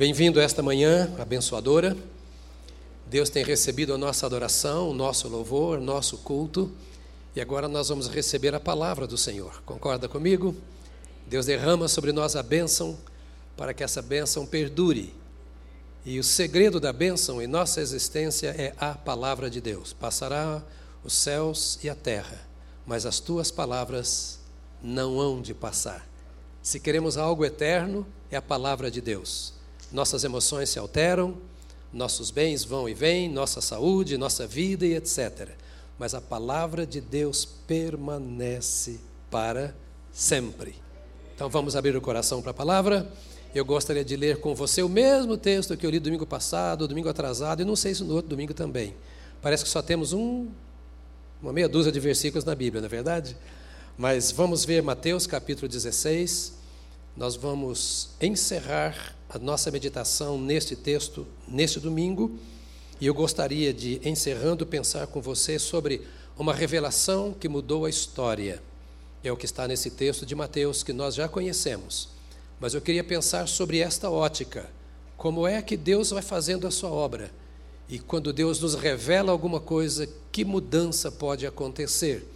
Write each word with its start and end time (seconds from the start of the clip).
Bem-vindo 0.00 0.40
esta 0.40 0.62
manhã 0.62 1.14
abençoadora. 1.18 1.94
Deus 3.06 3.28
tem 3.28 3.44
recebido 3.44 3.92
a 3.92 3.98
nossa 3.98 4.24
adoração, 4.24 4.88
o 4.88 4.94
nosso 4.94 5.28
louvor, 5.28 5.78
o 5.78 5.82
nosso 5.82 6.16
culto, 6.16 6.72
e 7.36 7.40
agora 7.40 7.68
nós 7.68 7.90
vamos 7.90 8.08
receber 8.08 8.54
a 8.54 8.58
palavra 8.58 9.06
do 9.06 9.18
Senhor. 9.18 9.62
Concorda 9.66 10.08
comigo? 10.08 10.56
Deus 11.26 11.44
derrama 11.44 11.86
sobre 11.86 12.12
nós 12.12 12.34
a 12.34 12.42
bênção 12.42 12.96
para 13.54 13.74
que 13.74 13.84
essa 13.84 14.00
bênção 14.00 14.46
perdure. 14.46 15.12
E 16.02 16.18
o 16.18 16.24
segredo 16.24 16.80
da 16.80 16.94
bênção 16.94 17.42
em 17.42 17.46
nossa 17.46 17.82
existência 17.82 18.54
é 18.56 18.72
a 18.78 18.94
palavra 18.94 19.50
de 19.50 19.60
Deus. 19.60 19.92
Passará 19.92 20.62
os 21.04 21.12
céus 21.12 21.78
e 21.82 21.90
a 21.90 21.94
terra, 21.94 22.40
mas 22.86 23.04
as 23.04 23.20
tuas 23.20 23.50
palavras 23.50 24.40
não 24.82 25.20
hão 25.20 25.42
de 25.42 25.52
passar. 25.52 26.08
Se 26.62 26.80
queremos 26.80 27.18
algo 27.18 27.44
eterno, 27.44 28.06
é 28.30 28.36
a 28.38 28.42
palavra 28.42 28.90
de 28.90 29.02
Deus 29.02 29.59
nossas 29.92 30.24
emoções 30.24 30.68
se 30.68 30.78
alteram, 30.78 31.36
nossos 31.92 32.30
bens 32.30 32.64
vão 32.64 32.88
e 32.88 32.94
vêm, 32.94 33.28
nossa 33.28 33.60
saúde, 33.60 34.16
nossa 34.16 34.46
vida 34.46 34.86
e 34.86 34.94
etc. 34.94 35.50
Mas 35.98 36.14
a 36.14 36.20
palavra 36.20 36.86
de 36.86 37.00
Deus 37.00 37.44
permanece 37.66 39.00
para 39.30 39.74
sempre. 40.12 40.74
Então 41.34 41.48
vamos 41.48 41.74
abrir 41.74 41.96
o 41.96 42.00
coração 42.00 42.40
para 42.40 42.52
a 42.52 42.54
palavra. 42.54 43.10
Eu 43.52 43.64
gostaria 43.64 44.04
de 44.04 44.14
ler 44.14 44.38
com 44.38 44.54
você 44.54 44.82
o 44.82 44.88
mesmo 44.88 45.36
texto 45.36 45.76
que 45.76 45.84
eu 45.84 45.90
li 45.90 45.98
domingo 45.98 46.24
passado, 46.24 46.86
domingo 46.86 47.08
atrasado, 47.08 47.62
e 47.62 47.64
não 47.64 47.74
sei 47.74 47.94
se 47.94 48.04
no 48.04 48.14
outro 48.14 48.28
domingo 48.28 48.54
também. 48.54 48.94
Parece 49.42 49.64
que 49.64 49.70
só 49.70 49.82
temos 49.82 50.12
um, 50.12 50.48
uma 51.42 51.52
meia 51.52 51.68
dúzia 51.68 51.90
de 51.90 51.98
versículos 51.98 52.44
na 52.44 52.54
Bíblia, 52.54 52.80
não 52.80 52.86
é 52.86 52.90
verdade? 52.90 53.36
Mas 53.98 54.30
vamos 54.30 54.64
ver 54.64 54.82
Mateus 54.82 55.26
capítulo 55.26 55.66
16. 55.66 56.54
Nós 57.16 57.34
vamos 57.34 58.10
encerrar 58.20 59.16
a 59.30 59.38
nossa 59.38 59.70
meditação 59.70 60.36
neste 60.36 60.74
texto, 60.74 61.24
neste 61.46 61.78
domingo, 61.78 62.36
e 63.00 63.06
eu 63.06 63.14
gostaria 63.14 63.72
de, 63.72 64.00
encerrando, 64.04 64.66
pensar 64.66 65.06
com 65.06 65.22
você 65.22 65.56
sobre 65.56 66.02
uma 66.36 66.52
revelação 66.52 67.32
que 67.32 67.48
mudou 67.48 67.84
a 67.84 67.90
história. 67.90 68.60
É 69.22 69.30
o 69.30 69.36
que 69.36 69.46
está 69.46 69.68
nesse 69.68 69.90
texto 69.90 70.26
de 70.26 70.34
Mateus, 70.34 70.82
que 70.82 70.92
nós 70.92 71.14
já 71.14 71.28
conhecemos. 71.28 72.08
Mas 72.58 72.74
eu 72.74 72.80
queria 72.80 73.04
pensar 73.04 73.46
sobre 73.46 73.78
esta 73.78 74.10
ótica. 74.10 74.68
Como 75.16 75.46
é 75.46 75.62
que 75.62 75.76
Deus 75.76 76.10
vai 76.10 76.22
fazendo 76.22 76.66
a 76.66 76.70
sua 76.70 76.90
obra? 76.90 77.30
E 77.88 77.98
quando 77.98 78.32
Deus 78.32 78.60
nos 78.60 78.74
revela 78.74 79.30
alguma 79.30 79.60
coisa, 79.60 80.08
que 80.32 80.44
mudança 80.44 81.10
pode 81.10 81.46
acontecer? 81.46 82.26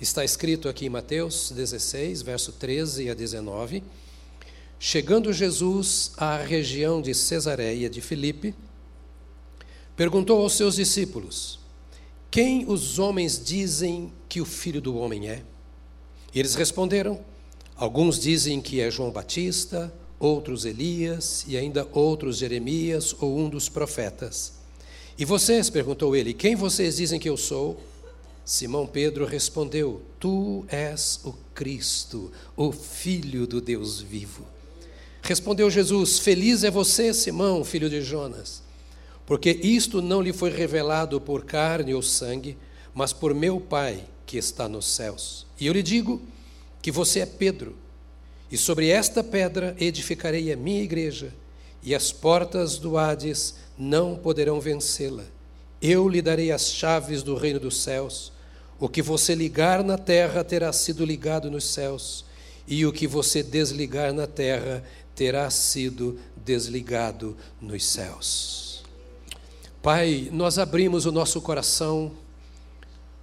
Está 0.00 0.24
escrito 0.24 0.68
aqui 0.68 0.86
em 0.86 0.90
Mateus 0.90 1.50
16, 1.50 2.22
verso 2.22 2.52
13 2.52 3.10
a 3.10 3.14
19. 3.14 3.82
Chegando 4.78 5.32
Jesus 5.32 6.12
à 6.18 6.36
região 6.36 7.00
de 7.00 7.14
Cesareia 7.14 7.88
de 7.88 8.00
Filipe, 8.00 8.54
perguntou 9.96 10.42
aos 10.42 10.52
seus 10.52 10.76
discípulos: 10.76 11.58
Quem 12.30 12.68
os 12.68 12.98
homens 12.98 13.42
dizem 13.42 14.12
que 14.28 14.40
o 14.40 14.44
filho 14.44 14.80
do 14.80 14.96
homem 14.96 15.28
é? 15.28 15.42
E 16.34 16.38
eles 16.38 16.54
responderam: 16.54 17.20
Alguns 17.74 18.20
dizem 18.20 18.60
que 18.60 18.80
é 18.80 18.90
João 18.90 19.10
Batista, 19.10 19.92
outros 20.18 20.66
Elias 20.66 21.44
e 21.48 21.56
ainda 21.56 21.88
outros 21.92 22.36
Jeremias 22.36 23.14
ou 23.18 23.38
um 23.38 23.48
dos 23.48 23.70
profetas. 23.70 24.52
E 25.18 25.24
vocês, 25.24 25.70
perguntou 25.70 26.14
ele, 26.14 26.34
quem 26.34 26.54
vocês 26.54 26.96
dizem 26.96 27.18
que 27.18 27.28
eu 27.28 27.38
sou? 27.38 27.80
Simão 28.44 28.86
Pedro 28.86 29.24
respondeu: 29.24 30.02
Tu 30.20 30.64
és 30.68 31.20
o 31.24 31.32
Cristo, 31.54 32.30
o 32.54 32.70
Filho 32.70 33.46
do 33.46 33.60
Deus 33.60 34.00
vivo. 34.00 34.44
Respondeu 35.26 35.68
Jesus: 35.68 36.20
Feliz 36.20 36.62
é 36.62 36.70
você, 36.70 37.12
Simão, 37.12 37.64
filho 37.64 37.90
de 37.90 38.00
Jonas, 38.00 38.62
porque 39.26 39.50
isto 39.50 40.00
não 40.00 40.22
lhe 40.22 40.32
foi 40.32 40.50
revelado 40.50 41.20
por 41.20 41.44
carne 41.44 41.92
ou 41.92 42.00
sangue, 42.00 42.56
mas 42.94 43.12
por 43.12 43.34
meu 43.34 43.60
Pai 43.60 44.04
que 44.24 44.38
está 44.38 44.68
nos 44.68 44.86
céus. 44.86 45.44
E 45.58 45.66
eu 45.66 45.72
lhe 45.72 45.82
digo 45.82 46.22
que 46.80 46.92
você 46.92 47.20
é 47.20 47.26
Pedro, 47.26 47.74
e 48.52 48.56
sobre 48.56 48.88
esta 48.88 49.24
pedra 49.24 49.74
edificarei 49.80 50.52
a 50.52 50.56
minha 50.56 50.80
igreja, 50.80 51.34
e 51.82 51.92
as 51.92 52.12
portas 52.12 52.78
do 52.78 52.96
Hades 52.96 53.56
não 53.76 54.14
poderão 54.14 54.60
vencê-la. 54.60 55.24
Eu 55.82 56.08
lhe 56.08 56.22
darei 56.22 56.52
as 56.52 56.70
chaves 56.70 57.24
do 57.24 57.34
reino 57.34 57.58
dos 57.58 57.78
céus. 57.78 58.32
O 58.78 58.88
que 58.88 59.02
você 59.02 59.34
ligar 59.34 59.82
na 59.82 59.98
terra 59.98 60.44
terá 60.44 60.72
sido 60.72 61.04
ligado 61.04 61.50
nos 61.50 61.64
céus, 61.64 62.24
e 62.68 62.86
o 62.86 62.92
que 62.92 63.08
você 63.08 63.42
desligar 63.42 64.12
na 64.12 64.28
terra 64.28 64.84
terá 65.16 65.50
sido 65.50 66.18
desligado 66.36 67.36
nos 67.60 67.84
céus. 67.84 68.84
Pai, 69.82 70.28
nós 70.30 70.58
abrimos 70.58 71.06
o 71.06 71.12
nosso 71.12 71.40
coração 71.40 72.12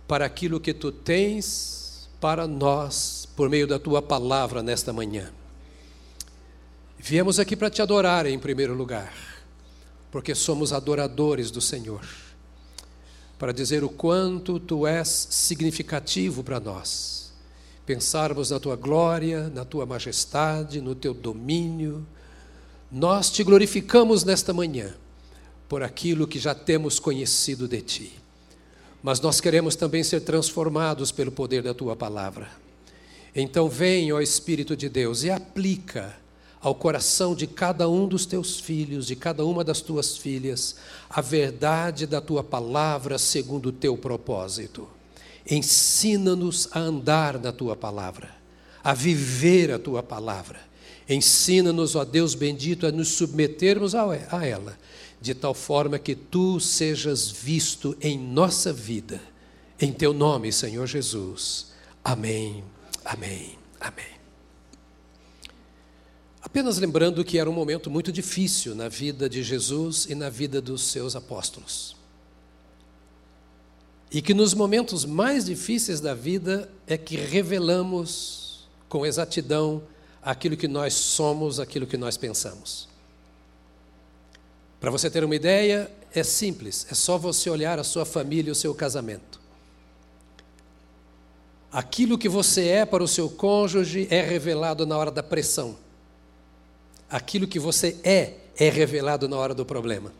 para 0.08 0.26
aquilo 0.26 0.59
que 0.59 0.74
tu 0.74 0.92
tens 0.92 2.09
para 2.20 2.48
nós 2.48 3.28
por 3.36 3.50
meio 3.50 3.68
da 3.68 3.78
tua 3.78 4.02
palavra 4.02 4.64
nesta 4.64 4.92
manhã. 4.92 5.31
Viemos 6.98 7.40
aqui 7.40 7.56
para 7.56 7.70
te 7.70 7.81
adorar 7.81 8.25
em 8.25 8.40
primeiro 8.40 8.74
lugar, 8.74 9.14
porque 10.10 10.34
somos 10.34 10.74
adoradores 10.74 11.52
do 11.52 11.62
Senhor, 11.62 12.06
para 13.38 13.52
dizer 13.52 13.84
o 13.84 13.90
quanto 13.90 14.60
tu 14.60 14.88
és 14.88 15.28
significativo 15.30 16.44
para 16.44 16.60
nós 16.60 17.22
pensarmos 17.85 18.49
na 18.51 18.59
tua 18.59 18.75
glória, 18.75 19.49
na 19.49 19.66
tua 19.66 19.85
majestade, 19.85 20.81
no 20.81 20.95
teu 20.95 21.13
domínio. 21.13 22.05
Nós 22.91 23.31
te 23.31 23.44
glorificamos 23.44 24.23
nesta 24.23 24.53
manhã 24.53 24.94
por 25.67 25.83
aquilo 25.83 26.27
que 26.27 26.39
já 26.39 26.53
temos 26.53 26.99
conhecido 26.99 27.67
de 27.67 27.81
ti. 27.81 28.13
Mas 29.01 29.19
nós 29.19 29.41
queremos 29.41 29.75
também 29.75 30.03
ser 30.03 30.21
transformados 30.21 31.11
pelo 31.11 31.31
poder 31.31 31.61
da 31.61 31.73
tua 31.73 31.95
palavra. 31.95 32.47
Então, 33.35 33.67
vem, 33.67 34.13
ó 34.13 34.21
Espírito 34.21 34.77
de 34.77 34.88
Deus, 34.88 35.23
e 35.23 35.31
aplica 35.31 36.15
ao 36.61 36.73
coração 36.73 37.35
de 37.35 37.45
cada 37.45 37.89
um 37.89 38.07
dos 38.07 38.25
teus 38.25 38.59
filhos, 38.59 39.07
de 39.07 39.17
cada 39.17 39.44
uma 39.44 39.65
das 39.65 39.81
tuas 39.81 40.15
filhas, 40.15 40.77
a 41.09 41.19
verdade 41.19 42.07
da 42.07 42.21
tua 42.21 42.41
palavra 42.41 43.17
segundo 43.17 43.67
o 43.67 43.71
teu 43.73 43.97
propósito. 43.97 44.88
Ensina-nos 45.50 46.70
a 46.72 46.80
andar 46.80 47.40
na 47.40 47.52
tua 47.52 47.76
palavra, 47.76 48.30
a 48.84 48.94
viver 48.94 49.72
a 49.72 49.80
tua 49.80 50.02
palavra. 50.02 50.59
Ensina-nos, 51.08 51.96
ó 51.96 52.06
Deus 52.06 52.34
bendito, 52.34 52.88
a 52.88 52.92
nos 52.92 53.09
submetermos 53.09 53.94
a 53.94 54.46
ela, 54.46 54.78
de 55.20 55.34
tal 55.34 55.54
forma 55.54 56.00
que 56.00 56.16
tu 56.16 56.59
sejas 56.59 57.30
visto 57.30 57.96
em 58.02 58.18
nossa 58.18 58.72
vida. 58.72 59.22
Em 59.80 59.92
teu 59.92 60.14
nome, 60.14 60.52
Senhor 60.52 60.88
Jesus. 60.88 61.74
Amém, 62.04 62.64
amém, 63.04 63.58
amém. 63.80 64.14
Apenas 66.42 66.78
lembrando 66.78 67.24
que 67.24 67.38
era 67.38 67.50
um 67.50 67.54
momento 67.54 67.90
muito 67.90 68.12
difícil 68.12 68.75
na 68.75 68.88
vida 68.88 69.30
de 69.30 69.42
Jesus 69.42 70.06
e 70.06 70.16
na 70.16 70.30
vida 70.30 70.62
dos 70.62 70.84
seus 70.84 71.16
apóstolos. 71.16 71.93
E 74.13 74.22
que 74.22 74.35
nos 74.35 74.53
momentos 74.53 75.06
mais 75.06 75.46
difíceis 75.46 76.00
da 76.00 76.13
vida 76.13 76.69
é 76.85 76.96
que 76.96 77.16
revelamos 77.16 78.68
com 78.88 79.03
exatidão 79.03 79.81
aquilo 80.22 80.56
que 80.56 80.68
nós 80.68 80.94
somos, 80.94 81.59
aquilo 81.59 81.88
que 81.88 81.97
nós 81.97 82.16
pensamos. 82.16 82.88
Para 84.79 84.91
você 84.91 85.09
ter 85.09 85.24
uma 85.24 85.35
ideia, 85.35 85.91
é 86.13 86.22
simples, 86.22 86.85
é 86.91 86.94
só 86.94 87.18
você 87.18 87.50
olhar 87.50 87.79
a 87.79 87.84
sua 87.84 88.06
família 88.06 88.50
e 88.50 88.51
o 88.51 88.56
seu 88.56 88.75
casamento. 88.75 89.41
Aquilo 91.72 92.16
que 92.16 92.30
você 92.30 92.68
é 92.68 92.85
para 92.85 93.03
o 93.03 93.07
seu 93.07 93.28
cônjuge 93.28 94.07
é 94.12 94.22
revelado 94.22 94.85
na 94.85 94.95
hora 94.95 95.09
da 95.09 95.24
pressão. 95.24 95.75
Aquilo 97.09 97.48
que 97.48 97.57
você 97.57 97.98
é 98.04 98.36
é 98.56 98.69
revelado 98.69 99.27
na 99.27 99.38
hora 99.38 99.56
do 99.56 99.65
problema. 99.65 100.13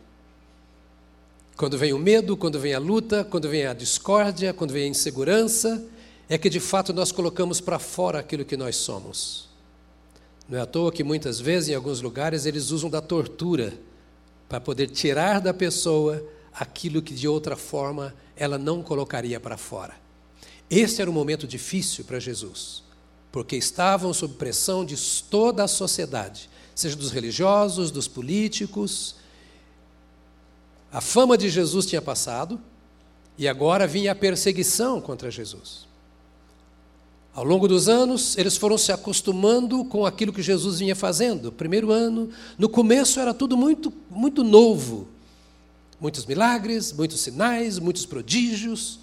Quando 1.56 1.78
vem 1.78 1.92
o 1.92 1.98
medo, 1.98 2.36
quando 2.36 2.58
vem 2.58 2.74
a 2.74 2.80
luta, 2.80 3.22
quando 3.22 3.48
vem 3.48 3.64
a 3.64 3.72
discórdia, 3.72 4.52
quando 4.52 4.72
vem 4.72 4.84
a 4.84 4.88
insegurança, 4.88 5.84
é 6.28 6.36
que 6.36 6.50
de 6.50 6.58
fato 6.58 6.92
nós 6.92 7.12
colocamos 7.12 7.60
para 7.60 7.78
fora 7.78 8.18
aquilo 8.18 8.44
que 8.44 8.56
nós 8.56 8.74
somos. 8.74 9.48
Não 10.48 10.58
é 10.58 10.62
à 10.62 10.66
toa 10.66 10.90
que 10.90 11.04
muitas 11.04 11.40
vezes, 11.40 11.68
em 11.68 11.74
alguns 11.74 12.00
lugares, 12.00 12.44
eles 12.44 12.70
usam 12.70 12.90
da 12.90 13.00
tortura 13.00 13.72
para 14.48 14.60
poder 14.60 14.88
tirar 14.88 15.40
da 15.40 15.54
pessoa 15.54 16.22
aquilo 16.52 17.00
que 17.00 17.14
de 17.14 17.28
outra 17.28 17.56
forma 17.56 18.12
ela 18.36 18.58
não 18.58 18.82
colocaria 18.82 19.38
para 19.38 19.56
fora. 19.56 19.94
Esse 20.68 21.00
era 21.00 21.10
um 21.10 21.14
momento 21.14 21.46
difícil 21.46 22.04
para 22.04 22.18
Jesus, 22.18 22.82
porque 23.30 23.54
estavam 23.54 24.12
sob 24.12 24.34
pressão 24.34 24.84
de 24.84 24.96
toda 25.30 25.62
a 25.62 25.68
sociedade, 25.68 26.50
seja 26.74 26.96
dos 26.96 27.12
religiosos, 27.12 27.92
dos 27.92 28.08
políticos, 28.08 29.16
a 30.94 31.00
fama 31.00 31.36
de 31.36 31.50
Jesus 31.50 31.86
tinha 31.86 32.00
passado 32.00 32.60
e 33.36 33.48
agora 33.48 33.84
vinha 33.84 34.12
a 34.12 34.14
perseguição 34.14 35.00
contra 35.00 35.28
Jesus. 35.28 35.88
Ao 37.34 37.42
longo 37.42 37.66
dos 37.66 37.88
anos, 37.88 38.38
eles 38.38 38.56
foram 38.56 38.78
se 38.78 38.92
acostumando 38.92 39.84
com 39.86 40.06
aquilo 40.06 40.32
que 40.32 40.40
Jesus 40.40 40.78
vinha 40.78 40.94
fazendo. 40.94 41.50
Primeiro 41.50 41.90
ano, 41.90 42.30
no 42.56 42.68
começo 42.68 43.18
era 43.18 43.34
tudo 43.34 43.56
muito, 43.56 43.92
muito 44.08 44.44
novo. 44.44 45.08
Muitos 46.00 46.24
milagres, 46.26 46.92
muitos 46.92 47.18
sinais, 47.22 47.80
muitos 47.80 48.06
prodígios. 48.06 49.00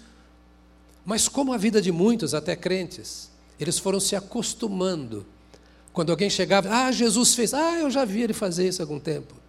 Mas, 1.04 1.28
como 1.28 1.52
a 1.52 1.58
vida 1.58 1.82
de 1.82 1.92
muitos, 1.92 2.32
até 2.32 2.56
crentes, 2.56 3.30
eles 3.60 3.78
foram 3.78 4.00
se 4.00 4.16
acostumando. 4.16 5.26
Quando 5.92 6.08
alguém 6.08 6.30
chegava, 6.30 6.70
ah, 6.70 6.90
Jesus 6.90 7.34
fez, 7.34 7.52
ah, 7.52 7.80
eu 7.80 7.90
já 7.90 8.06
vi 8.06 8.22
ele 8.22 8.32
fazer 8.32 8.66
isso 8.66 8.80
há 8.80 8.84
algum 8.84 8.98
tempo. 8.98 9.41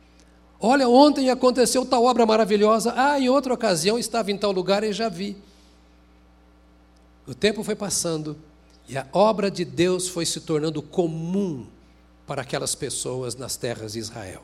Olha, 0.66 0.88
ontem 0.88 1.30
aconteceu 1.30 1.86
tal 1.86 2.06
obra 2.06 2.26
maravilhosa, 2.26 2.94
ah, 2.96 3.20
em 3.20 3.28
outra 3.28 3.54
ocasião 3.54 4.00
estava 4.00 4.32
em 4.32 4.38
tal 4.38 4.54
lugar 4.54 4.82
e 4.82 4.94
já 4.94 5.10
vi. 5.10 5.36
O 7.28 7.36
tempo 7.36 7.66
foi 7.66 7.76
passando 7.76 8.38
e 8.88 8.98
a 8.98 9.06
obra 9.12 9.52
de 9.52 9.66
Deus 9.66 10.08
foi 10.08 10.26
se 10.26 10.40
tornando 10.40 10.82
comum 10.82 11.68
para 12.26 12.44
aquelas 12.44 12.76
pessoas 12.76 13.36
nas 13.36 13.58
terras 13.58 13.92
de 13.92 14.00
Israel. 14.00 14.42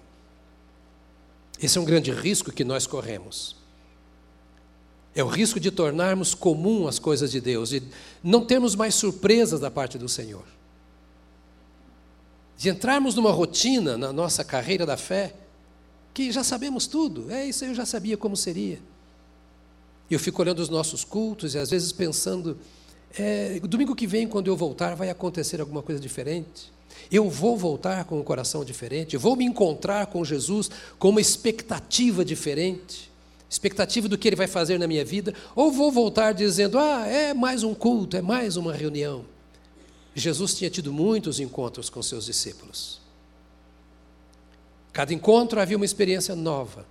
Esse 1.58 1.78
é 1.78 1.82
um 1.82 1.86
grande 1.86 2.12
risco 2.12 2.52
que 2.52 2.66
nós 2.66 2.86
corremos. 2.86 3.56
É 5.16 5.24
o 5.24 5.28
risco 5.28 5.58
de 5.58 5.72
tornarmos 5.72 6.36
comum 6.36 6.86
as 6.86 7.00
coisas 7.00 7.32
de 7.32 7.40
Deus, 7.40 7.70
de 7.70 7.82
não 8.22 8.46
termos 8.46 8.76
mais 8.76 8.94
surpresas 8.94 9.62
da 9.62 9.72
parte 9.72 9.98
do 9.98 10.10
Senhor. 10.10 10.44
De 12.58 12.68
entrarmos 12.68 13.16
numa 13.16 13.32
rotina 13.32 13.98
na 13.98 14.12
nossa 14.12 14.44
carreira 14.44 14.86
da 14.86 14.98
fé, 14.98 15.34
que 16.20 16.34
já 16.34 16.44
sabemos 16.44 16.86
tudo, 16.86 17.32
é 17.32 17.46
isso 17.46 17.64
eu 17.64 17.74
já 17.74 17.86
sabia 17.86 18.18
como 18.18 18.36
seria. 18.36 18.78
E 20.10 20.14
eu 20.14 20.20
fico 20.20 20.42
olhando 20.42 20.60
os 20.60 20.68
nossos 20.68 21.06
cultos 21.06 21.56
e 21.56 21.58
às 21.58 21.70
vezes 21.70 21.94
pensando, 21.94 22.58
é, 23.18 23.58
domingo 23.62 23.96
que 23.96 24.06
vem, 24.06 24.28
quando 24.28 24.48
eu 24.48 24.58
voltar, 24.58 24.96
vai 24.96 25.10
acontecer 25.10 25.62
alguma 25.62 25.82
coisa 25.82 26.02
diferente. 26.02 26.74
Eu 27.10 27.30
vou 27.30 27.56
voltar 27.56 28.04
com 28.04 28.20
um 28.20 28.24
coração 28.24 28.66
diferente, 28.66 29.16
vou 29.16 29.38
me 29.38 29.46
encontrar 29.46 30.08
com 30.08 30.26
Jesus 30.26 30.70
com 30.98 31.08
uma 31.08 31.22
expectativa 31.22 32.26
diferente, 32.26 33.10
expectativa 33.50 34.10
do 34.10 34.18
que 34.18 34.28
Ele 34.28 34.36
vai 34.36 34.48
fazer 34.48 34.78
na 34.78 34.88
minha 34.88 35.06
vida, 35.06 35.34
ou 35.56 35.72
vou 35.72 35.90
voltar 35.90 36.34
dizendo: 36.34 36.78
ah, 36.78 37.08
é 37.08 37.34
mais 37.34 37.64
um 37.64 37.74
culto, 37.74 38.18
é 38.18 38.22
mais 38.22 38.58
uma 38.58 38.74
reunião. 38.74 39.24
Jesus 40.14 40.54
tinha 40.54 40.70
tido 40.70 40.92
muitos 40.92 41.40
encontros 41.40 41.90
com 41.90 42.04
seus 42.04 42.26
discípulos. 42.26 42.99
Cada 44.92 45.14
encontro 45.14 45.60
havia 45.60 45.78
uma 45.78 45.86
experiência 45.86 46.36
nova. 46.36 46.86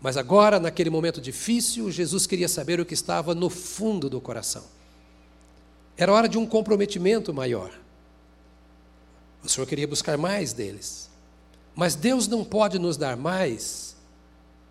Mas 0.00 0.16
agora, 0.16 0.60
naquele 0.60 0.90
momento 0.90 1.20
difícil, 1.20 1.90
Jesus 1.90 2.26
queria 2.26 2.48
saber 2.48 2.80
o 2.80 2.86
que 2.86 2.94
estava 2.94 3.34
no 3.34 3.50
fundo 3.50 4.08
do 4.08 4.20
coração. 4.20 4.64
Era 5.96 6.12
hora 6.12 6.28
de 6.28 6.38
um 6.38 6.46
comprometimento 6.46 7.34
maior. 7.34 7.72
O 9.42 9.48
Senhor 9.48 9.66
queria 9.66 9.88
buscar 9.88 10.16
mais 10.16 10.52
deles. 10.52 11.10
Mas 11.74 11.94
Deus 11.94 12.28
não 12.28 12.44
pode 12.44 12.78
nos 12.78 12.96
dar 12.96 13.16
mais 13.16 13.96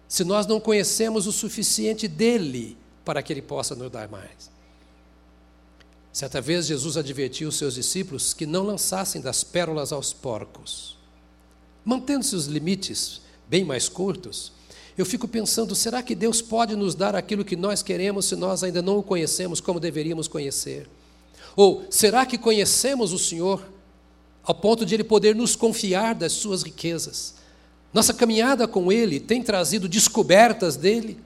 se 0.07 0.23
nós 0.23 0.45
não 0.45 0.59
conhecemos 0.59 1.27
o 1.27 1.31
suficiente 1.33 2.07
dele 2.07 2.77
para 3.03 3.21
que 3.21 3.31
ele 3.31 3.41
possa 3.41 3.75
nos 3.75 3.91
dar 3.91 4.07
mais. 4.07 4.49
Certa 6.11 6.41
vez 6.41 6.65
Jesus 6.65 6.97
advertiu 6.97 7.49
os 7.49 7.57
seus 7.57 7.75
discípulos 7.75 8.33
que 8.33 8.45
não 8.45 8.63
lançassem 8.63 9.21
das 9.21 9.43
pérolas 9.43 9.91
aos 9.91 10.13
porcos. 10.13 10.96
Mantendo-se 11.87 12.35
os 12.35 12.47
limites 12.47 13.21
bem 13.47 13.63
mais 13.63 13.87
curtos, 13.87 14.51
eu 14.97 15.05
fico 15.05 15.25
pensando: 15.25 15.73
será 15.73 16.03
que 16.03 16.13
Deus 16.13 16.41
pode 16.41 16.75
nos 16.75 16.93
dar 16.93 17.15
aquilo 17.15 17.45
que 17.45 17.55
nós 17.55 17.81
queremos 17.81 18.25
se 18.25 18.35
nós 18.35 18.61
ainda 18.61 18.81
não 18.81 18.97
o 18.97 19.03
conhecemos 19.03 19.61
como 19.61 19.79
deveríamos 19.79 20.27
conhecer? 20.27 20.85
Ou 21.55 21.85
será 21.89 22.25
que 22.25 22.37
conhecemos 22.37 23.13
o 23.13 23.17
Senhor 23.17 23.63
ao 24.43 24.53
ponto 24.53 24.85
de 24.85 24.95
Ele 24.95 25.03
poder 25.05 25.33
nos 25.33 25.55
confiar 25.55 26.13
das 26.13 26.33
Suas 26.33 26.61
riquezas? 26.61 27.35
Nossa 27.93 28.13
caminhada 28.13 28.67
com 28.67 28.91
Ele 28.91 29.17
tem 29.17 29.41
trazido 29.41 29.87
descobertas 29.87 30.75
dele, 30.75 31.17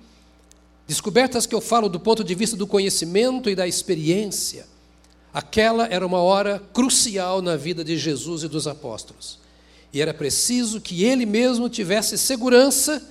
descobertas 0.85 1.47
que 1.47 1.55
eu 1.55 1.61
falo 1.61 1.89
do 1.89 1.99
ponto 1.99 2.23
de 2.23 2.35
vista 2.35 2.55
do 2.55 2.67
conhecimento 2.67 3.49
e 3.49 3.55
da 3.55 3.67
experiência. 3.67 4.67
Aquela 5.33 5.87
era 5.87 6.05
uma 6.05 6.21
hora 6.21 6.61
crucial 6.71 7.41
na 7.41 7.55
vida 7.55 7.83
de 7.83 7.97
Jesus 7.97 8.43
e 8.43 8.47
dos 8.47 8.67
apóstolos. 8.67 9.41
E 9.93 10.01
era 10.01 10.13
preciso 10.13 10.79
que 10.79 11.03
ele 11.03 11.25
mesmo 11.25 11.69
tivesse 11.69 12.17
segurança 12.17 13.01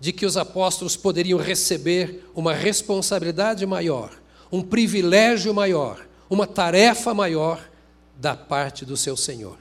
de 0.00 0.12
que 0.12 0.24
os 0.24 0.36
apóstolos 0.36 0.96
poderiam 0.96 1.38
receber 1.38 2.24
uma 2.34 2.54
responsabilidade 2.54 3.66
maior, 3.66 4.12
um 4.50 4.62
privilégio 4.62 5.52
maior, 5.52 6.06
uma 6.30 6.46
tarefa 6.46 7.12
maior 7.12 7.68
da 8.16 8.36
parte 8.36 8.84
do 8.84 8.96
seu 8.96 9.16
Senhor. 9.16 9.58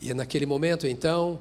E 0.00 0.10
é 0.10 0.14
naquele 0.14 0.46
momento, 0.46 0.86
então, 0.86 1.38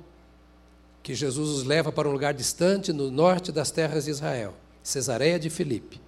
que 1.02 1.16
Jesus 1.16 1.50
os 1.50 1.64
leva 1.64 1.92
para 1.92 2.08
um 2.08 2.12
lugar 2.12 2.34
distante, 2.34 2.94
no 2.94 3.10
norte 3.10 3.52
das 3.52 3.72
terras 3.72 4.06
de 4.06 4.12
Israel, 4.12 4.54
Cesareia 4.84 5.40
de 5.40 5.50
Filipe. 5.50 6.00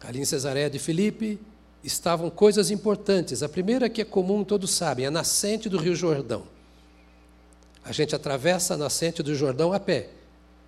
Ali 0.00 0.20
em 0.20 0.24
Cesareia 0.26 0.68
de 0.68 0.78
Filipe 0.78 1.40
estavam 1.82 2.28
coisas 2.28 2.70
importantes. 2.70 3.42
A 3.42 3.48
primeira 3.48 3.88
que 3.88 4.02
é 4.02 4.04
comum, 4.04 4.44
todos 4.44 4.70
sabem, 4.70 5.06
é 5.06 5.08
a 5.08 5.10
nascente 5.10 5.68
do 5.70 5.78
Rio 5.78 5.96
Jordão. 5.96 6.53
A 7.84 7.92
gente 7.92 8.14
atravessa 8.14 8.74
a 8.74 8.76
nascente 8.76 9.22
do 9.22 9.34
Jordão 9.34 9.72
a 9.72 9.78
pé, 9.78 10.10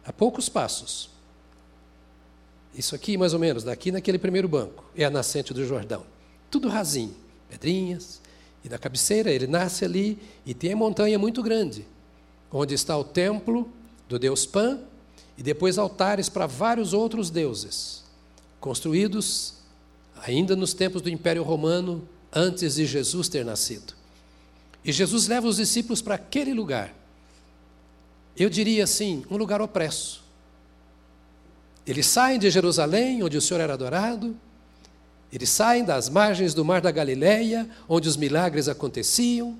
a 0.04 0.12
poucos 0.12 0.48
passos. 0.48 1.10
Isso 2.74 2.94
aqui, 2.94 3.16
mais 3.16 3.32
ou 3.32 3.38
menos, 3.38 3.64
daqui 3.64 3.90
naquele 3.90 4.18
primeiro 4.18 4.46
banco, 4.46 4.84
é 4.94 5.04
a 5.04 5.10
nascente 5.10 5.54
do 5.54 5.64
Jordão 5.64 6.04
tudo 6.50 6.68
rasinho, 6.68 7.14
pedrinhas. 7.48 8.20
E 8.64 8.68
da 8.68 8.78
cabeceira 8.78 9.30
ele 9.30 9.46
nasce 9.46 9.84
ali 9.84 10.18
e 10.44 10.52
tem 10.52 10.72
a 10.72 10.76
montanha 10.76 11.18
muito 11.18 11.42
grande, 11.42 11.86
onde 12.50 12.74
está 12.74 12.96
o 12.96 13.04
templo 13.04 13.70
do 14.08 14.18
deus 14.18 14.44
Pan 14.44 14.80
e 15.38 15.42
depois 15.42 15.78
altares 15.78 16.28
para 16.28 16.46
vários 16.46 16.92
outros 16.92 17.30
deuses, 17.30 18.02
construídos 18.58 19.54
ainda 20.16 20.56
nos 20.56 20.74
tempos 20.74 21.00
do 21.00 21.10
Império 21.10 21.44
Romano, 21.44 22.08
antes 22.32 22.74
de 22.74 22.86
Jesus 22.86 23.28
ter 23.28 23.44
nascido. 23.44 23.94
E 24.84 24.90
Jesus 24.90 25.28
leva 25.28 25.46
os 25.46 25.56
discípulos 25.56 26.02
para 26.02 26.16
aquele 26.16 26.52
lugar. 26.52 26.92
Eu 28.36 28.50
diria 28.50 28.84
assim, 28.84 29.24
um 29.30 29.36
lugar 29.36 29.62
opresso. 29.62 30.22
Eles 31.86 32.06
saem 32.06 32.38
de 32.38 32.50
Jerusalém, 32.50 33.22
onde 33.22 33.36
o 33.36 33.40
Senhor 33.40 33.60
era 33.60 33.72
adorado, 33.72 34.36
eles 35.32 35.48
saem 35.48 35.84
das 35.84 36.08
margens 36.08 36.54
do 36.54 36.64
mar 36.64 36.80
da 36.80 36.90
Galileia, 36.90 37.68
onde 37.88 38.08
os 38.08 38.16
milagres 38.16 38.68
aconteciam, 38.68 39.58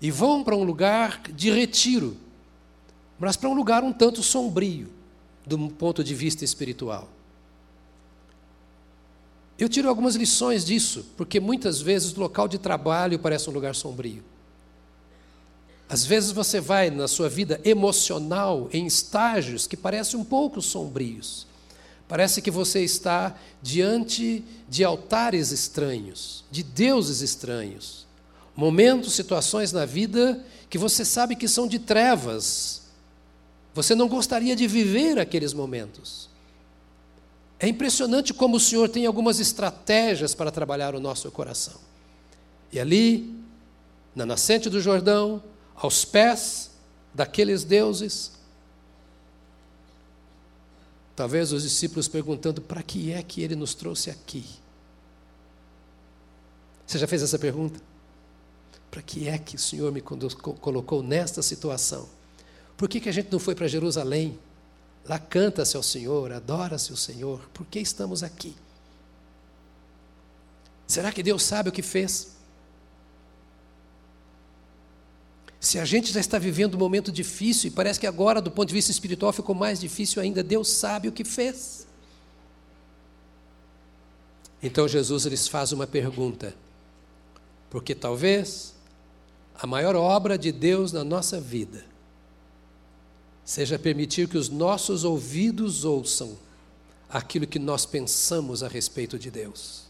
e 0.00 0.10
vão 0.10 0.44
para 0.44 0.56
um 0.56 0.62
lugar 0.62 1.22
de 1.32 1.50
retiro, 1.50 2.16
mas 3.18 3.36
para 3.36 3.48
um 3.48 3.54
lugar 3.54 3.82
um 3.82 3.92
tanto 3.92 4.22
sombrio, 4.22 4.88
do 5.46 5.58
ponto 5.70 6.04
de 6.04 6.14
vista 6.14 6.44
espiritual. 6.44 7.08
Eu 9.58 9.68
tiro 9.68 9.88
algumas 9.88 10.14
lições 10.14 10.64
disso, 10.64 11.04
porque 11.16 11.40
muitas 11.40 11.80
vezes 11.80 12.16
o 12.16 12.20
local 12.20 12.46
de 12.46 12.58
trabalho 12.58 13.18
parece 13.18 13.50
um 13.50 13.52
lugar 13.52 13.74
sombrio. 13.74 14.22
Às 15.88 16.04
vezes 16.04 16.32
você 16.32 16.60
vai 16.60 16.90
na 16.90 17.08
sua 17.08 17.28
vida 17.28 17.60
emocional 17.64 18.68
em 18.72 18.86
estágios 18.86 19.66
que 19.66 19.76
parecem 19.76 20.20
um 20.20 20.24
pouco 20.24 20.60
sombrios. 20.60 21.46
Parece 22.06 22.42
que 22.42 22.50
você 22.50 22.82
está 22.82 23.34
diante 23.62 24.44
de 24.68 24.84
altares 24.84 25.50
estranhos, 25.50 26.44
de 26.50 26.62
deuses 26.62 27.20
estranhos. 27.20 28.06
Momentos, 28.54 29.14
situações 29.14 29.72
na 29.72 29.84
vida 29.84 30.44
que 30.68 30.76
você 30.76 31.04
sabe 31.04 31.36
que 31.36 31.48
são 31.48 31.66
de 31.66 31.78
trevas. 31.78 32.82
Você 33.74 33.94
não 33.94 34.08
gostaria 34.08 34.54
de 34.54 34.66
viver 34.66 35.18
aqueles 35.18 35.54
momentos. 35.54 36.28
É 37.60 37.66
impressionante 37.66 38.34
como 38.34 38.56
o 38.56 38.60
Senhor 38.60 38.88
tem 38.88 39.06
algumas 39.06 39.40
estratégias 39.40 40.34
para 40.34 40.50
trabalhar 40.50 40.94
o 40.94 41.00
nosso 41.00 41.30
coração. 41.30 41.80
E 42.72 42.78
ali, 42.78 43.34
na 44.14 44.24
nascente 44.24 44.68
do 44.70 44.80
Jordão, 44.80 45.42
aos 45.80 46.04
pés 46.04 46.70
daqueles 47.14 47.64
deuses, 47.64 48.38
Talvez 51.18 51.52
os 51.52 51.64
discípulos 51.64 52.06
perguntando: 52.06 52.62
para 52.62 52.80
que 52.80 53.10
é 53.10 53.20
que 53.24 53.42
ele 53.42 53.56
nos 53.56 53.74
trouxe 53.74 54.08
aqui? 54.08 54.46
Você 56.86 56.96
já 56.96 57.08
fez 57.08 57.24
essa 57.24 57.36
pergunta? 57.36 57.80
Para 58.88 59.02
que 59.02 59.28
é 59.28 59.36
que 59.36 59.56
o 59.56 59.58
Senhor 59.58 59.90
me 59.90 60.00
colocou 60.00 61.02
nesta 61.02 61.42
situação? 61.42 62.08
Por 62.76 62.88
que, 62.88 63.00
que 63.00 63.08
a 63.08 63.12
gente 63.12 63.32
não 63.32 63.40
foi 63.40 63.56
para 63.56 63.66
Jerusalém? 63.66 64.38
Lá 65.04 65.18
canta-se 65.18 65.76
ao 65.76 65.82
Senhor, 65.82 66.30
adora-se 66.30 66.92
o 66.92 66.96
Senhor. 66.96 67.40
Por 67.52 67.66
que 67.66 67.80
estamos 67.80 68.22
aqui? 68.22 68.54
Será 70.86 71.10
que 71.10 71.20
Deus 71.20 71.42
sabe 71.42 71.68
o 71.68 71.72
que 71.72 71.82
fez? 71.82 72.37
Se 75.60 75.78
a 75.78 75.84
gente 75.84 76.12
já 76.12 76.20
está 76.20 76.38
vivendo 76.38 76.76
um 76.76 76.78
momento 76.78 77.10
difícil 77.10 77.68
e 77.68 77.70
parece 77.70 77.98
que 77.98 78.06
agora, 78.06 78.40
do 78.40 78.50
ponto 78.50 78.68
de 78.68 78.74
vista 78.74 78.92
espiritual, 78.92 79.32
ficou 79.32 79.54
mais 79.54 79.80
difícil 79.80 80.22
ainda, 80.22 80.42
Deus 80.42 80.68
sabe 80.68 81.08
o 81.08 81.12
que 81.12 81.24
fez. 81.24 81.86
Então 84.62 84.86
Jesus 84.86 85.24
lhes 85.24 85.48
faz 85.48 85.72
uma 85.72 85.86
pergunta, 85.86 86.54
porque 87.70 87.94
talvez 87.94 88.74
a 89.54 89.66
maior 89.66 89.96
obra 89.96 90.38
de 90.38 90.52
Deus 90.52 90.92
na 90.92 91.02
nossa 91.02 91.40
vida 91.40 91.84
seja 93.44 93.78
permitir 93.78 94.28
que 94.28 94.36
os 94.36 94.48
nossos 94.48 95.04
ouvidos 95.04 95.84
ouçam 95.84 96.38
aquilo 97.08 97.46
que 97.46 97.58
nós 97.58 97.86
pensamos 97.86 98.62
a 98.62 98.68
respeito 98.68 99.18
de 99.18 99.30
Deus. 99.30 99.84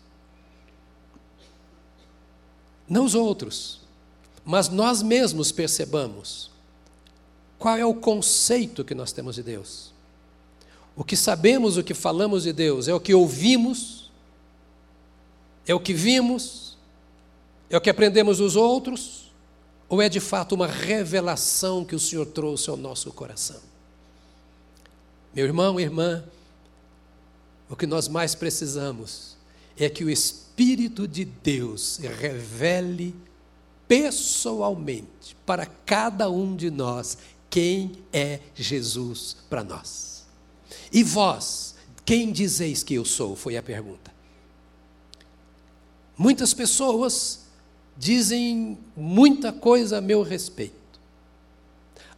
Não 2.89 3.05
os 3.05 3.15
outros, 3.15 3.81
mas 4.49 4.71
nós 4.71 5.03
mesmos 5.03 5.53
percebamos 5.53 6.51
qual 7.59 7.77
é 7.77 7.85
o 7.85 7.93
conceito 7.93 8.83
que 8.83 8.95
nós 8.95 9.13
temos 9.13 9.35
de 9.35 9.43
Deus. 9.43 9.93
O 10.97 11.05
que 11.05 11.19
sabemos, 11.19 11.77
o 11.77 11.85
que 11.85 11.93
falamos 11.93 12.45
de 12.45 12.53
Deus, 12.55 12.89
é 12.89 12.95
o 12.95 12.99
que 12.99 13.13
ouvimos, 13.13 14.11
é 15.67 15.75
o 15.75 15.79
que 15.79 15.93
vimos, 15.93 16.79
é 17.69 17.77
o 17.77 17.81
que 17.81 17.91
aprendemos 17.91 18.39
dos 18.39 18.57
outros, 18.57 19.31
ou 19.87 20.01
é 20.01 20.09
de 20.09 20.19
fato 20.19 20.55
uma 20.55 20.67
revelação 20.67 21.85
que 21.85 21.95
o 21.95 22.01
Senhor 22.01 22.25
trouxe 22.25 22.71
ao 22.71 22.77
nosso 22.79 23.13
coração? 23.13 23.61
Meu 25.35 25.45
irmão, 25.45 25.79
irmã, 25.79 26.25
o 27.69 27.77
que 27.77 27.87
nós 27.87 28.09
mais 28.09 28.35
precisamos 28.35 29.37
é 29.77 29.91
que 29.91 30.07
o 30.07 30.11
Espírito 30.11 31.07
de 31.07 31.27
Deus 31.27 31.99
revele 31.99 33.15
pessoalmente 33.89 35.35
para 35.47 35.65
cada 35.65 36.31
um 36.31 36.55
de 36.55 36.71
nós 36.71 37.19
quem 37.49 37.93
é 38.13 38.41
Jesus 38.55 39.37
para 39.49 39.65
nós. 39.65 40.27
E 40.93 41.03
vós, 41.03 41.75
quem 42.05 42.31
dizeis 42.31 42.83
que 42.83 42.95
eu 42.95 43.05
sou? 43.05 43.35
Foi 43.35 43.57
a 43.57 43.63
pergunta. 43.63 44.13
Muitas 46.17 46.53
pessoas 46.53 47.41
dizem 47.97 48.79
muita 48.97 49.53
coisa 49.53 49.99
a 49.99 50.01
meu 50.01 50.23
respeito. 50.23 50.75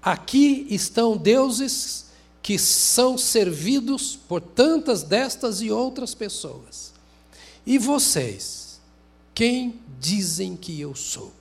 Aqui 0.03 0.67
estão 0.71 1.17
deuses 1.17 2.07
que 2.43 2.59
são 2.59 3.19
servidos 3.19 4.17
por 4.17 4.41
tantas 4.41 5.03
destas 5.03 5.61
e 5.61 5.71
outras 5.71 6.15
pessoas. 6.15 6.93
E 7.67 7.79
vocês, 7.79 8.81
quem 9.35 9.79
dizem 10.01 10.57
que 10.57 10.81
eu 10.81 10.95
sou? 10.95 11.40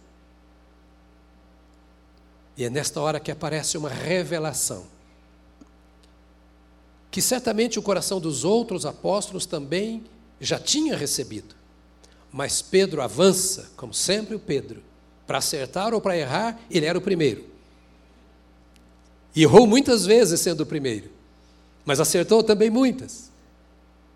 E 2.59 2.65
é 2.65 2.69
nesta 2.69 2.99
hora 2.99 3.21
que 3.21 3.31
aparece 3.31 3.77
uma 3.77 3.87
revelação. 3.87 4.85
Que 7.09 7.21
certamente 7.21 7.79
o 7.79 7.81
coração 7.81 8.19
dos 8.19 8.43
outros 8.43 8.85
apóstolos 8.85 9.45
também 9.45 10.03
já 10.41 10.59
tinha 10.59 10.97
recebido. 10.97 11.55
Mas 12.29 12.61
Pedro 12.61 13.01
avança, 13.01 13.71
como 13.77 13.93
sempre 13.93 14.35
o 14.35 14.39
Pedro, 14.39 14.83
para 15.25 15.37
acertar 15.37 15.93
ou 15.93 16.01
para 16.01 16.17
errar, 16.17 16.59
ele 16.69 16.85
era 16.85 16.97
o 16.97 17.01
primeiro. 17.01 17.45
E 19.33 19.43
errou 19.43 19.65
muitas 19.65 20.05
vezes 20.05 20.41
sendo 20.41 20.61
o 20.61 20.65
primeiro, 20.65 21.09
mas 21.85 22.01
acertou 22.01 22.43
também 22.43 22.69
muitas. 22.69 23.31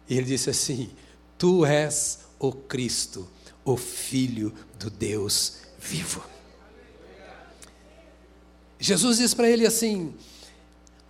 E 0.10 0.18
ele 0.18 0.26
disse 0.26 0.50
assim: 0.50 0.92
Tu 1.38 1.66
és 1.66 2.20
o 2.38 2.52
Cristo, 2.52 3.26
o 3.64 3.78
Filho 3.78 4.54
do 4.78 4.90
Deus 4.90 5.60
vivo. 5.80 6.33
Jesus 8.84 9.20
diz 9.20 9.34
para 9.34 9.50
ele 9.50 9.66
assim: 9.66 10.14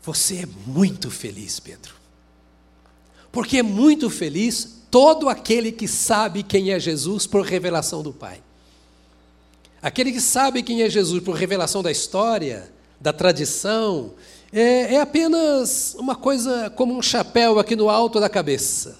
Você 0.03 0.43
é 0.43 0.45
muito 0.67 1.09
feliz, 1.09 1.59
Pedro. 1.59 1.95
Porque 3.31 3.57
é 3.57 3.63
muito 3.63 4.11
feliz 4.11 4.83
todo 4.91 5.27
aquele 5.27 5.71
que 5.71 5.87
sabe 5.87 6.43
quem 6.43 6.71
é 6.71 6.79
Jesus 6.79 7.25
por 7.25 7.43
revelação 7.43 8.03
do 8.03 8.13
Pai. 8.13 8.43
Aquele 9.81 10.11
que 10.11 10.21
sabe 10.21 10.61
quem 10.61 10.83
é 10.83 10.89
Jesus 10.89 11.23
por 11.23 11.33
revelação 11.35 11.81
da 11.81 11.89
história, 11.89 12.71
da 13.01 13.11
tradição, 13.11 14.13
é, 14.51 14.93
é 14.93 15.01
apenas 15.01 15.95
uma 15.97 16.15
coisa 16.15 16.69
como 16.69 16.95
um 16.95 17.01
chapéu 17.01 17.57
aqui 17.57 17.75
no 17.75 17.89
alto 17.89 18.19
da 18.19 18.29
cabeça. 18.29 18.99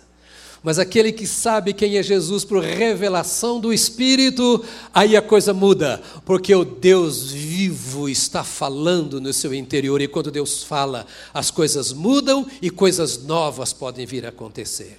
Mas 0.64 0.80
aquele 0.80 1.12
que 1.12 1.28
sabe 1.28 1.74
quem 1.74 1.98
é 1.98 2.04
Jesus 2.04 2.46
por 2.46 2.64
revelação 2.64 3.60
do 3.60 3.74
Espírito, 3.74 4.64
aí 4.94 5.18
a 5.18 5.22
coisa 5.22 5.54
muda, 5.54 6.02
porque 6.24 6.56
o 6.56 6.64
Deus 6.64 7.30
vivo 7.30 8.08
está 8.08 8.46
falando 8.46 9.20
no 9.20 9.34
seu 9.34 9.54
interior, 9.54 10.02
e 10.02 10.08
quando 10.08 10.32
Deus 10.32 10.64
fala, 10.64 11.06
as 11.34 11.52
coisas 11.52 11.92
mudam 11.92 12.48
e 12.62 12.70
coisas 12.70 13.22
novas 13.24 13.74
podem 13.74 14.06
vir 14.06 14.26
a 14.26 14.30
acontecer. 14.30 14.96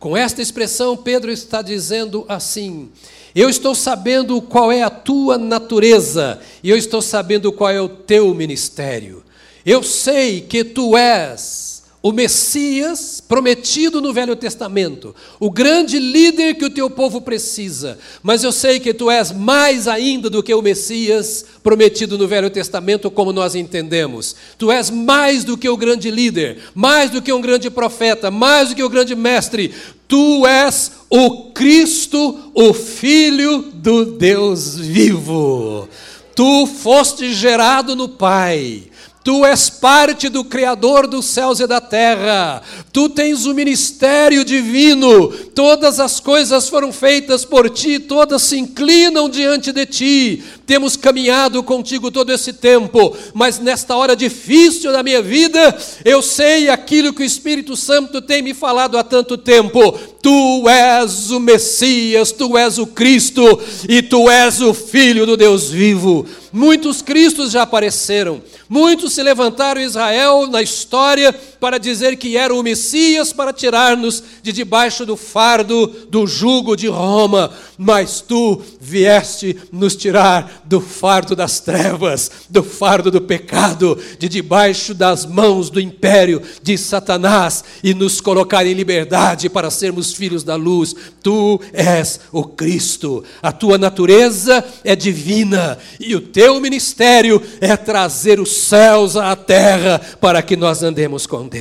Com 0.00 0.16
esta 0.16 0.42
expressão, 0.42 0.96
Pedro 0.96 1.30
está 1.30 1.62
dizendo 1.62 2.24
assim: 2.28 2.90
Eu 3.32 3.48
estou 3.48 3.76
sabendo 3.76 4.42
qual 4.42 4.72
é 4.72 4.82
a 4.82 4.90
tua 4.90 5.38
natureza, 5.38 6.40
e 6.64 6.68
eu 6.68 6.76
estou 6.76 7.00
sabendo 7.00 7.52
qual 7.52 7.70
é 7.70 7.80
o 7.80 7.88
teu 7.88 8.34
ministério. 8.34 9.22
Eu 9.64 9.84
sei 9.84 10.40
que 10.40 10.64
tu 10.64 10.96
és 10.96 11.75
o 12.06 12.12
Messias 12.12 13.20
prometido 13.20 14.00
no 14.00 14.12
Velho 14.12 14.36
Testamento, 14.36 15.12
o 15.40 15.50
grande 15.50 15.98
líder 15.98 16.54
que 16.54 16.64
o 16.64 16.70
teu 16.70 16.88
povo 16.88 17.20
precisa. 17.20 17.98
Mas 18.22 18.44
eu 18.44 18.52
sei 18.52 18.78
que 18.78 18.94
tu 18.94 19.10
és 19.10 19.32
mais 19.32 19.88
ainda 19.88 20.30
do 20.30 20.40
que 20.40 20.54
o 20.54 20.62
Messias 20.62 21.44
prometido 21.64 22.16
no 22.16 22.28
Velho 22.28 22.48
Testamento, 22.48 23.10
como 23.10 23.32
nós 23.32 23.56
entendemos. 23.56 24.36
Tu 24.56 24.70
és 24.70 24.88
mais 24.88 25.42
do 25.42 25.58
que 25.58 25.68
o 25.68 25.76
grande 25.76 26.08
líder, 26.08 26.58
mais 26.76 27.10
do 27.10 27.20
que 27.20 27.32
um 27.32 27.40
grande 27.40 27.68
profeta, 27.70 28.30
mais 28.30 28.68
do 28.68 28.76
que 28.76 28.84
o 28.84 28.88
grande 28.88 29.16
mestre. 29.16 29.74
Tu 30.06 30.46
és 30.46 30.92
o 31.10 31.50
Cristo, 31.50 32.52
o 32.54 32.72
Filho 32.72 33.64
do 33.74 34.04
Deus 34.16 34.78
vivo. 34.78 35.88
Tu 36.36 36.66
foste 36.68 37.34
gerado 37.34 37.96
no 37.96 38.08
Pai 38.08 38.90
Tu 39.26 39.44
és 39.44 39.68
parte 39.68 40.28
do 40.28 40.44
Criador 40.44 41.08
dos 41.08 41.24
céus 41.24 41.58
e 41.58 41.66
da 41.66 41.80
terra. 41.80 42.62
Tu 42.92 43.08
tens 43.08 43.44
o 43.44 43.52
ministério 43.52 44.44
divino. 44.44 45.30
Todas 45.52 45.98
as 45.98 46.20
coisas 46.20 46.68
foram 46.68 46.92
feitas 46.92 47.44
por 47.44 47.68
ti, 47.68 47.98
todas 47.98 48.42
se 48.42 48.56
inclinam 48.56 49.28
diante 49.28 49.72
de 49.72 49.84
ti. 49.84 50.44
Temos 50.64 50.96
caminhado 50.96 51.60
contigo 51.64 52.08
todo 52.12 52.32
esse 52.32 52.52
tempo, 52.52 53.16
mas 53.34 53.58
nesta 53.58 53.96
hora 53.96 54.14
difícil 54.14 54.92
da 54.92 55.02
minha 55.02 55.20
vida, 55.20 55.76
eu 56.04 56.22
sei 56.22 56.68
aquilo 56.68 57.12
que 57.12 57.22
o 57.22 57.26
Espírito 57.26 57.74
Santo 57.76 58.22
tem 58.22 58.42
me 58.42 58.54
falado 58.54 58.96
há 58.96 59.02
tanto 59.02 59.36
tempo. 59.36 59.98
Tu 60.26 60.68
és 60.68 61.30
o 61.30 61.38
Messias, 61.38 62.32
tu 62.32 62.58
és 62.58 62.78
o 62.78 62.86
Cristo 62.88 63.60
e 63.88 64.02
tu 64.02 64.28
és 64.28 64.60
o 64.60 64.74
Filho 64.74 65.24
do 65.24 65.36
Deus 65.36 65.70
vivo. 65.70 66.26
Muitos 66.52 67.00
Cristos 67.00 67.52
já 67.52 67.62
apareceram, 67.62 68.42
muitos 68.68 69.12
se 69.12 69.22
levantaram 69.22 69.80
em 69.80 69.84
Israel 69.84 70.48
na 70.48 70.60
história 70.60 71.32
para 71.66 71.78
dizer 71.78 72.16
que 72.16 72.36
era 72.36 72.54
o 72.54 72.62
Messias 72.62 73.32
para 73.32 73.52
tirar-nos 73.52 74.22
de 74.40 74.52
debaixo 74.52 75.04
do 75.04 75.16
fardo 75.16 75.88
do 76.08 76.24
jugo 76.24 76.76
de 76.76 76.86
Roma, 76.86 77.50
mas 77.76 78.20
tu 78.20 78.62
vieste 78.80 79.56
nos 79.72 79.96
tirar 79.96 80.62
do 80.64 80.80
fardo 80.80 81.34
das 81.34 81.58
trevas, 81.58 82.30
do 82.48 82.62
fardo 82.62 83.10
do 83.10 83.20
pecado, 83.20 83.98
de 84.16 84.28
debaixo 84.28 84.94
das 84.94 85.26
mãos 85.26 85.68
do 85.68 85.80
império 85.80 86.40
de 86.62 86.78
Satanás 86.78 87.64
e 87.82 87.92
nos 87.92 88.20
colocar 88.20 88.64
em 88.64 88.72
liberdade 88.72 89.48
para 89.48 89.68
sermos 89.68 90.12
filhos 90.12 90.44
da 90.44 90.54
luz. 90.54 90.94
Tu 91.20 91.60
és 91.72 92.20
o 92.30 92.44
Cristo, 92.44 93.24
a 93.42 93.50
tua 93.50 93.76
natureza 93.76 94.64
é 94.84 94.94
divina 94.94 95.76
e 95.98 96.14
o 96.14 96.20
teu 96.20 96.60
ministério 96.60 97.42
é 97.60 97.76
trazer 97.76 98.38
os 98.38 98.56
céus 98.56 99.16
à 99.16 99.34
terra 99.34 100.00
para 100.20 100.40
que 100.42 100.54
nós 100.54 100.84
andemos 100.84 101.26
com 101.26 101.48
Deus. 101.48 101.55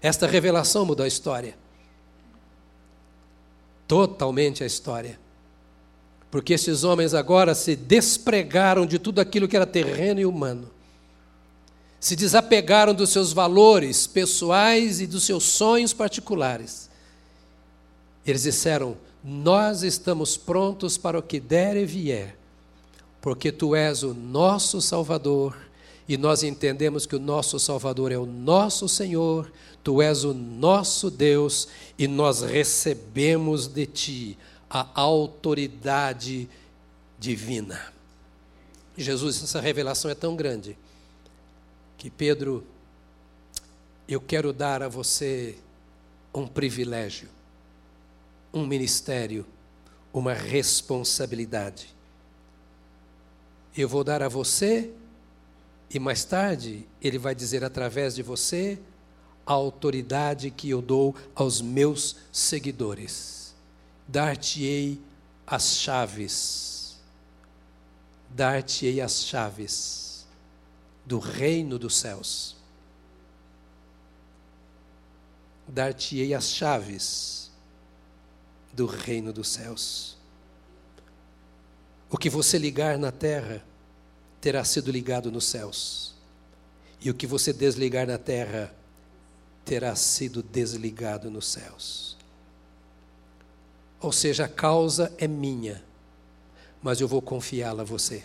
Esta 0.00 0.26
revelação 0.26 0.84
mudou 0.84 1.04
a 1.04 1.08
história. 1.08 1.56
Totalmente 3.86 4.62
a 4.62 4.66
história. 4.66 5.18
Porque 6.30 6.54
esses 6.54 6.84
homens 6.84 7.14
agora 7.14 7.54
se 7.54 7.76
despregaram 7.76 8.84
de 8.84 8.98
tudo 8.98 9.20
aquilo 9.20 9.48
que 9.48 9.56
era 9.56 9.66
terreno 9.66 10.20
e 10.20 10.26
humano. 10.26 10.70
Se 11.98 12.14
desapegaram 12.14 12.94
dos 12.94 13.10
seus 13.10 13.32
valores 13.32 14.06
pessoais 14.06 15.00
e 15.00 15.06
dos 15.06 15.24
seus 15.24 15.44
sonhos 15.44 15.92
particulares. 15.92 16.90
Eles 18.24 18.42
disseram: 18.42 18.96
Nós 19.24 19.82
estamos 19.82 20.36
prontos 20.36 20.98
para 20.98 21.18
o 21.18 21.22
que 21.22 21.40
der 21.40 21.76
e 21.76 21.86
vier, 21.86 22.36
porque 23.20 23.50
tu 23.50 23.74
és 23.74 24.02
o 24.02 24.12
nosso 24.12 24.80
Salvador 24.80 25.56
e 26.08 26.16
nós 26.16 26.42
entendemos 26.42 27.06
que 27.06 27.16
o 27.16 27.20
nosso 27.20 27.58
Salvador 27.58 28.12
é 28.12 28.18
o 28.18 28.26
nosso 28.26 28.88
Senhor, 28.88 29.52
tu 29.82 30.00
és 30.00 30.24
o 30.24 30.32
nosso 30.32 31.10
Deus 31.10 31.68
e 31.98 32.06
nós 32.06 32.42
recebemos 32.42 33.66
de 33.66 33.86
ti 33.86 34.38
a 34.70 34.88
autoridade 34.94 36.48
divina. 37.18 37.92
Jesus, 38.96 39.42
essa 39.42 39.60
revelação 39.60 40.10
é 40.10 40.14
tão 40.14 40.36
grande 40.36 40.78
que 41.98 42.10
Pedro, 42.10 42.64
eu 44.08 44.20
quero 44.20 44.52
dar 44.52 44.82
a 44.82 44.88
você 44.88 45.56
um 46.34 46.46
privilégio. 46.46 47.28
um 48.56 48.66
ministério, 48.66 49.44
uma 50.12 50.32
responsabilidade. 50.32 51.94
Eu 53.76 53.86
vou 53.86 54.02
dar 54.02 54.22
a 54.22 54.28
você, 54.28 54.90
e 55.90 55.98
mais 55.98 56.24
tarde 56.24 56.86
ele 57.00 57.18
vai 57.18 57.34
dizer 57.34 57.64
através 57.64 58.14
de 58.14 58.22
você, 58.22 58.78
a 59.46 59.52
autoridade 59.52 60.50
que 60.50 60.68
eu 60.68 60.82
dou 60.82 61.14
aos 61.34 61.60
meus 61.60 62.16
seguidores. 62.32 63.54
Dar-te-ei 64.08 65.00
as 65.46 65.76
chaves. 65.76 66.98
Dar-te-ei 68.30 69.00
as 69.00 69.24
chaves 69.24 70.26
do 71.04 71.20
reino 71.20 71.78
dos 71.78 71.96
céus. 71.96 72.56
Dar-te-ei 75.68 76.34
as 76.34 76.50
chaves 76.50 77.50
do 78.72 78.86
reino 78.86 79.32
dos 79.32 79.48
céus. 79.48 80.16
O 82.10 82.18
que 82.18 82.28
você 82.28 82.58
ligar 82.58 82.98
na 82.98 83.12
terra 83.12 83.64
terá 84.40 84.64
sido 84.64 84.90
ligado 84.90 85.30
nos 85.30 85.44
céus. 85.46 86.14
E 87.00 87.10
o 87.10 87.14
que 87.14 87.26
você 87.26 87.52
desligar 87.52 88.06
na 88.06 88.18
terra 88.18 88.74
terá 89.64 89.94
sido 89.96 90.42
desligado 90.42 91.30
nos 91.30 91.46
céus. 91.48 92.16
Ou 94.00 94.12
seja, 94.12 94.44
a 94.44 94.48
causa 94.48 95.12
é 95.18 95.26
minha, 95.26 95.82
mas 96.82 97.00
eu 97.00 97.08
vou 97.08 97.20
confiá-la 97.20 97.82
a 97.82 97.84
você. 97.86 98.24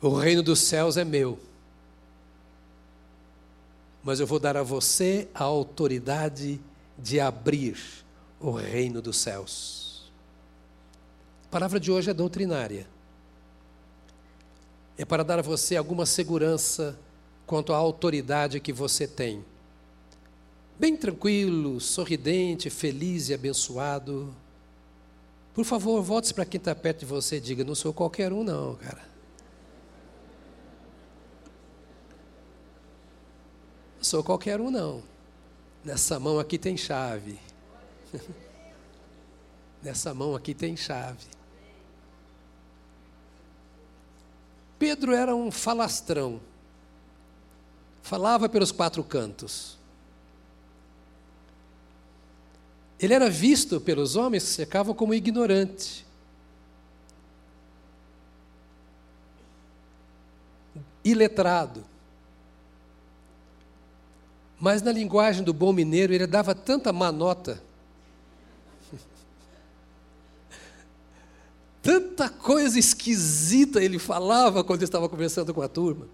O 0.00 0.10
reino 0.10 0.42
dos 0.42 0.58
céus 0.58 0.96
é 0.96 1.04
meu, 1.04 1.38
mas 4.02 4.18
eu 4.18 4.26
vou 4.26 4.38
dar 4.38 4.56
a 4.56 4.62
você 4.62 5.28
a 5.32 5.44
autoridade 5.44 6.60
de 6.98 7.20
abrir 7.20 7.78
o 8.40 8.50
reino 8.50 9.00
dos 9.00 9.16
céus. 9.18 10.10
A 11.46 11.48
palavra 11.48 11.78
de 11.78 11.90
hoje 11.90 12.10
é 12.10 12.14
doutrinária. 12.14 12.86
É 15.02 15.04
para 15.04 15.24
dar 15.24 15.40
a 15.40 15.42
você 15.42 15.74
alguma 15.74 16.06
segurança 16.06 16.96
quanto 17.44 17.72
à 17.72 17.76
autoridade 17.76 18.60
que 18.60 18.72
você 18.72 19.04
tem. 19.04 19.44
Bem 20.78 20.96
tranquilo, 20.96 21.80
sorridente, 21.80 22.70
feliz 22.70 23.28
e 23.28 23.34
abençoado. 23.34 24.32
Por 25.52 25.64
favor, 25.64 26.00
volte 26.02 26.32
para 26.32 26.44
quem 26.44 26.56
está 26.56 26.72
perto 26.72 27.00
de 27.00 27.06
você 27.06 27.38
e 27.38 27.40
diga: 27.40 27.64
não 27.64 27.74
sou 27.74 27.92
qualquer 27.92 28.32
um, 28.32 28.44
não, 28.44 28.76
cara. 28.76 29.02
Não 33.96 34.04
sou 34.04 34.22
qualquer 34.22 34.60
um, 34.60 34.70
não. 34.70 35.02
Nessa 35.84 36.20
mão 36.20 36.38
aqui 36.38 36.56
tem 36.56 36.76
chave. 36.76 37.40
Nessa 39.82 40.14
mão 40.14 40.36
aqui 40.36 40.54
tem 40.54 40.76
chave. 40.76 41.26
Pedro 44.82 45.14
era 45.14 45.32
um 45.32 45.48
falastrão 45.48 46.40
falava 48.02 48.48
pelos 48.48 48.72
quatro 48.72 49.04
cantos. 49.04 49.78
Ele 52.98 53.14
era 53.14 53.30
visto 53.30 53.80
pelos 53.80 54.16
homens 54.16 54.42
que 54.42 54.50
secavam 54.50 54.92
como 54.92 55.14
ignorante. 55.14 56.04
Iletrado. 61.04 61.84
Mas 64.58 64.82
na 64.82 64.90
linguagem 64.90 65.44
do 65.44 65.54
bom 65.54 65.72
mineiro, 65.72 66.12
ele 66.12 66.26
dava 66.26 66.56
tanta 66.56 66.92
manota, 66.92 67.62
tanta 71.82 72.28
coisa 72.28 72.78
esquisita 72.78 73.82
ele 73.82 73.98
falava 73.98 74.62
quando 74.62 74.82
estava 74.82 75.08
conversando 75.08 75.52
com 75.52 75.60
a 75.60 75.68
turma 75.68 76.06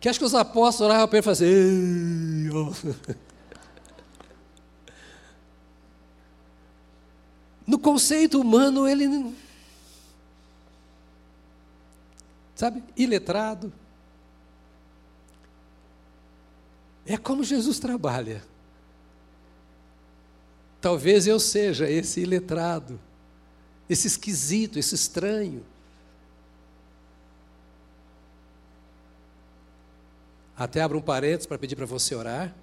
que 0.00 0.08
acho 0.08 0.18
que 0.18 0.24
os 0.24 0.34
apóstolos 0.34 0.92
oravam 0.92 1.08
para 1.08 1.18
ele 1.18 1.26
e 1.26 2.50
falavam 2.50 2.70
assim, 2.70 3.16
No 7.66 7.78
conceito 7.78 8.40
humano, 8.40 8.86
ele. 8.86 9.34
Sabe? 12.54 12.82
Iletrado. 12.96 13.72
É 17.04 17.16
como 17.16 17.42
Jesus 17.42 17.78
trabalha. 17.78 18.42
Talvez 20.80 21.26
eu 21.26 21.40
seja 21.40 21.90
esse 21.90 22.20
iletrado, 22.20 23.00
esse 23.88 24.06
esquisito, 24.06 24.78
esse 24.78 24.94
estranho. 24.94 25.62
Até 30.56 30.80
abro 30.80 30.98
um 30.98 31.02
parênteses 31.02 31.46
para 31.46 31.58
pedir 31.58 31.76
para 31.76 31.86
você 31.86 32.14
orar. 32.14 32.54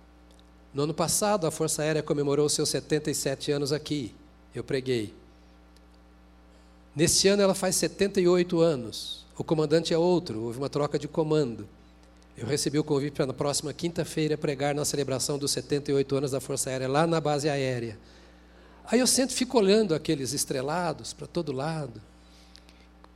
No 0.73 0.83
ano 0.83 0.93
passado, 0.93 1.45
a 1.45 1.51
Força 1.51 1.83
Aérea 1.83 2.01
comemorou 2.01 2.49
seus 2.49 2.69
77 2.69 3.51
anos 3.51 3.71
aqui. 3.71 4.13
Eu 4.53 4.63
preguei. 4.63 5.13
Neste 6.95 7.27
ano, 7.27 7.41
ela 7.41 7.53
faz 7.53 7.75
78 7.75 8.59
anos. 8.59 9.25
O 9.38 9.43
comandante 9.43 9.93
é 9.93 9.97
outro, 9.97 10.41
houve 10.41 10.57
uma 10.57 10.69
troca 10.69 10.97
de 10.97 11.07
comando. 11.07 11.67
Eu 12.36 12.47
recebi 12.47 12.79
o 12.79 12.83
convite 12.83 13.13
para 13.13 13.27
na 13.27 13.33
próxima 13.33 13.71
quinta-feira 13.73 14.38
pregar 14.38 14.73
na 14.73 14.86
celebração 14.86 15.38
dos 15.38 15.51
78 15.51 16.15
anos 16.15 16.31
da 16.31 16.39
Força 16.39 16.69
Aérea, 16.69 16.88
lá 16.88 17.05
na 17.05 17.21
base 17.21 17.47
aérea. 17.47 17.97
Aí 18.85 18.99
eu 18.99 19.07
sempre 19.07 19.35
fico 19.35 19.57
olhando 19.57 19.95
aqueles 19.95 20.33
estrelados 20.33 21.13
para 21.13 21.27
todo 21.27 21.51
lado. 21.51 22.01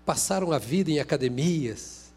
Passaram 0.06 0.52
a 0.52 0.58
vida 0.58 0.90
em 0.90 1.00
academias, 1.00 2.08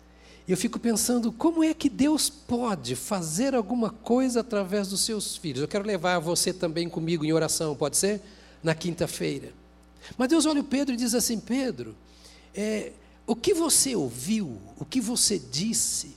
e 0.50 0.52
eu 0.52 0.56
fico 0.56 0.80
pensando, 0.80 1.30
como 1.30 1.62
é 1.62 1.72
que 1.72 1.88
Deus 1.88 2.28
pode 2.28 2.96
fazer 2.96 3.54
alguma 3.54 3.90
coisa 3.90 4.40
através 4.40 4.88
dos 4.88 5.02
seus 5.02 5.36
filhos? 5.36 5.62
Eu 5.62 5.68
quero 5.68 5.86
levar 5.86 6.18
você 6.18 6.52
também 6.52 6.88
comigo 6.88 7.24
em 7.24 7.32
oração, 7.32 7.76
pode 7.76 7.96
ser? 7.96 8.20
Na 8.60 8.74
quinta-feira. 8.74 9.52
Mas 10.18 10.28
Deus 10.28 10.46
olha 10.46 10.60
o 10.60 10.64
Pedro 10.64 10.94
e 10.94 10.96
diz 10.96 11.14
assim: 11.14 11.38
Pedro, 11.38 11.94
é, 12.52 12.90
o 13.28 13.36
que 13.36 13.54
você 13.54 13.94
ouviu, 13.94 14.60
o 14.76 14.84
que 14.84 15.00
você 15.00 15.38
disse, 15.38 16.16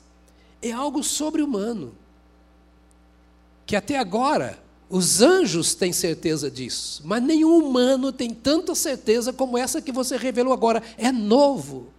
é 0.63 0.71
algo 0.71 1.03
sobre-humano. 1.03 1.93
Que 3.67 3.75
até 3.75 3.99
agora 3.99 4.57
os 4.95 5.23
anjos 5.23 5.73
têm 5.73 5.91
certeza 5.91 6.51
disso, 6.51 7.01
mas 7.03 7.23
nenhum 7.23 7.57
humano 7.57 8.13
tem 8.13 8.31
tanta 8.31 8.75
certeza 8.75 9.33
como 9.33 9.57
essa 9.57 9.81
que 9.81 9.91
você 9.91 10.15
revelou 10.17 10.53
agora. 10.53 10.83
É 10.99 11.11
novo. 11.11 11.91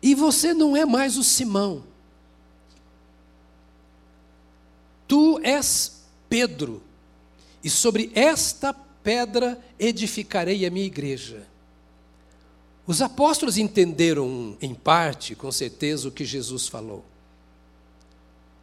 E 0.00 0.14
você 0.14 0.54
não 0.54 0.74
é 0.74 0.86
mais 0.86 1.18
o 1.18 1.22
Simão. 1.22 1.84
Tu 5.06 5.38
és 5.42 6.00
Pedro, 6.30 6.82
e 7.62 7.68
sobre 7.68 8.10
esta 8.14 8.72
pedra 8.72 9.62
edificarei 9.78 10.64
a 10.64 10.70
minha 10.70 10.86
igreja. 10.86 11.46
Os 12.86 13.02
apóstolos 13.02 13.58
entenderam 13.58 14.56
em 14.62 14.74
parte, 14.74 15.34
com 15.34 15.52
certeza, 15.52 16.08
o 16.08 16.10
que 16.10 16.24
Jesus 16.24 16.66
falou. 16.66 17.04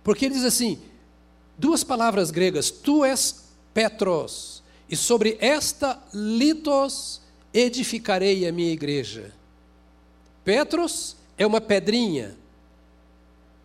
Porque 0.03 0.25
ele 0.25 0.33
diz 0.33 0.43
assim: 0.43 0.81
duas 1.57 1.83
palavras 1.83 2.31
gregas, 2.31 2.69
tu 2.69 3.03
és 3.03 3.45
Petros, 3.73 4.63
e 4.89 4.95
sobre 4.95 5.37
esta 5.41 6.01
litos 6.13 7.21
edificarei 7.53 8.47
a 8.47 8.51
minha 8.51 8.71
igreja. 8.71 9.33
Petros 10.45 11.17
é 11.37 11.45
uma 11.45 11.59
pedrinha, 11.59 12.37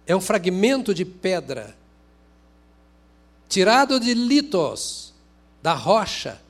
é 0.07 0.17
um 0.17 0.21
fragmento 0.21 0.93
de 0.93 1.05
pedra, 1.05 1.77
tirado 3.49 4.01
de 4.01 4.15
litos, 4.15 5.13
da 5.63 5.75
rocha. 5.75 6.41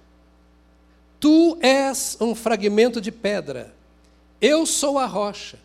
Tu 1.19 1.59
és 1.61 2.17
um 2.21 2.35
fragmento 2.35 3.01
de 3.01 3.13
pedra, 3.13 3.75
eu 4.41 4.65
sou 4.65 4.99
a 4.99 5.05
rocha. 5.05 5.59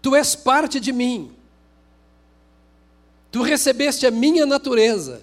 Tu 0.00 0.16
és 0.16 0.34
parte 0.34 0.80
de 0.80 0.92
mim. 0.92 1.32
Tu 3.32 3.42
recebeste 3.42 4.06
a 4.06 4.10
minha 4.10 4.44
natureza. 4.44 5.22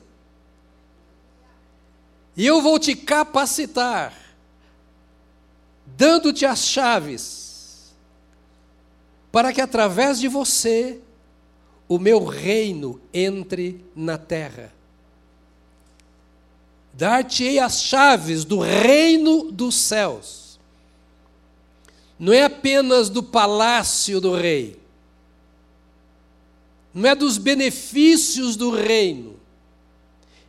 E 2.35 2.45
eu 2.45 2.61
vou 2.61 2.79
te 2.79 2.95
capacitar, 2.95 4.13
dando-te 5.85 6.45
as 6.45 6.65
chaves 6.65 7.93
para 9.31 9.53
que 9.53 9.61
através 9.61 10.19
de 10.19 10.27
você 10.27 10.99
o 11.87 11.99
meu 11.99 12.25
reino 12.25 12.99
entre 13.13 13.83
na 13.95 14.17
terra. 14.17 14.73
Dar-te-ei 16.93 17.59
as 17.59 17.83
chaves 17.83 18.43
do 18.43 18.59
reino 18.59 19.51
dos 19.51 19.75
céus. 19.75 20.59
Não 22.17 22.33
é 22.33 22.43
apenas 22.43 23.09
do 23.09 23.21
palácio 23.21 24.19
do 24.19 24.33
rei. 24.35 24.78
Não 26.93 27.09
é 27.09 27.15
dos 27.15 27.37
benefícios 27.37 28.55
do 28.55 28.71
reino. 28.71 29.39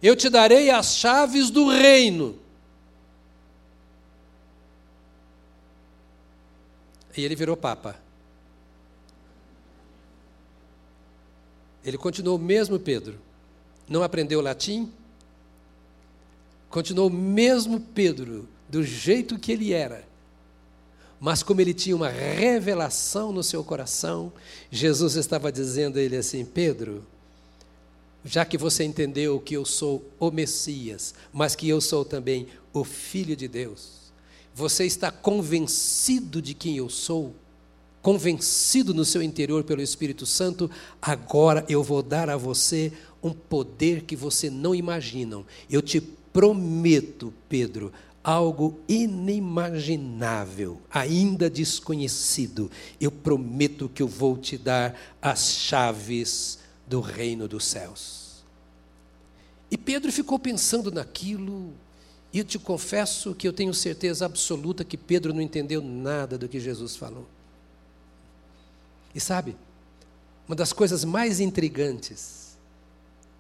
Eu 0.03 0.17
te 0.17 0.31
darei 0.31 0.71
as 0.71 0.97
chaves 0.97 1.51
do 1.51 1.69
reino. 1.69 2.39
E 7.17 7.23
ele 7.23 7.37
virou 7.37 7.57
papa. 7.57 8.01
Ele 11.85 11.99
continuou 11.99 12.37
o 12.37 12.41
mesmo 12.41 12.79
Pedro. 12.79 13.19
Não 13.89 14.03
aprendeu 14.03 14.41
latim? 14.41 14.91
Continuou 16.69 17.09
o 17.09 17.13
mesmo 17.13 17.81
Pedro, 17.81 18.49
do 18.69 18.83
jeito 18.83 19.39
que 19.39 19.51
ele 19.51 19.73
era. 19.73 20.07
Mas 21.21 21.43
como 21.43 21.61
ele 21.61 21.75
tinha 21.75 21.95
uma 21.95 22.09
revelação 22.09 23.31
no 23.31 23.43
seu 23.43 23.63
coração, 23.63 24.33
Jesus 24.71 25.17
estava 25.17 25.53
dizendo 25.53 25.99
a 25.99 26.03
ele 26.03 26.17
assim: 26.17 26.47
Pedro, 26.47 27.05
já 28.25 28.45
que 28.45 28.57
você 28.57 28.85
entendeu 28.85 29.39
que 29.39 29.55
eu 29.55 29.67
sou 29.67 30.03
o 30.19 30.31
Messias, 30.31 31.15
mas 31.31 31.55
que 31.55 31.69
eu 31.69 31.79
sou 31.79 32.07
também 32.07 32.47
o 32.73 32.83
Filho 32.85 33.37
de 33.37 33.47
Deus, 33.47 34.13
você 34.55 34.87
está 34.87 35.11
convencido 35.11 36.41
de 36.41 36.55
quem 36.55 36.79
eu 36.79 36.89
sou? 36.89 37.35
Convencido 38.01 38.95
no 38.95 39.05
seu 39.05 39.23
interior 39.23 39.63
pelo 39.63 39.83
Espírito 39.83 40.25
Santo, 40.25 40.71
agora 41.03 41.67
eu 41.69 41.83
vou 41.83 42.03
dar 42.03 42.31
a 42.31 42.37
você 42.37 42.93
um 43.23 43.31
poder 43.31 44.05
que 44.05 44.17
você 44.17 44.49
não 44.49 44.75
imagina. 44.75 45.45
Eu 45.69 45.83
te 45.83 46.01
prometo, 46.01 47.33
Pedro, 47.47 47.93
algo 48.23 48.79
inimaginável, 48.89 50.81
ainda 50.91 51.49
desconhecido. 51.49 52.71
Eu 53.01 53.11
prometo 53.11 53.89
que 53.89 54.03
eu 54.03 54.09
vou 54.09 54.37
te 54.37 54.59
dar 54.59 54.99
as 55.21 55.53
chaves 55.53 56.59
do 56.87 57.01
reino 57.01 57.49
dos 57.49 57.65
céus. 57.65 58.43
E 59.71 59.79
Pedro 59.79 60.13
ficou 60.13 60.39
pensando 60.39 60.91
naquilo, 60.91 61.73
e 62.33 62.39
eu 62.39 62.45
te 62.45 62.59
confesso 62.59 63.35
que 63.35 63.47
eu 63.47 63.53
tenho 63.53 63.73
certeza 63.73 64.27
absoluta 64.27 64.85
que 64.85 64.97
Pedro 64.97 65.33
não 65.33 65.41
entendeu 65.41 65.81
nada 65.81 66.37
do 66.37 66.49
que 66.49 66.61
Jesus 66.61 66.97
falou. 66.97 67.27
E 69.15 69.21
sabe, 69.21 69.57
uma 70.47 70.57
das 70.57 70.73
coisas 70.73 71.05
mais 71.05 71.41
intrigantes 71.41 72.57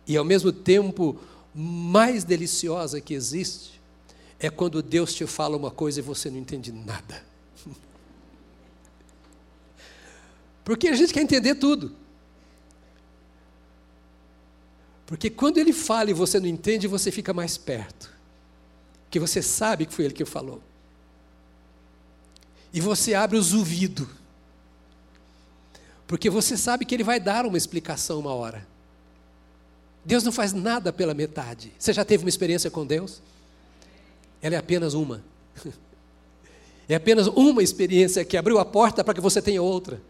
e 0.06 0.16
ao 0.16 0.24
mesmo 0.24 0.52
tempo 0.52 1.20
mais 1.54 2.24
deliciosa 2.24 3.00
que 3.00 3.14
existe 3.14 3.79
é 4.40 4.48
quando 4.48 4.82
Deus 4.82 5.12
te 5.12 5.26
fala 5.26 5.56
uma 5.56 5.70
coisa 5.70 6.00
e 6.00 6.02
você 6.02 6.30
não 6.30 6.38
entende 6.38 6.72
nada. 6.72 7.22
Porque 10.64 10.88
a 10.88 10.94
gente 10.94 11.12
quer 11.12 11.20
entender 11.20 11.56
tudo. 11.56 11.94
Porque 15.04 15.28
quando 15.28 15.58
ele 15.58 15.72
fala 15.72 16.10
e 16.10 16.14
você 16.14 16.40
não 16.40 16.46
entende, 16.46 16.86
você 16.86 17.10
fica 17.10 17.34
mais 17.34 17.58
perto. 17.58 18.10
Que 19.10 19.20
você 19.20 19.42
sabe 19.42 19.84
que 19.84 19.92
foi 19.92 20.06
ele 20.06 20.14
que 20.14 20.24
falou. 20.24 20.62
E 22.72 22.80
você 22.80 23.12
abre 23.12 23.36
os 23.36 23.52
ouvidos. 23.52 24.08
Porque 26.06 26.30
você 26.30 26.56
sabe 26.56 26.84
que 26.84 26.94
ele 26.94 27.04
vai 27.04 27.20
dar 27.20 27.44
uma 27.44 27.58
explicação 27.58 28.18
uma 28.20 28.32
hora. 28.32 28.66
Deus 30.04 30.24
não 30.24 30.32
faz 30.32 30.52
nada 30.52 30.92
pela 30.92 31.12
metade. 31.12 31.72
Você 31.78 31.92
já 31.92 32.04
teve 32.04 32.24
uma 32.24 32.30
experiência 32.30 32.70
com 32.70 32.86
Deus? 32.86 33.20
Ela 34.42 34.54
é 34.54 34.58
apenas 34.58 34.94
uma. 34.94 35.22
É 36.88 36.96
apenas 36.96 37.28
uma 37.28 37.62
experiência 37.62 38.24
que 38.24 38.36
abriu 38.36 38.58
a 38.58 38.64
porta 38.64 39.04
para 39.04 39.14
que 39.14 39.20
você 39.20 39.40
tenha 39.40 39.62
outra, 39.62 40.02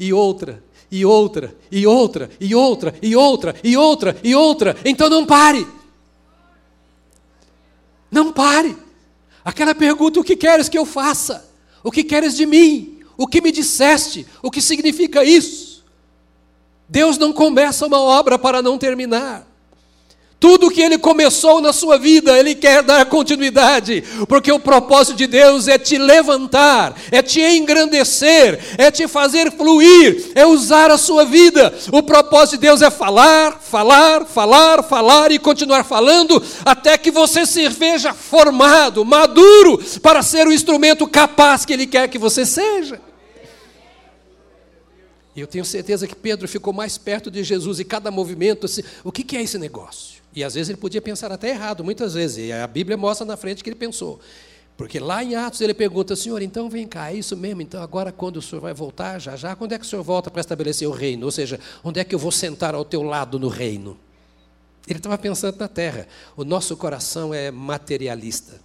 e 0.00 0.14
outra, 0.14 0.64
e 0.90 1.04
outra, 1.04 1.54
e 1.70 1.86
outra, 1.86 2.30
e 2.40 2.54
outra, 2.54 2.94
e 3.02 3.14
outra, 3.14 3.54
e 3.62 3.76
outra, 3.76 4.16
e 4.24 4.34
outra. 4.34 4.76
Então 4.82 5.10
não 5.10 5.26
pare. 5.26 5.66
Não 8.10 8.32
pare. 8.32 8.74
Aquela 9.44 9.74
pergunta: 9.74 10.20
o 10.20 10.24
que 10.24 10.34
queres 10.34 10.70
que 10.70 10.78
eu 10.78 10.86
faça? 10.86 11.50
O 11.84 11.90
que 11.90 12.02
queres 12.02 12.34
de 12.34 12.46
mim? 12.46 13.00
O 13.16 13.26
que 13.26 13.42
me 13.42 13.52
disseste? 13.52 14.26
O 14.42 14.50
que 14.50 14.62
significa 14.62 15.22
isso? 15.22 15.84
Deus 16.88 17.18
não 17.18 17.32
começa 17.32 17.86
uma 17.86 18.00
obra 18.00 18.38
para 18.38 18.62
não 18.62 18.78
terminar. 18.78 19.46
Tudo 20.42 20.72
que 20.72 20.80
ele 20.80 20.98
começou 20.98 21.60
na 21.60 21.72
sua 21.72 21.96
vida, 21.96 22.36
ele 22.36 22.56
quer 22.56 22.82
dar 22.82 23.06
continuidade, 23.06 24.02
porque 24.26 24.50
o 24.50 24.58
propósito 24.58 25.16
de 25.16 25.28
Deus 25.28 25.68
é 25.68 25.78
te 25.78 25.96
levantar, 25.96 27.00
é 27.12 27.22
te 27.22 27.40
engrandecer, 27.40 28.58
é 28.76 28.90
te 28.90 29.06
fazer 29.06 29.52
fluir, 29.52 30.32
é 30.34 30.44
usar 30.44 30.90
a 30.90 30.98
sua 30.98 31.24
vida. 31.24 31.72
O 31.92 32.02
propósito 32.02 32.56
de 32.56 32.62
Deus 32.62 32.82
é 32.82 32.90
falar, 32.90 33.60
falar, 33.60 34.26
falar, 34.26 34.82
falar 34.82 35.30
e 35.30 35.38
continuar 35.38 35.84
falando 35.84 36.42
até 36.64 36.98
que 36.98 37.12
você 37.12 37.46
se 37.46 37.68
veja 37.68 38.12
formado, 38.12 39.04
maduro 39.04 39.80
para 40.02 40.24
ser 40.24 40.48
o 40.48 40.52
instrumento 40.52 41.06
capaz 41.06 41.64
que 41.64 41.72
ele 41.72 41.86
quer 41.86 42.08
que 42.08 42.18
você 42.18 42.44
seja. 42.44 43.00
E 45.36 45.40
eu 45.40 45.46
tenho 45.46 45.64
certeza 45.64 46.08
que 46.08 46.16
Pedro 46.16 46.48
ficou 46.48 46.72
mais 46.72 46.98
perto 46.98 47.30
de 47.30 47.44
Jesus 47.44 47.78
e 47.78 47.84
cada 47.84 48.10
movimento, 48.10 48.66
assim, 48.66 48.82
o 49.04 49.12
que 49.12 49.36
é 49.36 49.40
esse 49.40 49.56
negócio? 49.56 50.11
E 50.34 50.42
às 50.42 50.54
vezes 50.54 50.70
ele 50.70 50.78
podia 50.78 51.02
pensar 51.02 51.30
até 51.30 51.50
errado, 51.50 51.84
muitas 51.84 52.14
vezes. 52.14 52.48
E 52.48 52.52
a 52.52 52.66
Bíblia 52.66 52.96
mostra 52.96 53.26
na 53.26 53.36
frente 53.36 53.62
que 53.62 53.68
ele 53.68 53.76
pensou. 53.76 54.20
Porque 54.76 54.98
lá 54.98 55.22
em 55.22 55.34
Atos 55.34 55.60
ele 55.60 55.74
pergunta, 55.74 56.16
Senhor, 56.16 56.40
então 56.40 56.68
vem 56.70 56.86
cá, 56.86 57.12
é 57.12 57.16
isso 57.16 57.36
mesmo? 57.36 57.60
Então 57.60 57.82
agora 57.82 58.10
quando 58.10 58.38
o 58.38 58.42
Senhor 58.42 58.60
vai 58.60 58.72
voltar, 58.72 59.18
já 59.18 59.36
já, 59.36 59.54
quando 59.54 59.72
é 59.72 59.78
que 59.78 59.84
o 59.84 59.88
Senhor 59.88 60.02
volta 60.02 60.30
para 60.30 60.40
estabelecer 60.40 60.88
o 60.88 60.92
reino? 60.92 61.26
Ou 61.26 61.30
seja, 61.30 61.60
onde 61.84 62.00
é 62.00 62.04
que 62.04 62.14
eu 62.14 62.18
vou 62.18 62.32
sentar 62.32 62.74
ao 62.74 62.84
teu 62.84 63.02
lado 63.02 63.38
no 63.38 63.48
reino? 63.48 63.98
Ele 64.88 64.98
estava 64.98 65.16
pensando 65.18 65.56
na 65.58 65.68
terra. 65.68 66.08
O 66.36 66.44
nosso 66.44 66.76
coração 66.76 67.32
é 67.32 67.50
materialista. 67.50 68.60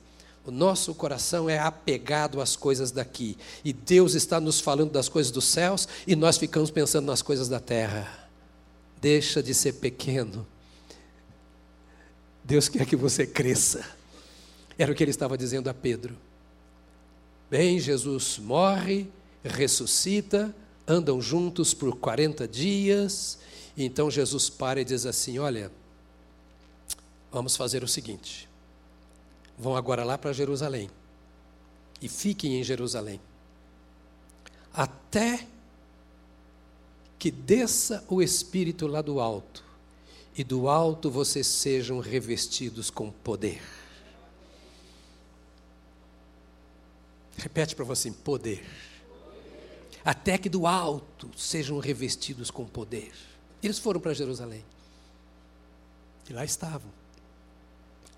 O 0.45 0.49
nosso 0.49 0.95
coração 0.95 1.49
é 1.49 1.59
apegado 1.59 2.41
às 2.41 2.55
coisas 2.55 2.89
daqui. 2.89 3.37
E 3.63 3.73
Deus 3.73 4.15
está 4.15 4.39
nos 4.39 4.61
falando 4.61 4.91
das 4.91 5.09
coisas 5.09 5.31
dos 5.31 5.45
céus 5.45 5.87
e 6.07 6.15
nós 6.15 6.37
ficamos 6.37 6.71
pensando 6.71 7.05
nas 7.05 7.21
coisas 7.21 7.49
da 7.49 7.59
terra. 7.59 8.07
Deixa 8.99 9.43
de 9.43 9.53
ser 9.53 9.73
pequeno 9.73 10.47
Deus 12.47 12.69
quer 12.69 12.85
que 12.85 12.95
você 12.95 13.27
cresça. 13.27 13.85
Era 14.77 14.89
o 14.89 14.95
que 14.95 15.03
ele 15.03 15.11
estava 15.11 15.37
dizendo 15.37 15.69
a 15.69 15.73
Pedro. 15.73 16.15
Bem, 17.51 17.77
Jesus 17.77 18.39
morre, 18.39 19.09
ressuscita, 19.43 20.55
andam 20.87 21.21
juntos 21.21 21.73
por 21.73 21.97
40 21.97 22.47
dias. 22.47 23.37
E 23.75 23.83
então 23.83 24.09
Jesus 24.09 24.49
para 24.49 24.79
e 24.79 24.85
diz 24.85 25.05
assim: 25.05 25.37
Olha, 25.39 25.69
vamos 27.29 27.57
fazer 27.57 27.83
o 27.83 27.87
seguinte. 27.87 28.47
Vão 29.59 29.75
agora 29.75 30.05
lá 30.05 30.17
para 30.17 30.31
Jerusalém. 30.31 30.89
E 32.01 32.07
fiquem 32.07 32.61
em 32.61 32.63
Jerusalém. 32.63 33.19
Até 34.73 35.45
que 37.19 37.29
desça 37.29 38.05
o 38.07 38.21
Espírito 38.21 38.87
lá 38.87 39.01
do 39.01 39.19
alto 39.19 39.66
e 40.37 40.43
do 40.43 40.69
alto 40.69 41.09
vocês 41.09 41.47
sejam 41.47 41.99
revestidos 41.99 42.91
com 42.91 43.09
poder. 43.09 43.59
Repete 47.35 47.75
para 47.75 47.83
você: 47.83 48.11
poder. 48.11 48.63
Até 50.05 50.37
que 50.37 50.47
do 50.47 50.67
alto 50.67 51.29
sejam 51.35 51.79
revestidos 51.79 52.51
com 52.51 52.65
poder. 52.65 53.11
Eles 53.63 53.79
foram 53.79 53.99
para 53.99 54.13
Jerusalém. 54.13 54.63
E 56.29 56.33
lá 56.33 56.45
estavam. 56.45 56.91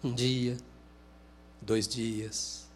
Um 0.04 0.14
dia, 0.14 0.58
dois 1.62 1.88
dias, 1.88 2.68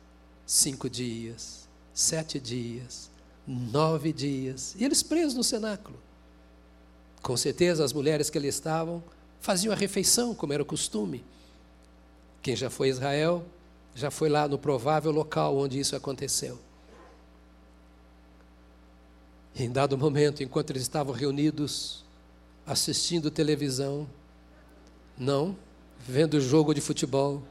cinco 0.46 0.90
dias, 0.90 1.68
sete 1.94 2.40
dias, 2.40 3.10
nove 3.46 4.14
dias. 4.14 4.74
E 4.80 4.86
eles 4.86 5.04
presos 5.04 5.34
no 5.34 5.44
cenáculo. 5.44 6.00
Com 7.22 7.36
certeza, 7.36 7.84
as 7.84 7.94
mulheres 7.94 8.30
que 8.30 8.38
ali 8.38 8.48
estavam 8.48 9.04
faziam 9.44 9.74
a 9.74 9.76
refeição, 9.76 10.34
como 10.34 10.54
era 10.54 10.64
o 10.64 10.66
costume. 10.66 11.22
Quem 12.42 12.56
já 12.56 12.70
foi 12.70 12.88
a 12.88 12.92
Israel, 12.92 13.46
já 13.94 14.10
foi 14.10 14.30
lá 14.30 14.48
no 14.48 14.58
provável 14.58 15.12
local 15.12 15.58
onde 15.58 15.78
isso 15.78 15.98
aconteceu. 15.98 16.58
E 19.54 19.64
em 19.64 19.70
dado 19.70 19.98
momento, 19.98 20.42
enquanto 20.42 20.70
eles 20.70 20.82
estavam 20.82 21.14
reunidos, 21.14 22.06
assistindo 22.66 23.30
televisão, 23.30 24.08
não, 25.18 25.58
vendo 26.00 26.40
jogo 26.40 26.74
de 26.74 26.80
futebol, 26.80 27.44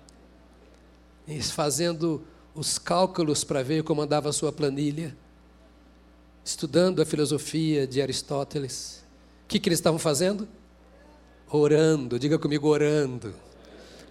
fazendo 1.53 2.25
os 2.55 2.79
cálculos 2.79 3.45
para 3.45 3.63
ver 3.63 3.85
como 3.85 4.01
andava 4.01 4.31
a 4.31 4.33
sua 4.33 4.51
planilha, 4.51 5.15
estudando 6.43 7.03
a 7.03 7.05
filosofia 7.05 7.87
de 7.87 8.01
Aristóteles. 8.01 9.05
O 9.45 9.49
que, 9.49 9.61
que 9.61 9.69
eles 9.69 9.79
estavam 9.79 9.99
fazendo? 9.99 10.49
Orando, 11.55 12.19
diga 12.19 12.39
comigo, 12.39 12.67
orando. 12.67 13.35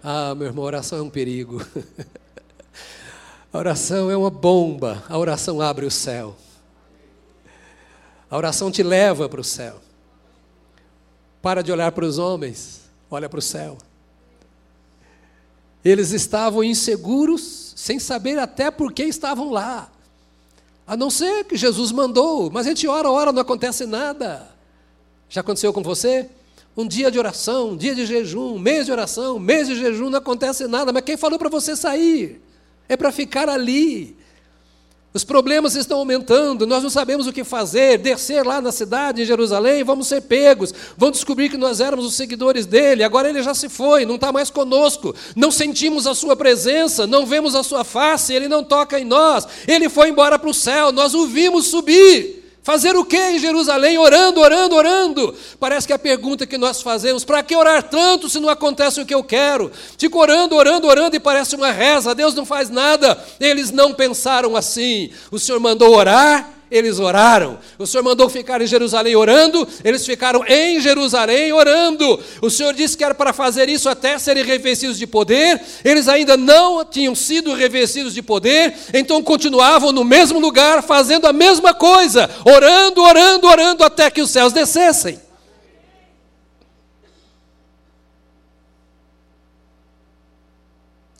Ah, 0.00 0.32
meu 0.32 0.46
irmão, 0.46 0.64
oração 0.64 1.00
é 1.00 1.02
um 1.02 1.10
perigo. 1.10 1.60
A 3.52 3.58
oração 3.58 4.08
é 4.10 4.16
uma 4.16 4.30
bomba, 4.30 5.04
a 5.10 5.18
oração 5.18 5.60
abre 5.60 5.84
o 5.84 5.90
céu. 5.90 6.34
A 8.30 8.36
oração 8.36 8.70
te 8.70 8.82
leva 8.82 9.28
para 9.28 9.42
o 9.42 9.44
céu. 9.44 9.78
Para 11.42 11.60
de 11.60 11.70
olhar 11.70 11.92
para 11.92 12.06
os 12.06 12.16
homens, 12.16 12.80
olha 13.10 13.28
para 13.28 13.40
o 13.40 13.42
céu. 13.42 13.76
Eles 15.84 16.12
estavam 16.12 16.64
inseguros, 16.64 17.74
sem 17.76 17.98
saber 17.98 18.38
até 18.38 18.70
por 18.70 18.90
que 18.90 19.02
estavam 19.02 19.50
lá. 19.50 19.92
A 20.86 20.96
não 20.96 21.10
ser 21.10 21.44
que 21.44 21.58
Jesus 21.58 21.92
mandou, 21.92 22.50
mas 22.50 22.66
a 22.66 22.70
gente 22.70 22.88
ora, 22.88 23.10
ora, 23.10 23.32
não 23.32 23.42
acontece 23.42 23.84
nada. 23.84 24.48
Já 25.28 25.42
aconteceu 25.42 25.74
com 25.74 25.82
você? 25.82 26.30
Um 26.76 26.86
dia 26.88 27.10
de 27.10 27.18
oração, 27.18 27.70
um 27.70 27.76
dia 27.76 27.94
de 27.94 28.06
jejum, 28.06 28.54
um 28.54 28.58
mês 28.58 28.86
de 28.86 28.92
oração, 28.92 29.36
um 29.36 29.40
mês 29.40 29.68
de 29.68 29.74
jejum, 29.76 30.08
não 30.08 30.18
acontece 30.18 30.66
nada, 30.66 30.92
mas 30.92 31.04
quem 31.04 31.18
falou 31.18 31.38
para 31.38 31.50
você 31.50 31.76
sair? 31.76 32.40
É 32.88 32.96
para 32.96 33.12
ficar 33.12 33.48
ali. 33.48 34.16
Os 35.14 35.24
problemas 35.24 35.76
estão 35.76 35.98
aumentando, 35.98 36.66
nós 36.66 36.82
não 36.82 36.88
sabemos 36.88 37.26
o 37.26 37.32
que 37.34 37.44
fazer, 37.44 37.98
descer 37.98 38.46
lá 38.46 38.62
na 38.62 38.72
cidade, 38.72 39.20
em 39.20 39.26
Jerusalém, 39.26 39.84
vamos 39.84 40.06
ser 40.06 40.22
pegos, 40.22 40.72
vão 40.96 41.10
descobrir 41.10 41.50
que 41.50 41.58
nós 41.58 41.80
éramos 41.80 42.06
os 42.06 42.14
seguidores 42.14 42.64
dele, 42.64 43.04
agora 43.04 43.28
ele 43.28 43.42
já 43.42 43.52
se 43.52 43.68
foi, 43.68 44.06
não 44.06 44.14
está 44.14 44.32
mais 44.32 44.48
conosco, 44.48 45.14
não 45.36 45.50
sentimos 45.50 46.06
a 46.06 46.14
sua 46.14 46.34
presença, 46.34 47.06
não 47.06 47.26
vemos 47.26 47.54
a 47.54 47.62
sua 47.62 47.84
face, 47.84 48.32
ele 48.32 48.48
não 48.48 48.64
toca 48.64 48.98
em 48.98 49.04
nós, 49.04 49.46
ele 49.68 49.90
foi 49.90 50.08
embora 50.08 50.38
para 50.38 50.48
o 50.48 50.54
céu, 50.54 50.90
nós 50.90 51.12
o 51.12 51.26
vimos 51.26 51.66
subir. 51.66 52.41
Fazer 52.62 52.94
o 52.94 53.04
que 53.04 53.16
em 53.16 53.40
Jerusalém? 53.40 53.98
Orando, 53.98 54.40
orando, 54.40 54.76
orando. 54.76 55.34
Parece 55.58 55.86
que 55.86 55.92
a 55.92 55.98
pergunta 55.98 56.46
que 56.46 56.56
nós 56.56 56.80
fazemos: 56.80 57.24
para 57.24 57.42
que 57.42 57.56
orar 57.56 57.82
tanto 57.82 58.28
se 58.28 58.38
não 58.38 58.48
acontece 58.48 59.00
o 59.00 59.06
que 59.06 59.14
eu 59.14 59.24
quero? 59.24 59.70
Fico 59.98 60.18
orando, 60.18 60.54
orando, 60.54 60.86
orando 60.86 61.16
e 61.16 61.20
parece 61.20 61.56
uma 61.56 61.72
reza, 61.72 62.14
Deus 62.14 62.34
não 62.34 62.46
faz 62.46 62.70
nada. 62.70 63.22
Eles 63.40 63.72
não 63.72 63.92
pensaram 63.92 64.54
assim. 64.54 65.10
O 65.30 65.38
Senhor 65.40 65.58
mandou 65.58 65.92
orar 65.94 66.61
eles 66.72 66.98
oraram. 66.98 67.58
O 67.78 67.86
Senhor 67.86 68.02
mandou 68.02 68.28
ficar 68.30 68.62
em 68.62 68.66
Jerusalém 68.66 69.14
orando, 69.14 69.68
eles 69.84 70.06
ficaram 70.06 70.42
em 70.48 70.80
Jerusalém 70.80 71.52
orando. 71.52 72.18
O 72.40 72.48
Senhor 72.48 72.72
disse 72.72 72.96
que 72.96 73.04
era 73.04 73.14
para 73.14 73.34
fazer 73.34 73.68
isso 73.68 73.88
até 73.88 74.18
serem 74.18 74.42
revestidos 74.42 74.98
de 74.98 75.06
poder, 75.06 75.60
eles 75.84 76.08
ainda 76.08 76.36
não 76.36 76.82
tinham 76.84 77.14
sido 77.14 77.52
revestidos 77.52 78.14
de 78.14 78.22
poder, 78.22 78.74
então 78.94 79.22
continuavam 79.22 79.92
no 79.92 80.02
mesmo 80.02 80.40
lugar, 80.40 80.82
fazendo 80.82 81.26
a 81.26 81.32
mesma 81.32 81.74
coisa, 81.74 82.30
orando, 82.44 83.02
orando, 83.02 83.46
orando, 83.46 83.84
até 83.84 84.10
que 84.10 84.22
os 84.22 84.30
céus 84.30 84.52
descessem. 84.52 85.20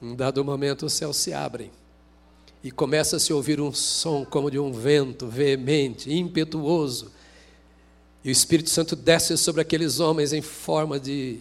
Em 0.03 0.17
dado 0.17 0.43
momento, 0.45 0.87
os 0.87 0.95
céus 0.95 1.17
se 1.19 1.33
abrem 1.33 1.71
e 2.62 2.70
começa 2.70 3.16
a 3.16 3.20
se 3.20 3.33
ouvir 3.33 3.61
um 3.61 3.72
som 3.72 4.25
como 4.25 4.51
de 4.51 4.59
um 4.59 4.72
vento 4.72 5.27
veemente, 5.27 6.12
impetuoso. 6.12 7.11
E 8.25 8.29
o 8.29 8.33
Espírito 8.33 8.70
Santo 8.70 8.94
desce 8.94 9.37
sobre 9.37 9.61
aqueles 9.61 9.98
homens 9.98 10.33
em 10.33 10.40
forma 10.40 10.98
de 10.98 11.40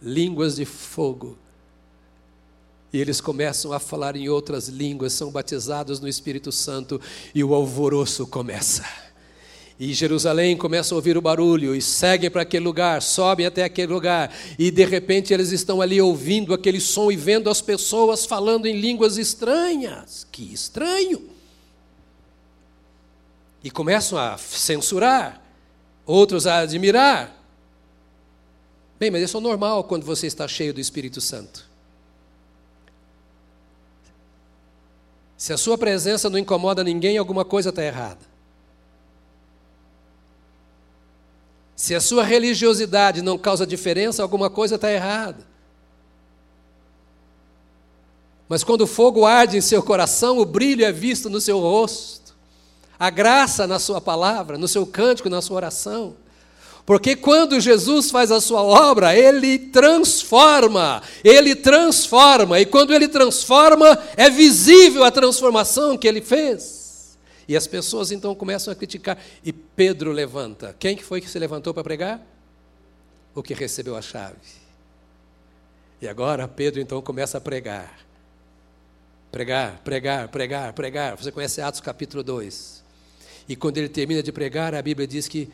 línguas 0.00 0.56
de 0.56 0.64
fogo. 0.64 1.36
E 2.92 2.98
eles 2.98 3.20
começam 3.20 3.72
a 3.72 3.78
falar 3.78 4.16
em 4.16 4.28
outras 4.28 4.68
línguas, 4.68 5.12
são 5.12 5.30
batizados 5.30 6.00
no 6.00 6.08
Espírito 6.08 6.50
Santo 6.50 7.00
e 7.34 7.44
o 7.44 7.54
alvoroço 7.54 8.26
começa. 8.26 9.09
E 9.80 9.94
Jerusalém 9.94 10.58
começa 10.58 10.94
a 10.94 10.96
ouvir 10.96 11.16
o 11.16 11.22
barulho 11.22 11.74
e 11.74 11.80
seguem 11.80 12.30
para 12.30 12.42
aquele 12.42 12.62
lugar, 12.62 13.00
sobem 13.00 13.46
até 13.46 13.64
aquele 13.64 13.90
lugar, 13.90 14.30
e 14.58 14.70
de 14.70 14.84
repente 14.84 15.32
eles 15.32 15.52
estão 15.52 15.80
ali 15.80 15.98
ouvindo 15.98 16.52
aquele 16.52 16.78
som 16.78 17.10
e 17.10 17.16
vendo 17.16 17.48
as 17.48 17.62
pessoas 17.62 18.26
falando 18.26 18.66
em 18.66 18.78
línguas 18.78 19.16
estranhas. 19.16 20.26
Que 20.30 20.52
estranho! 20.52 21.30
E 23.64 23.70
começam 23.70 24.18
a 24.18 24.36
censurar, 24.36 25.42
outros 26.04 26.46
a 26.46 26.58
admirar. 26.58 27.34
Bem, 28.98 29.10
mas 29.10 29.22
isso 29.22 29.38
é 29.38 29.40
normal 29.40 29.84
quando 29.84 30.04
você 30.04 30.26
está 30.26 30.46
cheio 30.46 30.74
do 30.74 30.80
Espírito 30.80 31.22
Santo. 31.22 31.66
Se 35.38 35.54
a 35.54 35.56
sua 35.56 35.78
presença 35.78 36.28
não 36.28 36.38
incomoda 36.38 36.84
ninguém, 36.84 37.16
alguma 37.16 37.46
coisa 37.46 37.70
está 37.70 37.82
errada. 37.82 38.29
Se 41.80 41.94
a 41.94 42.00
sua 42.00 42.22
religiosidade 42.22 43.22
não 43.22 43.38
causa 43.38 43.66
diferença, 43.66 44.22
alguma 44.22 44.50
coisa 44.50 44.74
está 44.74 44.92
errada. 44.92 45.46
Mas 48.46 48.62
quando 48.62 48.82
o 48.82 48.86
fogo 48.86 49.24
arde 49.24 49.56
em 49.56 49.62
seu 49.62 49.82
coração, 49.82 50.38
o 50.38 50.44
brilho 50.44 50.84
é 50.84 50.92
visto 50.92 51.30
no 51.30 51.40
seu 51.40 51.58
rosto, 51.58 52.36
a 52.98 53.08
graça 53.08 53.66
na 53.66 53.78
sua 53.78 53.98
palavra, 53.98 54.58
no 54.58 54.68
seu 54.68 54.84
cântico, 54.84 55.30
na 55.30 55.40
sua 55.40 55.56
oração. 55.56 56.16
Porque 56.84 57.16
quando 57.16 57.58
Jesus 57.58 58.10
faz 58.10 58.30
a 58.30 58.42
sua 58.42 58.62
obra, 58.62 59.16
ele 59.16 59.58
transforma, 59.58 61.02
ele 61.24 61.54
transforma, 61.54 62.60
e 62.60 62.66
quando 62.66 62.92
ele 62.92 63.08
transforma, 63.08 63.98
é 64.18 64.28
visível 64.28 65.02
a 65.02 65.10
transformação 65.10 65.96
que 65.96 66.06
ele 66.06 66.20
fez. 66.20 66.79
E 67.50 67.56
as 67.56 67.66
pessoas 67.66 68.12
então 68.12 68.32
começam 68.32 68.72
a 68.72 68.76
criticar. 68.76 69.18
E 69.42 69.52
Pedro 69.52 70.12
levanta. 70.12 70.72
Quem 70.78 70.96
que 70.96 71.02
foi 71.02 71.20
que 71.20 71.28
se 71.28 71.36
levantou 71.36 71.74
para 71.74 71.82
pregar? 71.82 72.24
O 73.34 73.42
que 73.42 73.54
recebeu 73.54 73.96
a 73.96 74.00
chave. 74.00 74.36
E 76.00 76.06
agora 76.06 76.46
Pedro 76.46 76.80
então 76.80 77.02
começa 77.02 77.38
a 77.38 77.40
pregar. 77.40 78.06
Pregar, 79.32 79.80
pregar, 79.82 80.28
pregar, 80.28 80.72
pregar. 80.72 81.16
Você 81.16 81.32
conhece 81.32 81.60
Atos 81.60 81.80
capítulo 81.80 82.22
2. 82.22 82.84
E 83.48 83.56
quando 83.56 83.78
ele 83.78 83.88
termina 83.88 84.22
de 84.22 84.30
pregar, 84.30 84.72
a 84.72 84.80
Bíblia 84.80 85.08
diz 85.08 85.26
que 85.26 85.50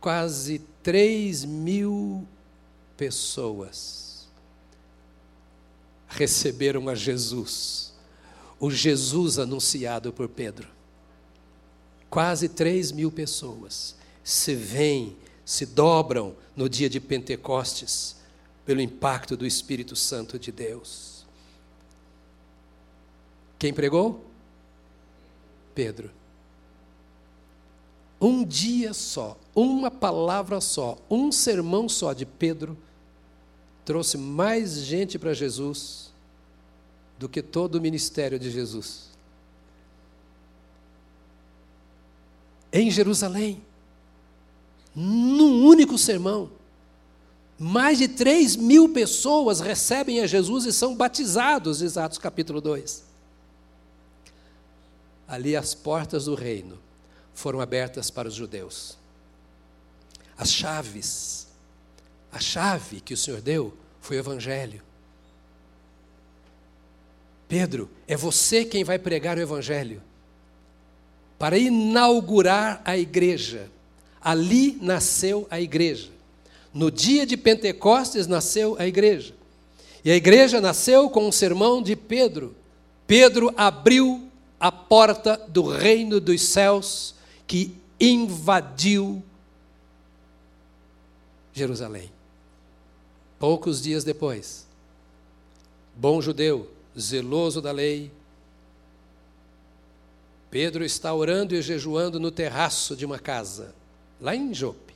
quase 0.00 0.58
3 0.82 1.44
mil 1.44 2.26
pessoas 2.96 4.26
receberam 6.08 6.88
a 6.88 6.94
Jesus, 6.96 7.94
o 8.58 8.68
Jesus 8.68 9.38
anunciado 9.38 10.12
por 10.12 10.28
Pedro. 10.28 10.74
Quase 12.08 12.48
3 12.48 12.92
mil 12.92 13.10
pessoas 13.10 13.96
se 14.22 14.54
vêm, 14.54 15.16
se 15.44 15.66
dobram 15.66 16.34
no 16.54 16.68
dia 16.68 16.88
de 16.88 16.98
Pentecostes, 17.00 18.16
pelo 18.64 18.80
impacto 18.80 19.36
do 19.36 19.46
Espírito 19.46 19.94
Santo 19.94 20.38
de 20.38 20.50
Deus. 20.50 21.24
Quem 23.58 23.72
pregou? 23.72 24.24
Pedro. 25.74 26.10
Um 28.20 28.44
dia 28.44 28.92
só, 28.92 29.38
uma 29.54 29.90
palavra 29.90 30.60
só, 30.60 30.98
um 31.08 31.30
sermão 31.30 31.88
só 31.88 32.12
de 32.12 32.26
Pedro 32.26 32.76
trouxe 33.84 34.18
mais 34.18 34.78
gente 34.78 35.16
para 35.18 35.32
Jesus 35.32 36.12
do 37.18 37.28
que 37.28 37.40
todo 37.40 37.76
o 37.76 37.80
ministério 37.80 38.38
de 38.38 38.50
Jesus. 38.50 39.10
Em 42.80 42.90
Jerusalém, 42.90 43.62
num 44.94 45.64
único 45.64 45.96
sermão. 45.96 46.50
Mais 47.58 47.96
de 47.96 48.06
3 48.06 48.56
mil 48.56 48.90
pessoas 48.90 49.60
recebem 49.60 50.20
a 50.20 50.26
Jesus 50.26 50.66
e 50.66 50.72
são 50.72 50.94
batizados, 50.94 51.78
diz 51.78 51.96
Atos 51.96 52.18
capítulo 52.18 52.60
2. 52.60 53.04
Ali 55.26 55.56
as 55.56 55.74
portas 55.74 56.26
do 56.26 56.34
reino 56.34 56.78
foram 57.32 57.60
abertas 57.60 58.10
para 58.10 58.28
os 58.28 58.34
judeus. 58.34 58.98
As 60.36 60.52
chaves, 60.52 61.48
a 62.30 62.38
chave 62.38 63.00
que 63.00 63.14
o 63.14 63.16
Senhor 63.16 63.40
deu 63.40 63.74
foi 64.02 64.18
o 64.18 64.20
Evangelho. 64.20 64.82
Pedro, 67.48 67.88
é 68.06 68.16
você 68.16 68.64
quem 68.64 68.84
vai 68.84 68.98
pregar 68.98 69.38
o 69.38 69.40
Evangelho 69.40 70.02
para 71.38 71.58
inaugurar 71.58 72.80
a 72.84 72.96
igreja. 72.96 73.70
Ali 74.20 74.78
nasceu 74.80 75.46
a 75.50 75.60
igreja. 75.60 76.08
No 76.72 76.90
dia 76.90 77.24
de 77.24 77.36
Pentecostes 77.36 78.26
nasceu 78.26 78.76
a 78.78 78.86
igreja. 78.86 79.34
E 80.04 80.10
a 80.10 80.16
igreja 80.16 80.60
nasceu 80.60 81.10
com 81.10 81.26
um 81.26 81.32
sermão 81.32 81.82
de 81.82 81.96
Pedro. 81.96 82.54
Pedro 83.06 83.52
abriu 83.56 84.28
a 84.58 84.70
porta 84.70 85.36
do 85.48 85.62
reino 85.62 86.20
dos 86.20 86.42
céus 86.42 87.14
que 87.46 87.74
invadiu 88.00 89.22
Jerusalém. 91.52 92.10
Poucos 93.38 93.82
dias 93.82 94.02
depois, 94.02 94.66
bom 95.94 96.20
judeu, 96.20 96.70
zeloso 96.98 97.60
da 97.60 97.70
lei, 97.70 98.10
Pedro 100.56 100.86
está 100.86 101.12
orando 101.12 101.54
e 101.54 101.60
jejuando 101.60 102.18
no 102.18 102.30
terraço 102.30 102.96
de 102.96 103.04
uma 103.04 103.18
casa, 103.18 103.74
lá 104.18 104.34
em 104.34 104.54
Jope. 104.54 104.94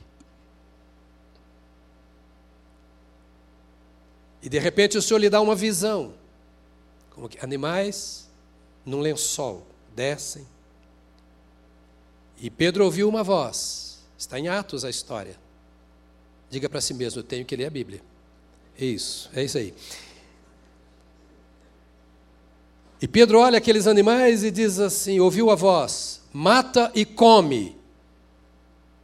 E 4.41 4.49
de 4.49 4.57
repente 4.57 4.97
o 4.97 5.01
Senhor 5.03 5.19
lhe 5.19 5.29
dá 5.29 5.39
uma 5.39 5.53
visão, 5.53 6.15
como 7.11 7.29
que 7.29 7.37
animais 7.45 8.27
num 8.83 9.01
lençol 9.01 9.63
descem. 9.95 10.47
E 12.39 12.49
Pedro 12.49 12.83
ouviu 12.83 13.07
uma 13.07 13.23
voz, 13.23 13.99
está 14.17 14.39
em 14.39 14.47
Atos 14.47 14.83
a 14.83 14.89
história. 14.89 15.37
Diga 16.49 16.67
para 16.69 16.81
si 16.81 16.95
mesmo: 16.95 17.19
eu 17.19 17.23
tenho 17.23 17.45
que 17.45 17.55
ler 17.55 17.67
a 17.67 17.69
Bíblia. 17.69 18.01
Isso, 18.75 19.29
é 19.31 19.43
isso 19.43 19.59
aí. 19.59 19.75
E 23.01 23.07
Pedro 23.07 23.39
olha 23.39 23.57
aqueles 23.57 23.87
animais 23.87 24.43
e 24.43 24.51
diz 24.51 24.79
assim: 24.79 25.19
ouviu 25.19 25.49
a 25.49 25.55
voz, 25.55 26.21
mata 26.31 26.91
e 26.93 27.03
come. 27.03 27.75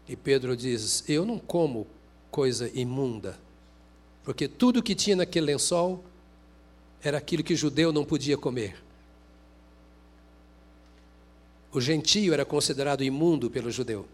E 0.07 0.15
Pedro 0.15 0.55
diz: 0.55 1.03
Eu 1.09 1.25
não 1.25 1.39
como 1.39 1.87
coisa 2.29 2.69
imunda, 2.75 3.39
porque 4.23 4.47
tudo 4.47 4.83
que 4.83 4.93
tinha 4.93 5.15
naquele 5.15 5.47
lençol 5.47 6.03
era 7.01 7.17
aquilo 7.17 7.43
que 7.43 7.55
judeu 7.55 7.91
não 7.91 8.05
podia 8.05 8.37
comer. 8.37 8.83
O 11.71 11.81
gentio 11.81 12.33
era 12.33 12.45
considerado 12.45 13.03
imundo 13.03 13.49
pelo 13.49 13.71
judeu. 13.71 14.05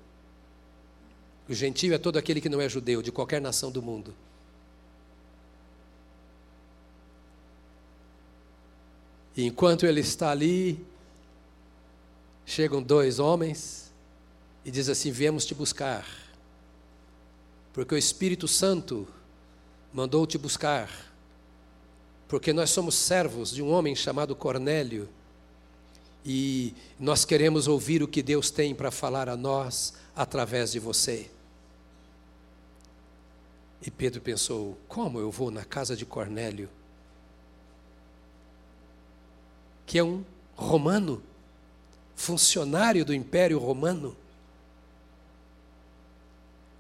O 1.48 1.54
gentio 1.54 1.94
é 1.94 1.98
todo 1.98 2.18
aquele 2.18 2.40
que 2.40 2.50
não 2.50 2.62
é 2.62 2.70
judeu, 2.70 3.02
de 3.02 3.12
qualquer 3.12 3.42
nação 3.42 3.70
do 3.70 3.82
mundo. 3.82 4.14
E 9.36 9.46
enquanto 9.46 9.86
ele 9.86 10.02
está 10.02 10.30
ali, 10.30 10.86
chegam 12.46 12.82
dois 12.82 13.20
homens 13.20 13.92
e 14.64 14.72
diz 14.72 14.90
assim: 14.90 15.12
Viemos 15.12 15.46
te 15.46 15.56
buscar, 15.56 16.06
porque 17.72 17.96
o 17.96 17.98
Espírito 17.98 18.48
Santo 18.48 19.08
mandou 19.92 20.28
te 20.28 20.38
buscar, 20.38 20.90
porque 22.28 22.54
nós 22.54 22.70
somos 22.70 22.96
servos 22.96 23.52
de 23.52 23.62
um 23.62 23.72
homem 23.72 23.96
chamado 23.96 24.36
Cornélio 24.36 25.10
e 26.26 26.74
nós 27.00 27.26
queremos 27.26 27.68
ouvir 27.68 28.02
o 28.02 28.08
que 28.08 28.22
Deus 28.22 28.50
tem 28.50 28.74
para 28.74 28.92
falar 28.92 29.28
a 29.28 29.36
nós 29.36 29.94
através 30.16 30.72
de 30.72 30.80
você. 30.80 31.30
E 33.86 33.92
Pedro 33.92 34.22
pensou: 34.22 34.78
como 34.88 35.20
eu 35.20 35.30
vou 35.30 35.52
na 35.52 35.66
casa 35.66 35.96
de 35.96 36.06
Cornélio, 36.06 36.70
que 39.86 39.98
é 39.98 40.04
um 40.04 40.24
romano, 40.56 41.22
funcionário 42.16 43.04
do 43.04 43.14
Império 43.14 43.60
Romano? 43.60 44.16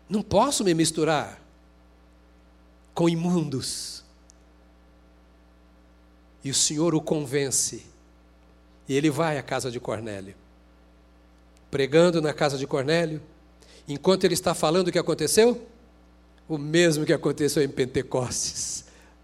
Não 0.09 0.21
posso 0.21 0.63
me 0.63 0.73
misturar 0.73 1.41
com 2.93 3.09
imundos. 3.09 4.03
E 6.43 6.51
o 6.51 6.53
Senhor 6.53 6.93
o 6.93 7.01
convence. 7.01 7.85
E 8.87 8.95
ele 8.95 9.09
vai 9.09 9.37
à 9.37 9.43
casa 9.43 9.71
de 9.71 9.79
Cornélio. 9.79 10.35
Pregando 11.71 12.21
na 12.21 12.33
casa 12.33 12.57
de 12.57 12.67
Cornélio, 12.67 13.21
enquanto 13.87 14.25
ele 14.25 14.33
está 14.33 14.53
falando 14.53 14.89
o 14.89 14.91
que 14.91 14.99
aconteceu, 14.99 15.67
o 16.47 16.57
mesmo 16.57 17.05
que 17.05 17.13
aconteceu 17.13 17.63
em 17.63 17.69
Pentecostes, 17.69 18.83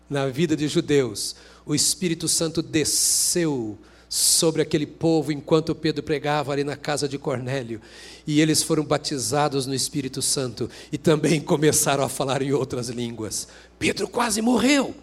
na 0.10 0.28
vida 0.28 0.56
de 0.56 0.68
judeus, 0.68 1.36
o 1.66 1.76
Espírito 1.76 2.28
Santo 2.28 2.62
desceu 2.62 3.78
sobre 4.10 4.62
aquele 4.62 4.88
povo 4.88 5.32
enquanto 5.32 5.76
Pedro 5.76 6.02
pregava 6.02 6.52
ali 6.52 6.64
na 6.64 6.76
casa 6.76 7.08
de 7.08 7.20
Cornélio. 7.20 7.80
E 8.26 8.42
eles 8.42 8.64
foram 8.64 8.84
batizados 8.84 9.68
no 9.68 9.76
Espírito 9.76 10.22
Santo 10.22 10.70
e 10.92 10.98
também 10.98 11.40
começaram 11.40 12.04
a 12.04 12.10
falar 12.10 12.42
em 12.42 12.52
outras 12.52 12.90
línguas. 12.90 13.48
Pedro 13.78 14.08
quase 14.08 14.42
morreu. 14.42 14.96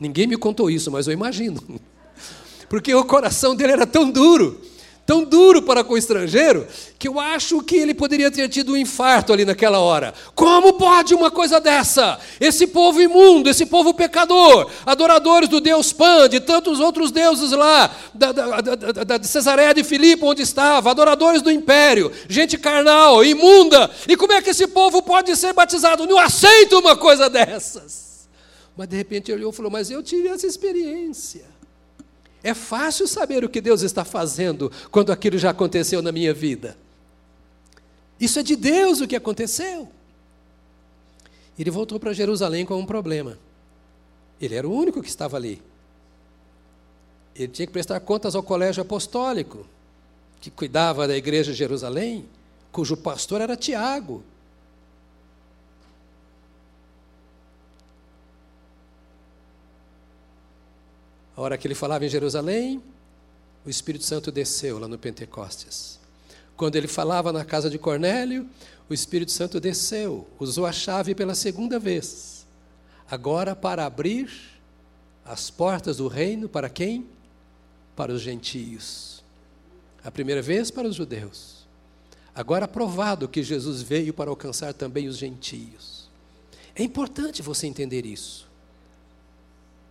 Ninguém 0.00 0.26
me 0.26 0.36
contou 0.36 0.70
isso, 0.70 0.90
mas 0.90 1.06
eu 1.06 1.12
imagino. 1.12 1.62
Porque 2.68 2.94
o 2.94 3.04
coração 3.04 3.54
dele 3.54 3.72
era 3.72 3.86
tão 3.86 4.10
duro 4.10 4.60
tão 5.06 5.24
duro 5.24 5.62
para 5.62 5.84
com 5.84 5.94
o 5.94 5.98
estrangeiro, 5.98 6.66
que 6.98 7.08
eu 7.08 7.20
acho 7.20 7.62
que 7.62 7.76
ele 7.76 7.92
poderia 7.92 8.30
ter 8.30 8.48
tido 8.48 8.72
um 8.72 8.76
infarto 8.76 9.32
ali 9.32 9.44
naquela 9.44 9.78
hora. 9.78 10.14
Como 10.34 10.74
pode 10.74 11.14
uma 11.14 11.30
coisa 11.30 11.60
dessa? 11.60 12.18
Esse 12.40 12.66
povo 12.66 13.00
imundo, 13.00 13.48
esse 13.50 13.66
povo 13.66 13.92
pecador, 13.92 14.70
adoradores 14.86 15.48
do 15.48 15.60
Deus 15.60 15.92
Pan, 15.92 16.28
de 16.28 16.40
tantos 16.40 16.80
outros 16.80 17.10
deuses 17.10 17.50
lá, 17.50 17.94
da, 18.14 18.32
da, 18.32 18.60
da, 18.60 19.02
da 19.04 19.22
Cesareia 19.22 19.74
de 19.74 19.84
Filipe, 19.84 20.24
onde 20.24 20.42
estava, 20.42 20.90
adoradores 20.90 21.42
do 21.42 21.50
império, 21.50 22.10
gente 22.28 22.56
carnal, 22.56 23.24
imunda. 23.24 23.90
E 24.08 24.16
como 24.16 24.32
é 24.32 24.40
que 24.40 24.50
esse 24.50 24.66
povo 24.66 25.02
pode 25.02 25.36
ser 25.36 25.52
batizado? 25.52 26.06
Não 26.06 26.18
aceito 26.18 26.78
uma 26.78 26.96
coisa 26.96 27.28
dessas. 27.28 28.04
Mas 28.76 28.88
de 28.88 28.96
repente 28.96 29.30
ele 29.30 29.40
olhou 29.40 29.52
e 29.52 29.54
falou: 29.54 29.70
Mas 29.70 29.90
eu 29.90 30.02
tive 30.02 30.28
essa 30.28 30.46
experiência. 30.46 31.53
É 32.44 32.52
fácil 32.52 33.08
saber 33.08 33.42
o 33.42 33.48
que 33.48 33.58
Deus 33.58 33.80
está 33.80 34.04
fazendo 34.04 34.70
quando 34.90 35.10
aquilo 35.10 35.38
já 35.38 35.48
aconteceu 35.48 36.02
na 36.02 36.12
minha 36.12 36.34
vida. 36.34 36.76
Isso 38.20 38.38
é 38.38 38.42
de 38.42 38.54
Deus 38.54 39.00
o 39.00 39.08
que 39.08 39.16
aconteceu. 39.16 39.88
Ele 41.58 41.70
voltou 41.70 41.98
para 41.98 42.12
Jerusalém 42.12 42.66
com 42.66 42.78
um 42.78 42.84
problema. 42.84 43.38
Ele 44.38 44.54
era 44.54 44.68
o 44.68 44.72
único 44.72 45.00
que 45.00 45.08
estava 45.08 45.38
ali. 45.38 45.62
Ele 47.34 47.48
tinha 47.48 47.66
que 47.66 47.72
prestar 47.72 47.98
contas 48.00 48.34
ao 48.34 48.42
colégio 48.42 48.82
apostólico, 48.82 49.66
que 50.38 50.50
cuidava 50.50 51.08
da 51.08 51.16
igreja 51.16 51.50
de 51.50 51.58
Jerusalém, 51.58 52.28
cujo 52.70 52.94
pastor 52.94 53.40
era 53.40 53.56
Tiago. 53.56 54.22
A 61.36 61.40
hora 61.40 61.58
que 61.58 61.66
ele 61.66 61.74
falava 61.74 62.04
em 62.04 62.08
Jerusalém, 62.08 62.82
o 63.64 63.70
Espírito 63.70 64.04
Santo 64.04 64.30
desceu 64.30 64.78
lá 64.78 64.86
no 64.86 64.98
Pentecostes. 64.98 65.98
Quando 66.56 66.76
ele 66.76 66.86
falava 66.86 67.32
na 67.32 67.44
casa 67.44 67.68
de 67.68 67.78
Cornélio, 67.78 68.48
o 68.88 68.94
Espírito 68.94 69.32
Santo 69.32 69.58
desceu, 69.58 70.28
usou 70.38 70.66
a 70.66 70.72
chave 70.72 71.14
pela 71.14 71.34
segunda 71.34 71.78
vez. 71.78 72.46
Agora 73.10 73.56
para 73.56 73.84
abrir 73.84 74.30
as 75.24 75.50
portas 75.50 75.96
do 75.96 76.06
reino 76.06 76.48
para 76.48 76.68
quem? 76.68 77.06
Para 77.96 78.12
os 78.12 78.20
gentios. 78.20 79.24
A 80.04 80.10
primeira 80.10 80.42
vez 80.42 80.70
para 80.70 80.86
os 80.86 80.94
judeus. 80.94 81.64
Agora 82.34 82.68
provado 82.68 83.28
que 83.28 83.42
Jesus 83.42 83.80
veio 83.80 84.12
para 84.12 84.30
alcançar 84.30 84.74
também 84.74 85.08
os 85.08 85.16
gentios. 85.16 86.08
É 86.74 86.82
importante 86.82 87.40
você 87.42 87.66
entender 87.66 88.04
isso. 88.04 88.43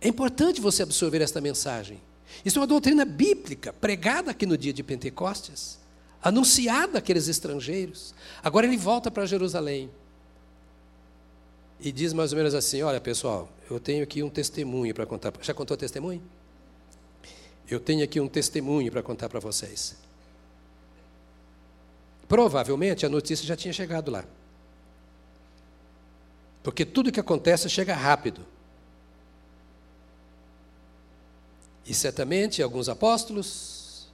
É 0.04 0.08
importante 0.08 0.60
você 0.60 0.82
absorver 0.82 1.22
esta 1.22 1.40
mensagem. 1.40 1.98
Isso 2.44 2.58
é 2.58 2.60
uma 2.60 2.66
doutrina 2.66 3.06
bíblica, 3.06 3.72
pregada 3.72 4.32
aqui 4.32 4.44
no 4.44 4.58
dia 4.58 4.72
de 4.72 4.82
Pentecostes, 4.82 5.78
anunciada 6.22 6.98
àqueles 6.98 7.26
estrangeiros. 7.26 8.14
Agora 8.42 8.66
ele 8.66 8.76
volta 8.76 9.10
para 9.10 9.24
Jerusalém 9.24 9.90
e 11.80 11.90
diz 11.90 12.12
mais 12.12 12.32
ou 12.32 12.36
menos 12.36 12.54
assim: 12.54 12.82
Olha, 12.82 13.00
pessoal, 13.00 13.48
eu 13.70 13.80
tenho 13.80 14.04
aqui 14.04 14.22
um 14.22 14.28
testemunho 14.28 14.94
para 14.94 15.06
contar. 15.06 15.32
Já 15.40 15.54
contou 15.54 15.74
testemunho? 15.74 16.22
Eu 17.66 17.80
tenho 17.80 18.04
aqui 18.04 18.20
um 18.20 18.28
testemunho 18.28 18.92
para 18.92 19.02
contar 19.02 19.30
para 19.30 19.40
vocês. 19.40 19.96
Provavelmente 22.28 23.06
a 23.06 23.08
notícia 23.08 23.46
já 23.46 23.56
tinha 23.56 23.72
chegado 23.72 24.10
lá. 24.10 24.22
Porque 26.62 26.84
tudo 26.84 27.10
que 27.10 27.20
acontece 27.20 27.70
chega 27.70 27.94
rápido. 27.94 28.44
E 31.86 31.92
certamente 31.92 32.62
alguns 32.62 32.88
apóstolos, 32.88 34.08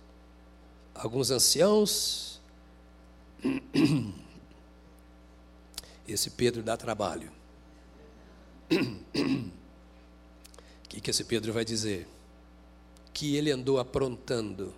alguns 0.92 1.30
anciãos, 1.30 2.40
esse 6.06 6.30
Pedro 6.30 6.62
dá 6.62 6.76
trabalho. 6.76 7.30
O 8.70 9.50
que, 10.88 11.00
que 11.00 11.10
esse 11.10 11.22
Pedro 11.24 11.52
vai 11.52 11.64
dizer? 11.64 12.08
Que 13.14 13.36
ele 13.36 13.52
andou 13.52 13.78
aprontando, 13.78 14.74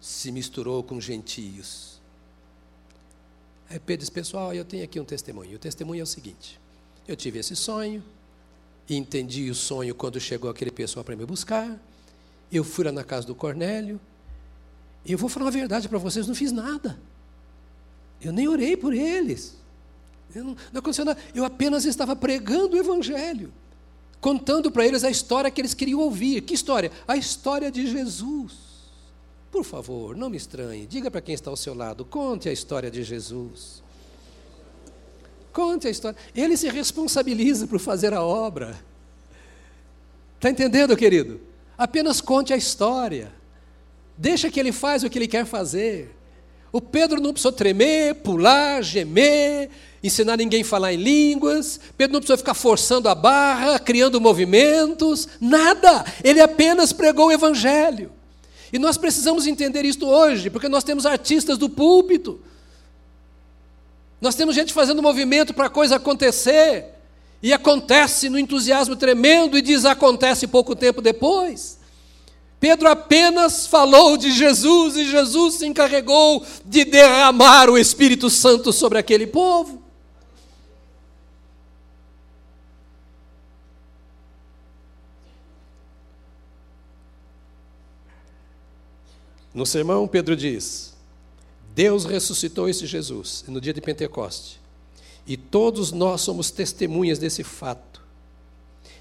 se 0.00 0.32
misturou 0.32 0.82
com 0.82 1.00
gentios. 1.00 2.00
Aí 3.70 3.78
Pedro 3.78 4.00
diz, 4.00 4.10
pessoal, 4.10 4.52
eu 4.52 4.64
tenho 4.64 4.82
aqui 4.82 4.98
um 4.98 5.04
testemunho. 5.04 5.54
O 5.54 5.58
testemunho 5.58 6.00
é 6.00 6.02
o 6.02 6.06
seguinte: 6.06 6.60
eu 7.06 7.14
tive 7.14 7.38
esse 7.38 7.54
sonho, 7.54 8.02
entendi 8.90 9.48
o 9.50 9.54
sonho 9.54 9.94
quando 9.94 10.18
chegou 10.20 10.50
aquele 10.50 10.72
pessoal 10.72 11.04
para 11.04 11.14
me 11.14 11.24
buscar 11.24 11.80
eu 12.52 12.64
fui 12.64 12.84
lá 12.84 12.92
na 12.92 13.04
casa 13.04 13.26
do 13.26 13.34
Cornélio. 13.34 14.00
E 15.04 15.12
eu 15.12 15.18
vou 15.18 15.28
falar 15.28 15.48
a 15.48 15.50
verdade 15.50 15.88
para 15.88 15.98
vocês: 15.98 16.26
não 16.26 16.34
fiz 16.34 16.52
nada. 16.52 16.98
Eu 18.20 18.32
nem 18.32 18.48
orei 18.48 18.76
por 18.76 18.94
eles. 18.94 19.56
Eu 20.34 20.44
não, 20.44 20.56
não 20.72 20.78
aconteceu 20.78 21.04
nada. 21.04 21.20
Eu 21.34 21.44
apenas 21.44 21.84
estava 21.84 22.16
pregando 22.16 22.76
o 22.76 22.78
Evangelho, 22.78 23.52
contando 24.20 24.70
para 24.70 24.86
eles 24.86 25.04
a 25.04 25.10
história 25.10 25.50
que 25.50 25.60
eles 25.60 25.74
queriam 25.74 26.00
ouvir. 26.00 26.40
Que 26.40 26.54
história? 26.54 26.90
A 27.06 27.16
história 27.16 27.70
de 27.70 27.86
Jesus. 27.86 28.52
Por 29.50 29.64
favor, 29.64 30.16
não 30.16 30.30
me 30.30 30.36
estranhe. 30.36 30.86
Diga 30.86 31.10
para 31.10 31.20
quem 31.20 31.34
está 31.34 31.50
ao 31.50 31.56
seu 31.56 31.74
lado: 31.74 32.04
conte 32.04 32.48
a 32.48 32.52
história 32.52 32.90
de 32.90 33.02
Jesus. 33.02 33.82
Conte 35.52 35.86
a 35.86 35.90
história. 35.90 36.18
Ele 36.34 36.56
se 36.56 36.68
responsabiliza 36.68 37.66
por 37.66 37.78
fazer 37.78 38.12
a 38.12 38.22
obra. 38.22 38.76
Está 40.34 40.50
entendendo, 40.50 40.96
querido? 40.96 41.40
Apenas 41.76 42.20
conte 42.20 42.52
a 42.52 42.56
história. 42.56 43.32
Deixa 44.16 44.50
que 44.50 44.60
ele 44.60 44.72
faz 44.72 45.02
o 45.02 45.10
que 45.10 45.18
ele 45.18 45.28
quer 45.28 45.44
fazer. 45.44 46.14
O 46.70 46.80
Pedro 46.80 47.20
não 47.20 47.32
precisou 47.32 47.52
tremer, 47.52 48.16
pular, 48.16 48.82
gemer, 48.82 49.70
ensinar 50.02 50.36
ninguém 50.36 50.62
a 50.62 50.64
falar 50.64 50.92
em 50.92 50.96
línguas. 50.96 51.80
Pedro 51.96 52.14
não 52.14 52.20
precisou 52.20 52.38
ficar 52.38 52.54
forçando 52.54 53.08
a 53.08 53.14
barra, 53.14 53.78
criando 53.78 54.20
movimentos, 54.20 55.28
nada. 55.40 56.04
Ele 56.22 56.40
apenas 56.40 56.92
pregou 56.92 57.28
o 57.28 57.32
evangelho. 57.32 58.12
E 58.72 58.78
nós 58.78 58.98
precisamos 58.98 59.46
entender 59.46 59.84
isto 59.84 60.06
hoje, 60.06 60.50
porque 60.50 60.68
nós 60.68 60.82
temos 60.82 61.06
artistas 61.06 61.56
do 61.56 61.68
púlpito. 61.68 62.40
Nós 64.20 64.34
temos 64.34 64.54
gente 64.54 64.72
fazendo 64.72 65.02
movimento 65.02 65.54
para 65.54 65.66
a 65.66 65.70
coisa 65.70 65.96
acontecer. 65.96 66.93
E 67.44 67.52
acontece 67.52 68.30
no 68.30 68.38
entusiasmo 68.38 68.96
tremendo 68.96 69.58
e 69.58 69.60
desacontece 69.60 70.46
pouco 70.46 70.74
tempo 70.74 71.02
depois. 71.02 71.78
Pedro 72.58 72.88
apenas 72.88 73.66
falou 73.66 74.16
de 74.16 74.32
Jesus 74.32 74.96
e 74.96 75.04
Jesus 75.04 75.56
se 75.56 75.66
encarregou 75.66 76.42
de 76.64 76.86
derramar 76.86 77.68
o 77.68 77.76
Espírito 77.76 78.30
Santo 78.30 78.72
sobre 78.72 78.96
aquele 78.96 79.26
povo. 79.26 79.82
No 89.52 89.66
sermão, 89.66 90.08
Pedro 90.08 90.34
diz: 90.34 90.96
Deus 91.74 92.06
ressuscitou 92.06 92.70
esse 92.70 92.86
Jesus 92.86 93.44
no 93.46 93.60
dia 93.60 93.74
de 93.74 93.82
Pentecoste, 93.82 94.63
e 95.26 95.36
todos 95.36 95.92
nós 95.92 96.20
somos 96.20 96.50
testemunhas 96.50 97.18
desse 97.18 97.42
fato. 97.42 98.02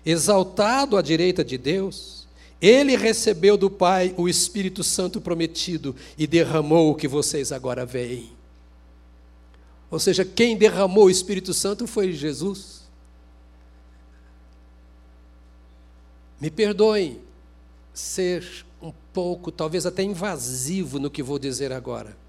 Exaltado 0.06 0.98
à 0.98 1.02
direita 1.02 1.44
de 1.44 1.58
Deus, 1.58 2.28
ele 2.62 2.96
recebeu 2.96 3.58
do 3.58 3.70
Pai 3.70 4.14
o 4.18 4.30
Espírito 4.30 4.84
Santo 4.84 5.20
prometido 5.20 5.96
e 6.18 6.26
derramou 6.26 6.92
o 6.92 6.96
que 6.96 7.08
vocês 7.08 7.52
agora 7.52 7.86
veem. 7.86 8.32
Ou 9.92 10.00
seja, 10.00 10.26
quem 10.26 10.58
derramou 10.58 11.06
o 11.06 11.10
Espírito 11.10 11.54
Santo 11.54 11.86
foi 11.86 12.14
Jesus. 12.14 12.84
Me 16.40 16.50
perdoem 16.50 17.20
ser 17.94 18.66
um 18.82 18.92
pouco, 19.14 19.52
talvez 19.52 19.86
até 19.86 20.02
invasivo 20.02 21.00
no 21.00 21.12
que 21.12 21.22
vou 21.22 21.38
dizer 21.38 21.72
agora. 21.72 22.23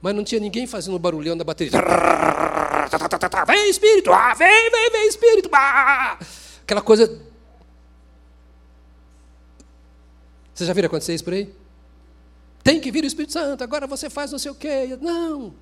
Mas 0.00 0.14
não 0.14 0.24
tinha 0.24 0.40
ninguém 0.40 0.66
fazendo 0.66 0.98
barulhão 0.98 1.36
da 1.36 1.44
bateria. 1.44 1.72
Vem 3.46 3.70
Espírito, 3.70 4.12
ah, 4.12 4.34
vem, 4.34 4.70
vem, 4.70 4.90
vem 4.90 5.08
Espírito. 5.08 5.48
Ah! 5.52 6.18
Aquela 6.62 6.82
coisa 6.82 7.26
Você 10.56 10.64
já 10.64 10.72
viram 10.72 10.86
acontecer 10.86 11.14
isso 11.14 11.22
por 11.22 11.34
aí? 11.34 11.52
Tem 12.64 12.80
que 12.80 12.90
vir 12.90 13.04
o 13.04 13.06
Espírito 13.06 13.34
Santo, 13.34 13.62
agora 13.62 13.86
você 13.86 14.08
faz 14.08 14.32
não 14.32 14.38
sei 14.38 14.50
o 14.50 14.54
quê. 14.54 14.98
Não. 15.02 15.52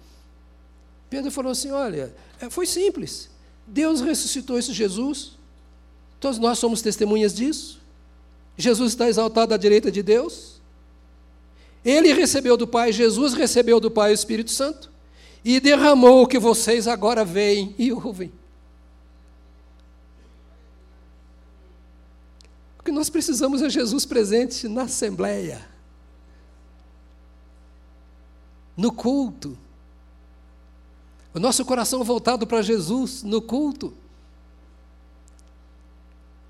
Pedro 1.11 1.33
falou 1.33 1.51
assim: 1.51 1.73
olha, 1.73 2.15
foi 2.49 2.65
simples. 2.65 3.29
Deus 3.67 4.01
ressuscitou 4.01 4.57
esse 4.57 4.73
Jesus, 4.73 5.33
todos 6.21 6.39
nós 6.39 6.61
somos 6.61 6.81
testemunhas 6.81 7.35
disso. 7.35 7.83
Jesus 8.57 8.93
está 8.93 9.09
exaltado 9.09 9.53
à 9.53 9.57
direita 9.57 9.91
de 9.91 10.01
Deus. 10.01 10.54
Ele 11.85 12.13
recebeu 12.15 12.57
do 12.57 12.67
Pai, 12.67 12.93
Jesus 12.93 13.35
recebeu 13.35 13.79
do 13.79 13.91
Pai 13.91 14.11
o 14.11 14.15
Espírito 14.15 14.51
Santo 14.51 14.91
e 15.45 15.61
derramou 15.61 16.23
o 16.23 16.27
que 16.27 16.39
vocês 16.39 16.89
agora 16.89 17.25
veem 17.25 17.75
e 17.79 17.93
ouvem. 17.93 18.33
O 22.79 22.83
que 22.83 22.91
nós 22.91 23.11
precisamos 23.11 23.61
é 23.61 23.69
Jesus 23.69 24.07
presente 24.07 24.67
na 24.67 24.83
assembleia, 24.83 25.69
no 28.75 28.91
culto. 28.91 29.59
O 31.35 31.41
nosso 31.41 31.65
coração 31.65 32.03
voltado 32.03 32.47
para 32.47 32.63
Jesus 32.63 33.23
no 33.23 33.43
culto. 33.43 33.93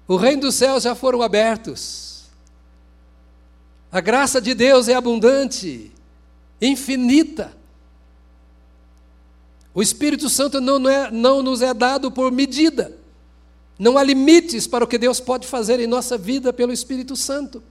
O 0.07 0.17
reino 0.17 0.43
dos 0.43 0.55
céus 0.55 0.83
já 0.83 0.95
foram 0.95 1.23
abertos. 1.23 2.14
A 3.95 4.01
graça 4.01 4.41
de 4.41 4.55
Deus 4.55 4.89
é 4.89 4.95
abundante, 4.95 5.93
infinita. 6.61 7.57
O 9.73 9.81
Espírito 9.81 10.29
Santo 10.29 10.61
não, 10.61 10.81
não, 10.81 10.91
é, 10.91 11.13
não 11.13 11.45
nos 11.45 11.63
é 11.63 11.73
dado 11.73 12.11
por 12.11 12.33
medida. 12.33 12.99
Não 13.79 13.97
há 13.97 14.03
limites 14.03 14.67
para 14.67 14.83
o 14.83 14.89
que 14.89 14.99
Deus 14.99 15.21
pode 15.21 15.47
fazer 15.47 15.79
em 15.79 15.87
nossa 15.87 16.19
vida 16.19 16.53
pelo 16.53 16.73
Espírito 16.73 17.15
Santo. 17.15 17.63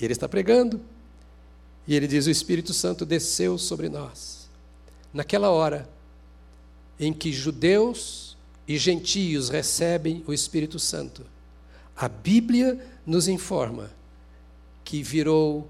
Ele 0.00 0.12
está 0.12 0.28
pregando, 0.28 0.80
e 1.86 1.94
ele 1.94 2.08
diz: 2.08 2.26
O 2.26 2.30
Espírito 2.30 2.74
Santo 2.74 3.06
desceu 3.06 3.56
sobre 3.56 3.88
nós. 3.88 4.48
Naquela 5.14 5.50
hora 5.50 5.88
em 6.98 7.12
que 7.12 7.32
judeus 7.32 8.36
e 8.66 8.76
gentios 8.76 9.48
recebem 9.48 10.24
o 10.26 10.32
Espírito 10.32 10.80
Santo, 10.80 11.24
a 11.96 12.08
Bíblia 12.08 12.91
nos 13.06 13.28
informa 13.28 13.90
que 14.84 15.02
virou 15.02 15.68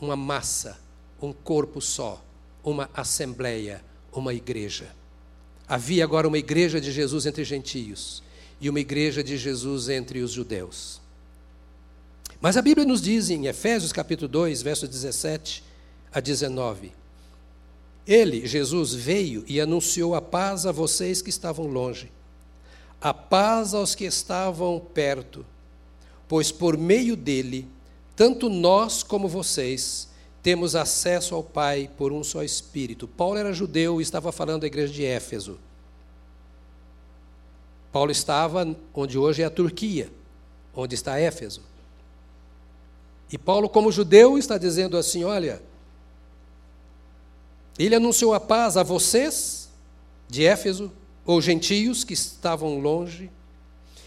uma 0.00 0.16
massa, 0.16 0.78
um 1.20 1.32
corpo 1.32 1.80
só, 1.80 2.22
uma 2.62 2.88
assembleia, 2.94 3.82
uma 4.12 4.34
igreja. 4.34 4.90
Havia 5.66 6.04
agora 6.04 6.28
uma 6.28 6.38
igreja 6.38 6.80
de 6.80 6.92
Jesus 6.92 7.26
entre 7.26 7.44
gentios 7.44 8.22
e 8.60 8.68
uma 8.68 8.80
igreja 8.80 9.22
de 9.22 9.36
Jesus 9.36 9.88
entre 9.88 10.20
os 10.20 10.30
judeus. 10.30 11.00
Mas 12.40 12.56
a 12.56 12.62
Bíblia 12.62 12.86
nos 12.86 13.00
diz 13.00 13.30
em 13.30 13.46
Efésios 13.46 13.92
capítulo 13.92 14.28
2, 14.28 14.62
versos 14.62 14.88
17 14.88 15.64
a 16.12 16.20
19: 16.20 16.92
Ele, 18.06 18.46
Jesus, 18.46 18.92
veio 18.92 19.44
e 19.46 19.60
anunciou 19.60 20.14
a 20.14 20.20
paz 20.20 20.66
a 20.66 20.72
vocês 20.72 21.22
que 21.22 21.30
estavam 21.30 21.66
longe, 21.66 22.12
a 23.00 23.14
paz 23.14 23.72
aos 23.72 23.94
que 23.94 24.04
estavam 24.04 24.78
perto, 24.92 25.44
pois 26.34 26.50
por 26.50 26.76
meio 26.76 27.14
dele, 27.14 27.64
tanto 28.16 28.48
nós 28.48 29.04
como 29.04 29.28
vocês 29.28 30.08
temos 30.42 30.74
acesso 30.74 31.32
ao 31.32 31.44
Pai 31.44 31.88
por 31.96 32.10
um 32.10 32.24
só 32.24 32.42
Espírito. 32.42 33.06
Paulo 33.06 33.38
era 33.38 33.52
judeu 33.52 34.00
e 34.00 34.02
estava 34.02 34.32
falando 34.32 34.64
à 34.64 34.66
igreja 34.66 34.92
de 34.92 35.04
Éfeso. 35.04 35.60
Paulo 37.92 38.10
estava 38.10 38.76
onde 38.92 39.16
hoje 39.16 39.42
é 39.42 39.44
a 39.44 39.50
Turquia, 39.50 40.10
onde 40.74 40.96
está 40.96 41.20
Éfeso. 41.20 41.62
E 43.30 43.38
Paulo, 43.38 43.68
como 43.68 43.92
judeu, 43.92 44.36
está 44.36 44.58
dizendo 44.58 44.96
assim: 44.96 45.22
olha, 45.22 45.62
ele 47.78 47.94
anunciou 47.94 48.34
a 48.34 48.40
paz 48.40 48.76
a 48.76 48.82
vocês, 48.82 49.68
de 50.28 50.44
Éfeso, 50.44 50.90
ou 51.24 51.40
gentios 51.40 52.02
que 52.02 52.12
estavam 52.12 52.80
longe, 52.80 53.30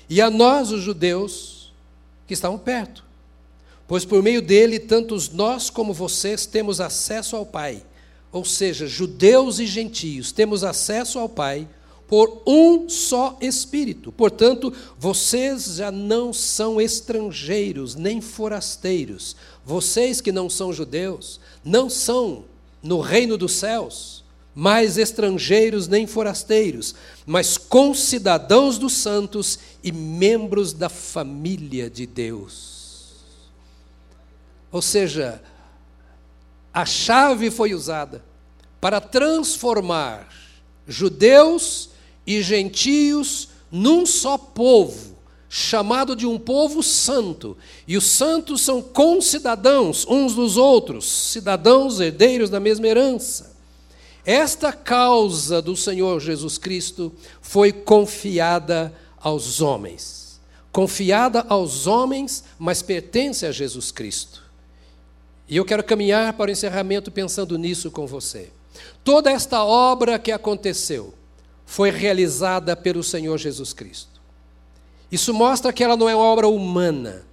e 0.09 0.21
a 0.21 0.29
nós, 0.29 0.73
os 0.73 0.81
judeus, 0.81 1.56
que 2.27 2.33
estavam 2.33 2.57
perto. 2.57 3.03
Pois 3.87 4.03
por 4.03 4.21
meio 4.21 4.41
dele, 4.41 4.79
tantos 4.79 5.29
nós 5.29 5.69
como 5.69 5.93
vocês 5.93 6.45
temos 6.45 6.81
acesso 6.81 7.35
ao 7.35 7.45
Pai. 7.45 7.81
Ou 8.31 8.43
seja, 8.43 8.85
judeus 8.85 9.59
e 9.59 9.65
gentios 9.65 10.31
temos 10.31 10.63
acesso 10.63 11.17
ao 11.17 11.29
Pai 11.29 11.67
por 12.07 12.41
um 12.45 12.89
só 12.89 13.37
Espírito. 13.41 14.11
Portanto, 14.11 14.73
vocês 14.97 15.75
já 15.75 15.91
não 15.91 16.33
são 16.33 16.79
estrangeiros 16.79 17.95
nem 17.95 18.21
forasteiros. 18.21 19.35
Vocês 19.65 20.21
que 20.21 20.31
não 20.31 20.49
são 20.49 20.73
judeus, 20.73 21.39
não 21.63 21.89
são 21.89 22.43
no 22.83 22.99
reino 22.99 23.37
dos 23.37 23.53
céus, 23.53 24.23
mais 24.57 24.97
estrangeiros 24.97 25.87
nem 25.87 26.07
forasteiros, 26.07 26.95
mas 27.27 27.59
concidadãos 27.59 28.79
dos 28.79 28.93
santos 28.93 29.59
e 29.83 29.91
membros 29.91 30.73
da 30.73 30.89
família 30.89 31.91
de 31.91 32.07
Deus. 32.07 33.17
Ou 34.71 34.81
seja, 34.81 35.43
a 36.73 36.87
chave 36.87 37.51
foi 37.51 37.75
usada 37.75 38.25
para 38.81 38.99
transformar 38.99 40.27
judeus 40.87 41.91
e 42.25 42.41
gentios 42.41 43.49
num 43.71 44.07
só 44.07 44.39
povo, 44.39 45.19
chamado 45.47 46.15
de 46.15 46.25
um 46.25 46.39
povo 46.39 46.81
santo. 46.81 47.55
E 47.87 47.95
os 47.95 48.05
santos 48.05 48.61
são 48.61 48.81
concidadãos 48.81 50.03
uns 50.07 50.33
dos 50.33 50.57
outros, 50.57 51.05
cidadãos 51.07 51.99
herdeiros 51.99 52.49
da 52.49 52.59
mesma 52.59 52.87
herança. 52.87 53.56
Esta 54.27 54.73
causa 54.73 55.61
do 55.61 55.73
Senhor 55.73 56.19
Jesus 56.19 56.57
Cristo 56.57 57.13
foi 57.41 57.71
confiada 57.71 58.93
aos 59.21 59.61
homens. 59.61 60.41
Confiada 60.69 61.45
aos 61.47 61.87
homens, 61.87 62.43
mas 62.59 62.81
pertence 62.81 63.45
a 63.45 63.53
Jesus 63.53 63.89
Cristo. 63.89 64.43
E 65.47 65.55
eu 65.55 65.63
quero 65.63 65.81
caminhar 65.81 66.33
para 66.33 66.49
o 66.49 66.51
encerramento 66.51 67.09
pensando 67.09 67.57
nisso 67.57 67.89
com 67.89 68.05
você. 68.05 68.51
Toda 69.01 69.31
esta 69.31 69.63
obra 69.63 70.19
que 70.19 70.33
aconteceu 70.33 71.13
foi 71.65 71.89
realizada 71.89 72.75
pelo 72.75 73.05
Senhor 73.05 73.37
Jesus 73.37 73.71
Cristo. 73.71 74.19
Isso 75.09 75.33
mostra 75.33 75.71
que 75.71 75.81
ela 75.81 75.95
não 75.95 76.09
é 76.09 76.15
obra 76.17 76.49
humana, 76.49 77.25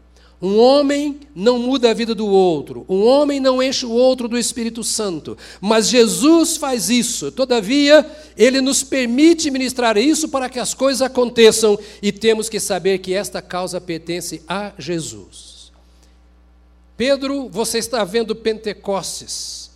Um 0.44 0.58
homem 0.58 1.20
não 1.34 1.58
muda 1.58 1.90
a 1.90 1.94
vida 1.94 2.14
do 2.14 2.26
outro, 2.26 2.84
um 2.86 3.02
homem 3.06 3.40
não 3.40 3.62
enche 3.62 3.86
o 3.86 3.90
outro 3.90 4.28
do 4.28 4.36
Espírito 4.36 4.84
Santo, 4.84 5.38
mas 5.58 5.88
Jesus 5.88 6.58
faz 6.58 6.90
isso. 6.90 7.32
Todavia, 7.32 8.04
ele 8.36 8.60
nos 8.60 8.82
permite 8.82 9.50
ministrar 9.50 9.96
isso 9.96 10.28
para 10.28 10.50
que 10.50 10.58
as 10.58 10.74
coisas 10.74 11.00
aconteçam 11.00 11.78
e 12.02 12.12
temos 12.12 12.50
que 12.50 12.60
saber 12.60 12.98
que 12.98 13.14
esta 13.14 13.40
causa 13.40 13.80
pertence 13.80 14.42
a 14.46 14.74
Jesus. 14.78 15.72
Pedro, 16.94 17.48
você 17.48 17.78
está 17.78 18.04
vendo 18.04 18.36
Pentecostes, 18.36 19.70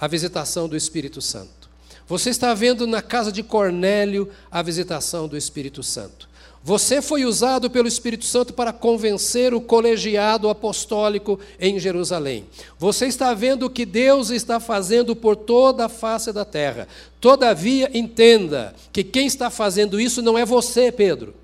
a 0.00 0.08
visitação 0.08 0.66
do 0.66 0.74
Espírito 0.74 1.20
Santo. 1.20 1.68
Você 2.06 2.30
está 2.30 2.54
vendo 2.54 2.86
na 2.86 3.02
casa 3.02 3.30
de 3.30 3.42
Cornélio 3.42 4.30
a 4.50 4.62
visitação 4.62 5.28
do 5.28 5.36
Espírito 5.36 5.82
Santo. 5.82 6.27
Você 6.62 7.00
foi 7.00 7.24
usado 7.24 7.70
pelo 7.70 7.88
Espírito 7.88 8.24
Santo 8.24 8.52
para 8.52 8.72
convencer 8.72 9.54
o 9.54 9.60
colegiado 9.60 10.48
apostólico 10.48 11.38
em 11.58 11.78
Jerusalém. 11.78 12.46
Você 12.78 13.06
está 13.06 13.32
vendo 13.32 13.66
o 13.66 13.70
que 13.70 13.86
Deus 13.86 14.30
está 14.30 14.58
fazendo 14.58 15.14
por 15.14 15.36
toda 15.36 15.86
a 15.86 15.88
face 15.88 16.32
da 16.32 16.44
terra. 16.44 16.88
Todavia, 17.20 17.90
entenda 17.96 18.74
que 18.92 19.04
quem 19.04 19.26
está 19.26 19.50
fazendo 19.50 20.00
isso 20.00 20.20
não 20.20 20.36
é 20.36 20.44
você, 20.44 20.90
Pedro. 20.90 21.34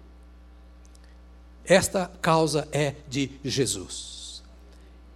Esta 1.65 2.11
causa 2.21 2.69
é 2.73 2.95
de 3.09 3.31
Jesus. 3.45 4.43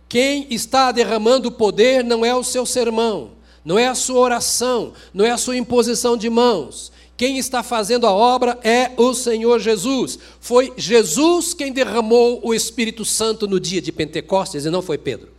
Quem 0.08 0.46
está 0.48 0.90
derramando 0.90 1.52
poder 1.52 2.02
não 2.02 2.24
é 2.24 2.34
o 2.34 2.42
seu 2.42 2.64
sermão, 2.64 3.32
não 3.62 3.78
é 3.78 3.88
a 3.88 3.94
sua 3.94 4.20
oração, 4.20 4.94
não 5.12 5.24
é 5.24 5.30
a 5.30 5.36
sua 5.36 5.56
imposição 5.56 6.16
de 6.16 6.30
mãos 6.30 6.90
quem 7.18 7.36
está 7.36 7.64
fazendo 7.64 8.06
a 8.06 8.12
obra 8.12 8.60
é 8.62 8.92
o 8.96 9.12
Senhor 9.12 9.58
Jesus. 9.58 10.20
Foi 10.38 10.72
Jesus 10.76 11.52
quem 11.52 11.72
derramou 11.72 12.40
o 12.44 12.54
Espírito 12.54 13.04
Santo 13.04 13.48
no 13.48 13.58
dia 13.58 13.82
de 13.82 13.90
Pentecostes 13.90 14.64
e 14.64 14.70
não 14.70 14.80
foi 14.80 14.96
Pedro. 14.96 15.30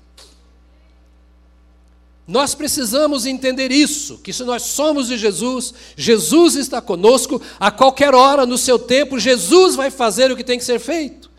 Nós 2.28 2.54
precisamos 2.54 3.26
entender 3.26 3.72
isso, 3.72 4.18
que 4.18 4.34
se 4.34 4.44
nós 4.44 4.64
somos 4.64 5.08
de 5.08 5.18
Jesus, 5.18 5.74
Jesus 5.96 6.56
está 6.56 6.82
conosco, 6.82 7.42
a 7.58 7.72
qualquer 7.72 8.14
hora, 8.14 8.46
no 8.46 8.58
seu 8.58 8.78
tempo, 8.78 9.18
Jesus 9.18 9.78
vai 9.78 9.90
fazer 9.90 10.30
o 10.30 10.36
que 10.36 10.44
tem 10.44 10.60
que 10.60 10.66
ser 10.66 10.80
feito. 10.80 11.32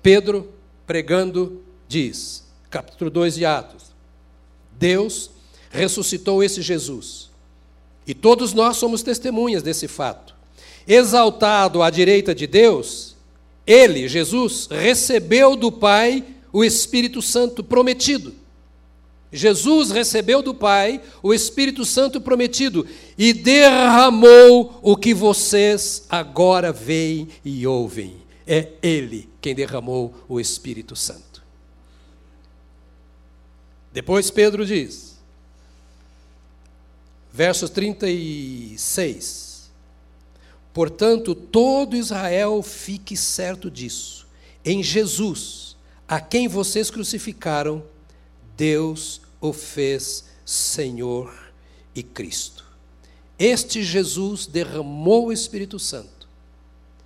Pedro, 0.00 0.52
pregando, 0.86 1.60
diz, 1.88 2.44
capítulo 2.70 3.10
2 3.10 3.34
de 3.34 3.44
Atos: 3.44 3.82
Deus 4.78 5.28
ressuscitou 5.70 6.42
esse 6.44 6.62
Jesus 6.62 7.26
e 8.06 8.14
todos 8.14 8.52
nós 8.52 8.76
somos 8.76 9.02
testemunhas 9.02 9.62
desse 9.62 9.88
fato. 9.88 10.34
Exaltado 10.86 11.82
à 11.82 11.90
direita 11.90 12.34
de 12.34 12.46
Deus, 12.46 13.16
ele, 13.66 14.08
Jesus, 14.08 14.68
recebeu 14.70 15.56
do 15.56 15.72
Pai 15.72 16.24
o 16.52 16.64
Espírito 16.64 17.20
Santo 17.20 17.64
prometido. 17.64 18.32
Jesus 19.32 19.90
recebeu 19.90 20.40
do 20.40 20.54
Pai 20.54 21.00
o 21.22 21.34
Espírito 21.34 21.84
Santo 21.84 22.20
prometido 22.20 22.86
e 23.18 23.32
derramou 23.32 24.78
o 24.80 24.96
que 24.96 25.12
vocês 25.12 26.06
agora 26.08 26.72
veem 26.72 27.28
e 27.44 27.66
ouvem. 27.66 28.16
É 28.46 28.68
Ele 28.80 29.28
quem 29.40 29.54
derramou 29.54 30.14
o 30.28 30.38
Espírito 30.40 30.94
Santo. 30.94 31.42
Depois 33.92 34.30
Pedro 34.30 34.64
diz: 34.64 35.05
Verso 37.36 37.68
36. 37.68 39.70
Portanto, 40.72 41.34
todo 41.34 41.94
Israel 41.94 42.62
fique 42.62 43.14
certo 43.14 43.70
disso. 43.70 44.26
Em 44.64 44.82
Jesus, 44.82 45.76
a 46.08 46.18
quem 46.18 46.48
vocês 46.48 46.90
crucificaram, 46.90 47.84
Deus 48.56 49.20
o 49.38 49.52
fez 49.52 50.24
Senhor 50.46 51.30
e 51.94 52.02
Cristo. 52.02 52.64
Este 53.38 53.82
Jesus 53.82 54.46
derramou 54.46 55.26
o 55.26 55.32
Espírito 55.32 55.78
Santo. 55.78 56.26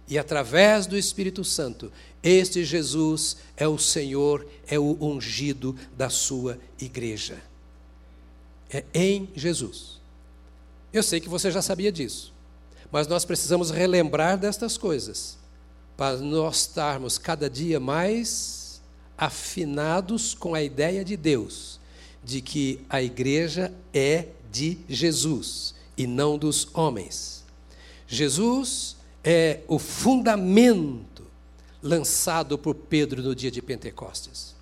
E 0.07 0.17
através 0.17 0.87
do 0.87 0.97
Espírito 0.97 1.43
Santo, 1.43 1.91
este 2.23 2.65
Jesus 2.65 3.39
é 3.57 3.67
o 3.67 3.79
Senhor, 3.79 4.47
é 4.69 4.79
o 4.79 4.97
ungido 5.01 5.75
da 5.97 6.09
sua 6.09 6.57
igreja. 6.81 7.43
É 8.73 8.85
em 8.95 9.29
Jesus. 9.35 10.00
Eu 10.93 11.03
sei 11.03 11.21
que 11.21 11.29
você 11.29 11.51
já 11.51 11.63
sabia 11.63 11.93
disso, 11.93 12.33
mas 12.91 13.07
nós 13.07 13.25
precisamos 13.25 13.71
relembrar 13.71 14.37
destas 14.37 14.77
coisas 14.77 15.39
para 15.97 16.17
nós 16.17 16.63
estarmos 16.63 17.19
cada 17.19 17.49
dia 17.49 17.79
mais 17.79 18.81
afinados 19.17 20.35
com 20.35 20.55
a 20.55 20.63
ideia 20.63 21.05
de 21.05 21.17
Deus, 21.17 21.79
de 22.25 22.41
que 22.41 22.81
a 22.89 23.03
igreja 23.03 23.73
é 23.93 24.29
de 24.51 24.79
Jesus 24.89 25.75
e 25.97 26.07
não 26.07 26.39
dos 26.39 26.69
homens. 26.73 27.45
Jesus 28.09 28.97
é 29.23 29.61
o 29.69 29.79
fundamento 29.79 31.25
lançado 31.83 32.59
por 32.59 32.75
Pedro 32.75 33.23
no 33.23 33.35
dia 33.35 33.51
de 33.51 33.63
Pentecostes. 33.63 34.55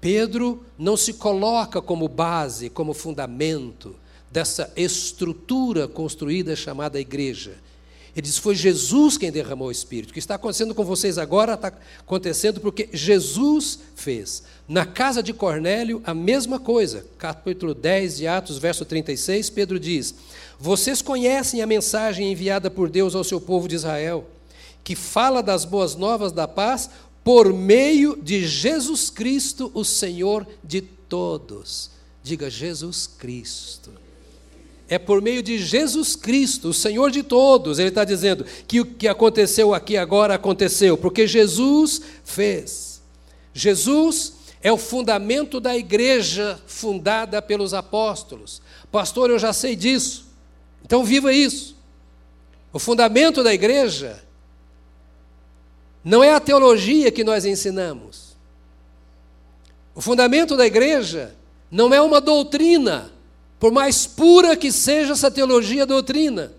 Pedro 0.00 0.64
não 0.78 0.96
se 0.96 1.14
coloca 1.14 1.80
como 1.80 2.08
base, 2.08 2.70
como 2.70 2.94
fundamento, 2.94 3.94
dessa 4.30 4.72
estrutura 4.76 5.88
construída 5.88 6.54
chamada 6.54 7.00
igreja. 7.00 7.56
Ele 8.14 8.22
diz: 8.22 8.38
Foi 8.38 8.54
Jesus 8.54 9.16
quem 9.16 9.30
derramou 9.30 9.68
o 9.68 9.72
Espírito. 9.72 10.10
O 10.10 10.12
que 10.12 10.18
está 10.18 10.34
acontecendo 10.34 10.74
com 10.74 10.84
vocês 10.84 11.18
agora 11.18 11.54
está 11.54 11.72
acontecendo 11.98 12.60
porque 12.60 12.88
Jesus 12.92 13.80
fez. 13.94 14.42
Na 14.68 14.86
casa 14.86 15.22
de 15.22 15.32
Cornélio, 15.32 16.00
a 16.04 16.14
mesma 16.14 16.58
coisa. 16.58 17.04
Capítulo 17.18 17.74
10 17.74 18.18
de 18.18 18.26
Atos, 18.26 18.58
verso 18.58 18.84
36, 18.84 19.50
Pedro 19.50 19.78
diz: 19.78 20.14
Vocês 20.58 21.02
conhecem 21.02 21.62
a 21.62 21.66
mensagem 21.66 22.30
enviada 22.30 22.70
por 22.70 22.88
Deus 22.88 23.14
ao 23.14 23.24
seu 23.24 23.40
povo 23.40 23.68
de 23.68 23.76
Israel, 23.76 24.28
que 24.82 24.94
fala 24.96 25.42
das 25.42 25.64
boas 25.64 25.94
novas 25.94 26.32
da 26.32 26.48
paz 26.48 26.90
por 27.22 27.52
meio 27.52 28.16
de 28.20 28.46
Jesus 28.46 29.10
Cristo, 29.10 29.70
o 29.74 29.84
Senhor 29.84 30.46
de 30.64 30.80
todos. 30.80 31.90
Diga 32.22 32.50
Jesus 32.50 33.06
Cristo 33.06 33.99
é 34.90 34.98
por 34.98 35.22
meio 35.22 35.40
de 35.40 35.56
Jesus 35.56 36.16
Cristo, 36.16 36.70
o 36.70 36.74
Senhor 36.74 37.12
de 37.12 37.22
todos. 37.22 37.78
Ele 37.78 37.90
está 37.90 38.04
dizendo 38.04 38.44
que 38.66 38.80
o 38.80 38.84
que 38.84 39.06
aconteceu 39.06 39.72
aqui 39.72 39.96
agora 39.96 40.34
aconteceu, 40.34 40.98
porque 40.98 41.28
Jesus 41.28 42.02
fez. 42.24 43.00
Jesus 43.54 44.32
é 44.60 44.72
o 44.72 44.76
fundamento 44.76 45.60
da 45.60 45.76
igreja 45.76 46.60
fundada 46.66 47.40
pelos 47.40 47.72
apóstolos. 47.72 48.60
Pastor, 48.90 49.30
eu 49.30 49.38
já 49.38 49.52
sei 49.52 49.76
disso. 49.76 50.26
Então 50.84 51.04
viva 51.04 51.32
isso. 51.32 51.76
O 52.72 52.80
fundamento 52.80 53.44
da 53.44 53.54
igreja 53.54 54.20
não 56.02 56.24
é 56.24 56.34
a 56.34 56.40
teologia 56.40 57.12
que 57.12 57.22
nós 57.22 57.44
ensinamos. 57.44 58.36
O 59.94 60.00
fundamento 60.00 60.56
da 60.56 60.66
igreja 60.66 61.32
não 61.70 61.94
é 61.94 62.00
uma 62.00 62.20
doutrina 62.20 63.12
por 63.60 63.70
mais 63.70 64.06
pura 64.06 64.56
que 64.56 64.72
seja 64.72 65.12
essa 65.12 65.30
teologia 65.30 65.84
doutrina. 65.84 66.52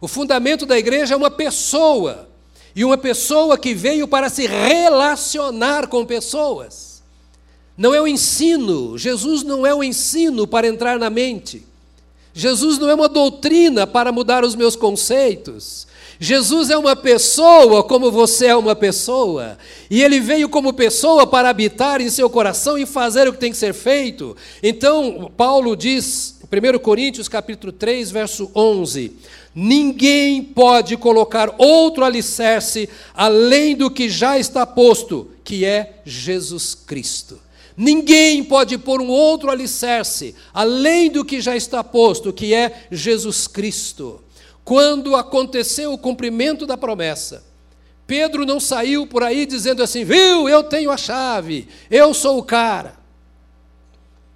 O 0.00 0.08
fundamento 0.08 0.64
da 0.64 0.78
igreja 0.78 1.14
é 1.14 1.16
uma 1.16 1.30
pessoa, 1.30 2.28
e 2.74 2.84
uma 2.84 2.96
pessoa 2.96 3.58
que 3.58 3.74
veio 3.74 4.08
para 4.08 4.30
se 4.30 4.46
relacionar 4.46 5.86
com 5.88 6.06
pessoas. 6.06 7.02
Não 7.76 7.94
é 7.94 8.00
o 8.00 8.08
ensino, 8.08 8.96
Jesus 8.96 9.42
não 9.42 9.66
é 9.66 9.74
o 9.74 9.84
ensino 9.84 10.46
para 10.46 10.66
entrar 10.66 10.98
na 10.98 11.10
mente. 11.10 11.66
Jesus 12.34 12.78
não 12.78 12.88
é 12.88 12.94
uma 12.94 13.08
doutrina 13.08 13.86
para 13.86 14.12
mudar 14.12 14.44
os 14.44 14.54
meus 14.54 14.76
conceitos. 14.76 15.86
Jesus 16.18 16.70
é 16.70 16.78
uma 16.78 16.94
pessoa 16.94 17.82
como 17.82 18.08
você 18.10 18.46
é 18.46 18.56
uma 18.56 18.76
pessoa, 18.76 19.58
e 19.90 20.00
ele 20.00 20.20
veio 20.20 20.48
como 20.48 20.72
pessoa 20.72 21.26
para 21.26 21.48
habitar 21.48 22.00
em 22.00 22.08
seu 22.08 22.30
coração 22.30 22.78
e 22.78 22.86
fazer 22.86 23.26
o 23.26 23.32
que 23.32 23.40
tem 23.40 23.50
que 23.50 23.56
ser 23.56 23.74
feito. 23.74 24.36
Então, 24.62 25.32
Paulo 25.36 25.74
diz, 25.74 26.36
em 26.40 26.76
1 26.76 26.78
Coríntios 26.78 27.28
capítulo 27.28 27.72
3, 27.72 28.12
verso 28.12 28.48
11: 28.54 29.16
Ninguém 29.52 30.44
pode 30.44 30.96
colocar 30.96 31.54
outro 31.58 32.04
alicerce 32.04 32.88
além 33.14 33.74
do 33.74 33.90
que 33.90 34.08
já 34.08 34.38
está 34.38 34.64
posto, 34.64 35.28
que 35.42 35.64
é 35.64 36.02
Jesus 36.04 36.72
Cristo. 36.74 37.38
Ninguém 37.76 38.44
pode 38.44 38.76
pôr 38.78 39.00
um 39.00 39.08
outro 39.08 39.50
alicerce 39.50 40.34
além 40.52 41.10
do 41.10 41.24
que 41.24 41.40
já 41.40 41.56
está 41.56 41.82
posto, 41.82 42.32
que 42.32 42.54
é 42.54 42.86
Jesus 42.90 43.46
Cristo. 43.46 44.20
Quando 44.64 45.16
aconteceu 45.16 45.92
o 45.92 45.98
cumprimento 45.98 46.66
da 46.66 46.76
promessa, 46.76 47.44
Pedro 48.06 48.44
não 48.44 48.60
saiu 48.60 49.06
por 49.06 49.22
aí 49.22 49.46
dizendo 49.46 49.82
assim: 49.82 50.04
viu, 50.04 50.48
eu 50.48 50.62
tenho 50.62 50.90
a 50.90 50.96
chave, 50.96 51.68
eu 51.90 52.12
sou 52.12 52.38
o 52.38 52.42
cara, 52.42 52.96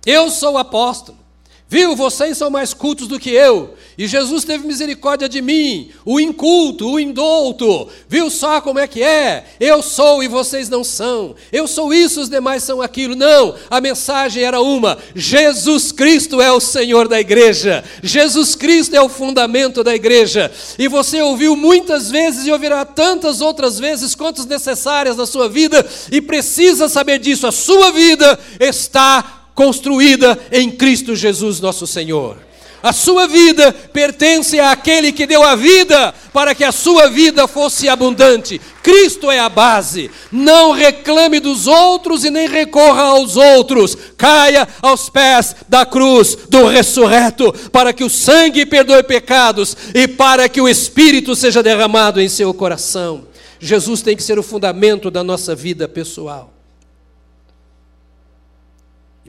eu 0.04 0.30
sou 0.30 0.54
o 0.54 0.58
apóstolo. 0.58 1.25
Viu, 1.68 1.96
vocês 1.96 2.38
são 2.38 2.48
mais 2.48 2.72
cultos 2.72 3.08
do 3.08 3.18
que 3.18 3.30
eu. 3.30 3.74
E 3.98 4.06
Jesus 4.06 4.44
teve 4.44 4.64
misericórdia 4.64 5.28
de 5.28 5.42
mim, 5.42 5.90
o 6.04 6.20
inculto, 6.20 6.92
o 6.92 7.00
indouto. 7.00 7.88
Viu 8.08 8.30
só 8.30 8.60
como 8.60 8.78
é 8.78 8.86
que 8.86 9.02
é? 9.02 9.44
Eu 9.58 9.82
sou 9.82 10.22
e 10.22 10.28
vocês 10.28 10.68
não 10.68 10.84
são. 10.84 11.34
Eu 11.50 11.66
sou 11.66 11.92
isso, 11.92 12.20
os 12.20 12.28
demais 12.28 12.62
são 12.62 12.80
aquilo. 12.80 13.16
Não, 13.16 13.56
a 13.68 13.80
mensagem 13.80 14.44
era 14.44 14.60
uma: 14.60 14.96
Jesus 15.12 15.90
Cristo 15.90 16.40
é 16.40 16.52
o 16.52 16.60
Senhor 16.60 17.08
da 17.08 17.18
igreja. 17.18 17.82
Jesus 18.00 18.54
Cristo 18.54 18.94
é 18.94 19.02
o 19.02 19.08
fundamento 19.08 19.82
da 19.82 19.94
igreja. 19.94 20.52
E 20.78 20.86
você 20.86 21.20
ouviu 21.20 21.56
muitas 21.56 22.08
vezes 22.08 22.46
e 22.46 22.52
ouvirá 22.52 22.84
tantas 22.84 23.40
outras 23.40 23.76
vezes 23.76 24.14
quantas 24.14 24.46
necessárias 24.46 25.16
na 25.16 25.26
sua 25.26 25.48
vida 25.48 25.84
e 26.12 26.20
precisa 26.20 26.88
saber 26.88 27.18
disso. 27.18 27.44
A 27.44 27.52
sua 27.52 27.90
vida 27.90 28.38
está 28.60 29.45
construída 29.56 30.38
em 30.52 30.70
Cristo 30.70 31.16
Jesus, 31.16 31.58
nosso 31.60 31.86
Senhor. 31.86 32.36
A 32.82 32.92
sua 32.92 33.26
vida 33.26 33.72
pertence 33.72 34.60
àquele 34.60 35.10
que 35.10 35.26
deu 35.26 35.42
a 35.42 35.56
vida 35.56 36.14
para 36.32 36.54
que 36.54 36.62
a 36.62 36.70
sua 36.70 37.08
vida 37.08 37.48
fosse 37.48 37.88
abundante. 37.88 38.60
Cristo 38.82 39.28
é 39.28 39.40
a 39.40 39.48
base. 39.48 40.08
Não 40.30 40.70
reclame 40.70 41.40
dos 41.40 41.66
outros 41.66 42.22
e 42.22 42.30
nem 42.30 42.46
recorra 42.46 43.02
aos 43.02 43.36
outros. 43.36 43.96
Caia 44.16 44.68
aos 44.80 45.08
pés 45.08 45.56
da 45.68 45.84
cruz 45.84 46.36
do 46.48 46.66
ressurreto, 46.66 47.52
para 47.72 47.92
que 47.92 48.04
o 48.04 48.10
sangue 48.10 48.64
perdoe 48.66 49.02
pecados 49.02 49.76
e 49.92 50.06
para 50.06 50.48
que 50.48 50.60
o 50.60 50.68
Espírito 50.68 51.34
seja 51.34 51.62
derramado 51.62 52.20
em 52.20 52.28
seu 52.28 52.54
coração. 52.54 53.26
Jesus 53.58 54.02
tem 54.02 54.14
que 54.14 54.22
ser 54.22 54.38
o 54.38 54.44
fundamento 54.44 55.10
da 55.10 55.24
nossa 55.24 55.56
vida 55.56 55.88
pessoal. 55.88 56.55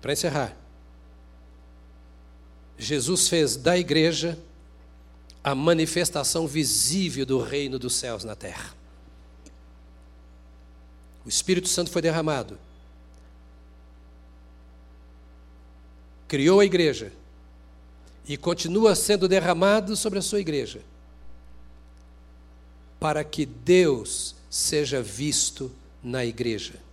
Para 0.08 0.14
encerrar, 0.14 0.55
Jesus 2.78 3.28
fez 3.28 3.58
da 3.58 3.78
igreja 3.78 4.39
a 5.43 5.53
manifestação 5.53 6.47
visível 6.47 7.26
do 7.26 7.41
reino 7.41 7.78
dos 7.78 7.95
céus 7.95 8.24
na 8.24 8.34
terra. 8.34 8.74
O 11.26 11.28
Espírito 11.28 11.68
Santo 11.68 11.91
foi 11.91 12.01
derramado. 12.01 12.58
Criou 16.26 16.62
a 16.62 16.66
igreja 16.66 17.12
e 18.26 18.38
continua 18.38 18.95
sendo 18.95 19.28
derramado 19.28 19.93
sobre 19.97 20.20
a 20.20 20.22
sua 20.22 20.39
igreja, 20.39 20.80
para 22.97 23.26
que 23.26 23.45
Deus 23.45 24.38
seja 24.49 25.01
visto 25.01 25.70
na 26.01 26.24
igreja. 26.24 26.86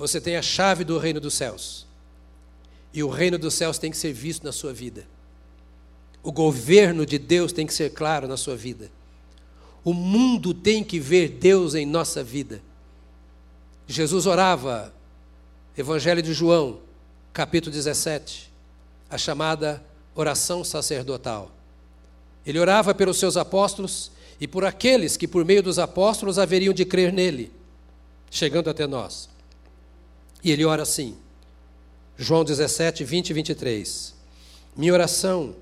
Você 0.00 0.18
tem 0.18 0.34
a 0.36 0.40
chave 0.40 0.82
do 0.82 0.96
reino 0.96 1.20
dos 1.20 1.34
céus. 1.34 1.86
E 2.90 3.02
o 3.02 3.10
reino 3.10 3.38
dos 3.38 3.52
céus 3.52 3.76
tem 3.76 3.90
que 3.90 3.98
ser 3.98 4.14
visto 4.14 4.42
na 4.42 4.50
sua 4.50 4.72
vida. 4.72 5.06
O 6.22 6.32
governo 6.32 7.04
de 7.04 7.18
Deus 7.18 7.52
tem 7.52 7.66
que 7.66 7.74
ser 7.74 7.90
claro 7.90 8.26
na 8.26 8.38
sua 8.38 8.56
vida. 8.56 8.90
O 9.84 9.92
mundo 9.92 10.54
tem 10.54 10.82
que 10.82 10.98
ver 10.98 11.28
Deus 11.28 11.74
em 11.74 11.84
nossa 11.84 12.24
vida. 12.24 12.62
Jesus 13.86 14.24
orava, 14.24 14.90
Evangelho 15.76 16.22
de 16.22 16.32
João, 16.32 16.78
capítulo 17.30 17.70
17, 17.70 18.50
a 19.10 19.18
chamada 19.18 19.84
oração 20.14 20.64
sacerdotal. 20.64 21.50
Ele 22.46 22.58
orava 22.58 22.94
pelos 22.94 23.18
seus 23.18 23.36
apóstolos 23.36 24.10
e 24.40 24.48
por 24.48 24.64
aqueles 24.64 25.18
que, 25.18 25.28
por 25.28 25.44
meio 25.44 25.62
dos 25.62 25.78
apóstolos, 25.78 26.38
haveriam 26.38 26.72
de 26.72 26.86
crer 26.86 27.12
nele, 27.12 27.52
chegando 28.30 28.70
até 28.70 28.86
nós. 28.86 29.28
E 30.42 30.50
ele 30.50 30.64
ora 30.64 30.82
assim, 30.82 31.16
João 32.16 32.44
17, 32.44 33.04
20 33.04 33.30
e 33.30 33.32
23. 33.32 34.14
Minha 34.76 34.92
oração 34.92 35.54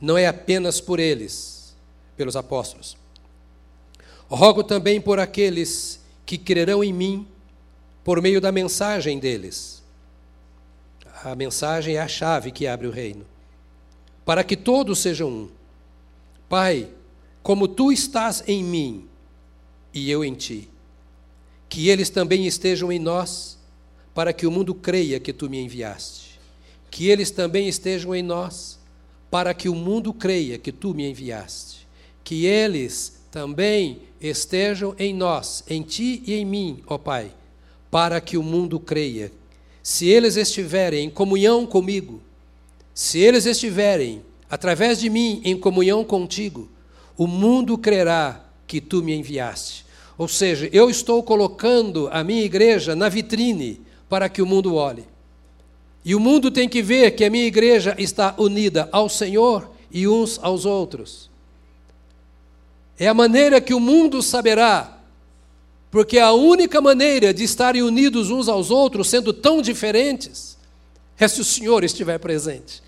não 0.00 0.18
é 0.18 0.26
apenas 0.26 0.80
por 0.80 0.98
eles, 0.98 1.74
pelos 2.16 2.36
apóstolos. 2.36 2.96
Rogo 4.28 4.62
também 4.64 5.00
por 5.00 5.18
aqueles 5.18 6.00
que 6.26 6.38
crerão 6.38 6.82
em 6.82 6.92
mim 6.92 7.26
por 8.02 8.20
meio 8.20 8.40
da 8.40 8.50
mensagem 8.50 9.18
deles. 9.18 9.82
A 11.22 11.34
mensagem 11.34 11.96
é 11.96 12.00
a 12.00 12.08
chave 12.08 12.50
que 12.50 12.66
abre 12.66 12.86
o 12.86 12.90
reino. 12.90 13.26
Para 14.24 14.42
que 14.42 14.56
todos 14.56 14.98
sejam 14.98 15.28
um. 15.28 15.48
Pai, 16.48 16.88
como 17.42 17.68
tu 17.68 17.92
estás 17.92 18.42
em 18.46 18.64
mim 18.64 19.08
e 19.94 20.10
eu 20.10 20.24
em 20.24 20.34
ti, 20.34 20.68
que 21.68 21.88
eles 21.88 22.10
também 22.10 22.46
estejam 22.46 22.90
em 22.90 22.98
nós 22.98 23.59
para 24.20 24.34
que 24.34 24.46
o 24.46 24.50
mundo 24.50 24.74
creia 24.74 25.18
que 25.18 25.32
tu 25.32 25.48
me 25.48 25.58
enviaste. 25.58 26.38
Que 26.90 27.08
eles 27.08 27.30
também 27.30 27.70
estejam 27.70 28.14
em 28.14 28.22
nós, 28.22 28.78
para 29.30 29.54
que 29.54 29.66
o 29.66 29.74
mundo 29.74 30.12
creia 30.12 30.58
que 30.58 30.70
tu 30.70 30.92
me 30.92 31.08
enviaste. 31.08 31.88
Que 32.22 32.44
eles 32.44 33.18
também 33.30 34.02
estejam 34.20 34.94
em 34.98 35.14
nós, 35.14 35.64
em 35.66 35.80
ti 35.80 36.22
e 36.26 36.34
em 36.34 36.44
mim, 36.44 36.82
ó 36.86 36.98
Pai, 36.98 37.32
para 37.90 38.20
que 38.20 38.36
o 38.36 38.42
mundo 38.42 38.78
creia. 38.78 39.32
Se 39.82 40.06
eles 40.06 40.36
estiverem 40.36 41.06
em 41.06 41.10
comunhão 41.10 41.64
comigo, 41.64 42.20
se 42.92 43.20
eles 43.20 43.46
estiverem, 43.46 44.20
através 44.50 45.00
de 45.00 45.08
mim, 45.08 45.40
em 45.46 45.56
comunhão 45.58 46.04
contigo, 46.04 46.68
o 47.16 47.26
mundo 47.26 47.78
crerá 47.78 48.44
que 48.66 48.82
tu 48.82 49.02
me 49.02 49.14
enviaste. 49.14 49.86
Ou 50.18 50.28
seja, 50.28 50.68
eu 50.74 50.90
estou 50.90 51.22
colocando 51.22 52.06
a 52.12 52.22
minha 52.22 52.44
igreja 52.44 52.94
na 52.94 53.08
vitrine 53.08 53.88
para 54.10 54.28
que 54.28 54.42
o 54.42 54.46
mundo 54.46 54.74
olhe. 54.74 55.06
E 56.04 56.14
o 56.14 56.20
mundo 56.20 56.50
tem 56.50 56.68
que 56.68 56.82
ver 56.82 57.12
que 57.12 57.24
a 57.24 57.30
minha 57.30 57.46
igreja 57.46 57.94
está 57.96 58.34
unida 58.36 58.88
ao 58.90 59.08
Senhor 59.08 59.70
e 59.90 60.08
uns 60.08 60.38
aos 60.42 60.66
outros. 60.66 61.30
É 62.98 63.06
a 63.06 63.14
maneira 63.14 63.60
que 63.60 63.72
o 63.72 63.80
mundo 63.80 64.20
saberá, 64.20 64.98
porque 65.90 66.18
a 66.18 66.32
única 66.32 66.80
maneira 66.80 67.32
de 67.32 67.44
estarem 67.44 67.82
unidos 67.82 68.30
uns 68.30 68.48
aos 68.48 68.70
outros, 68.70 69.08
sendo 69.08 69.32
tão 69.32 69.62
diferentes, 69.62 70.58
é 71.18 71.28
se 71.28 71.40
o 71.40 71.44
Senhor 71.44 71.84
estiver 71.84 72.18
presente. 72.18 72.82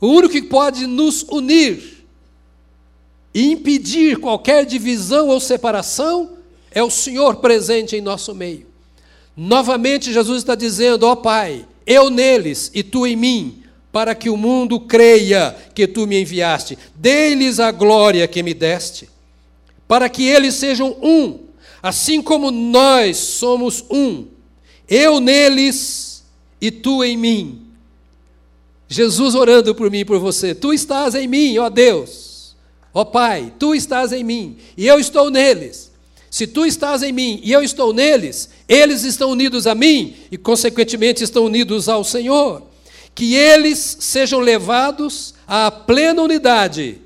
O 0.00 0.08
único 0.08 0.32
que 0.32 0.42
pode 0.42 0.86
nos 0.86 1.22
unir 1.22 2.04
e 3.32 3.52
impedir 3.52 4.18
qualquer 4.18 4.66
divisão 4.66 5.28
ou 5.28 5.38
separação 5.38 6.36
é 6.70 6.82
o 6.82 6.90
Senhor 6.90 7.36
presente 7.36 7.96
em 7.96 8.00
nosso 8.00 8.34
meio. 8.34 8.73
Novamente, 9.36 10.12
Jesus 10.12 10.38
está 10.38 10.54
dizendo: 10.54 11.04
Ó 11.04 11.12
oh, 11.12 11.16
Pai, 11.16 11.66
eu 11.86 12.10
neles 12.10 12.70
e 12.74 12.82
tu 12.82 13.06
em 13.06 13.16
mim, 13.16 13.62
para 13.92 14.14
que 14.14 14.30
o 14.30 14.36
mundo 14.36 14.80
creia 14.80 15.56
que 15.74 15.86
tu 15.86 16.06
me 16.06 16.20
enviaste. 16.20 16.78
Dê-lhes 16.94 17.60
a 17.60 17.70
glória 17.70 18.26
que 18.26 18.42
me 18.42 18.54
deste, 18.54 19.08
para 19.86 20.08
que 20.08 20.24
eles 20.24 20.54
sejam 20.54 20.96
um, 21.02 21.40
assim 21.82 22.22
como 22.22 22.50
nós 22.50 23.16
somos 23.16 23.84
um. 23.90 24.26
Eu 24.88 25.20
neles 25.20 26.24
e 26.60 26.70
tu 26.70 27.02
em 27.02 27.16
mim. 27.16 27.60
Jesus 28.88 29.34
orando 29.34 29.74
por 29.74 29.90
mim 29.90 30.00
e 30.00 30.04
por 30.04 30.18
você. 30.18 30.54
Tu 30.54 30.72
estás 30.72 31.14
em 31.14 31.26
mim, 31.26 31.58
ó 31.58 31.68
Deus. 31.68 32.54
Ó 32.92 33.04
Pai, 33.04 33.52
tu 33.58 33.74
estás 33.74 34.12
em 34.12 34.22
mim 34.22 34.56
e 34.76 34.86
eu 34.86 35.00
estou 35.00 35.30
neles. 35.30 35.90
Se 36.30 36.46
tu 36.46 36.64
estás 36.64 37.02
em 37.02 37.12
mim 37.12 37.40
e 37.42 37.52
eu 37.52 37.62
estou 37.62 37.92
neles, 37.92 38.50
eles 38.68 39.04
estão 39.04 39.30
unidos 39.30 39.66
a 39.66 39.74
mim 39.74 40.16
e, 40.30 40.38
consequentemente, 40.38 41.22
estão 41.22 41.44
unidos 41.44 41.88
ao 41.88 42.02
Senhor. 42.02 42.62
Que 43.14 43.34
eles 43.34 43.98
sejam 44.00 44.40
levados 44.40 45.34
à 45.46 45.70
plena 45.70 46.22
unidade, 46.22 46.98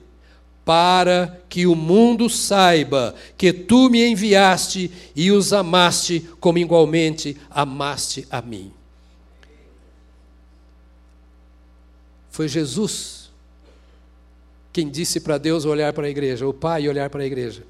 para 0.65 1.41
que 1.49 1.67
o 1.67 1.75
mundo 1.75 2.29
saiba 2.29 3.15
que 3.37 3.53
tu 3.53 3.89
me 3.89 4.07
enviaste 4.07 4.91
e 5.17 5.31
os 5.31 5.53
amaste 5.53 6.29
como 6.41 6.59
igualmente 6.59 7.37
amaste 7.51 8.27
a 8.31 8.41
mim. 8.43 8.73
Foi 12.31 12.47
Jesus 12.47 13.19
quem 14.73 14.89
disse 14.89 15.19
para 15.19 15.39
Deus 15.39 15.65
olhar 15.65 15.93
para 15.93 16.07
a 16.07 16.11
igreja, 16.11 16.47
o 16.47 16.55
Pai 16.55 16.89
olhar 16.89 17.11
para 17.11 17.23
a 17.23 17.27
igreja. 17.27 17.65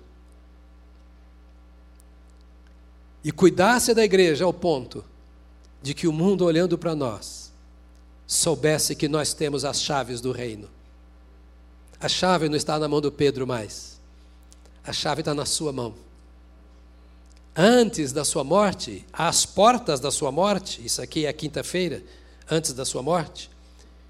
E 3.29 3.31
cuidasse 3.31 3.93
da 3.93 4.03
igreja 4.03 4.47
ao 4.47 4.55
ponto 4.55 5.05
de 5.83 5.93
que 5.93 6.09
o 6.09 6.13
mundo 6.13 6.47
olhando 6.47 6.79
para 6.79 6.95
nós 6.95 7.53
soubesse 8.27 8.95
que 8.95 9.07
nós 9.07 9.35
temos 9.35 9.67
as 9.67 9.83
chaves 9.83 10.23
do 10.23 10.33
reino. 10.33 10.67
A 12.01 12.09
chave 12.09 12.49
não 12.49 12.57
está 12.57 12.79
na 12.79 12.89
mão 12.89 13.03
do 13.03 13.13
Pedro 13.13 13.47
mais. 13.47 14.01
A 14.83 14.95
chave 14.95 15.21
está 15.21 15.35
na 15.35 15.45
sua 15.45 15.75
mão. 15.75 15.95
Antes 17.55 18.15
da 18.15 18.25
sua 18.25 18.43
morte, 18.43 19.05
às 19.13 19.45
portas 19.45 20.01
da 20.01 20.11
sua 20.11 20.33
morte, 20.33 20.81
isso 20.83 21.03
aqui 21.03 21.27
é 21.27 21.33
quinta-feira, 21.35 22.03
antes 22.51 22.73
da 22.73 22.87
sua 22.87 23.03
morte, 23.03 23.51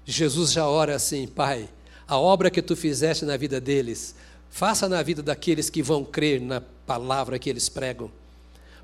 Jesus 0.05 0.53
já 0.53 0.65
ora 0.65 0.95
assim: 0.95 1.27
Pai, 1.27 1.67
a 2.07 2.17
obra 2.17 2.49
que 2.49 2.61
tu 2.61 2.73
fizeste 2.73 3.25
na 3.25 3.35
vida 3.35 3.59
deles, 3.59 4.15
faça 4.49 4.87
na 4.87 5.03
vida 5.03 5.21
daqueles 5.21 5.69
que 5.69 5.83
vão 5.83 6.05
crer 6.05 6.39
na 6.39 6.61
palavra 6.61 7.37
que 7.37 7.49
eles 7.49 7.67
pregam 7.67 8.09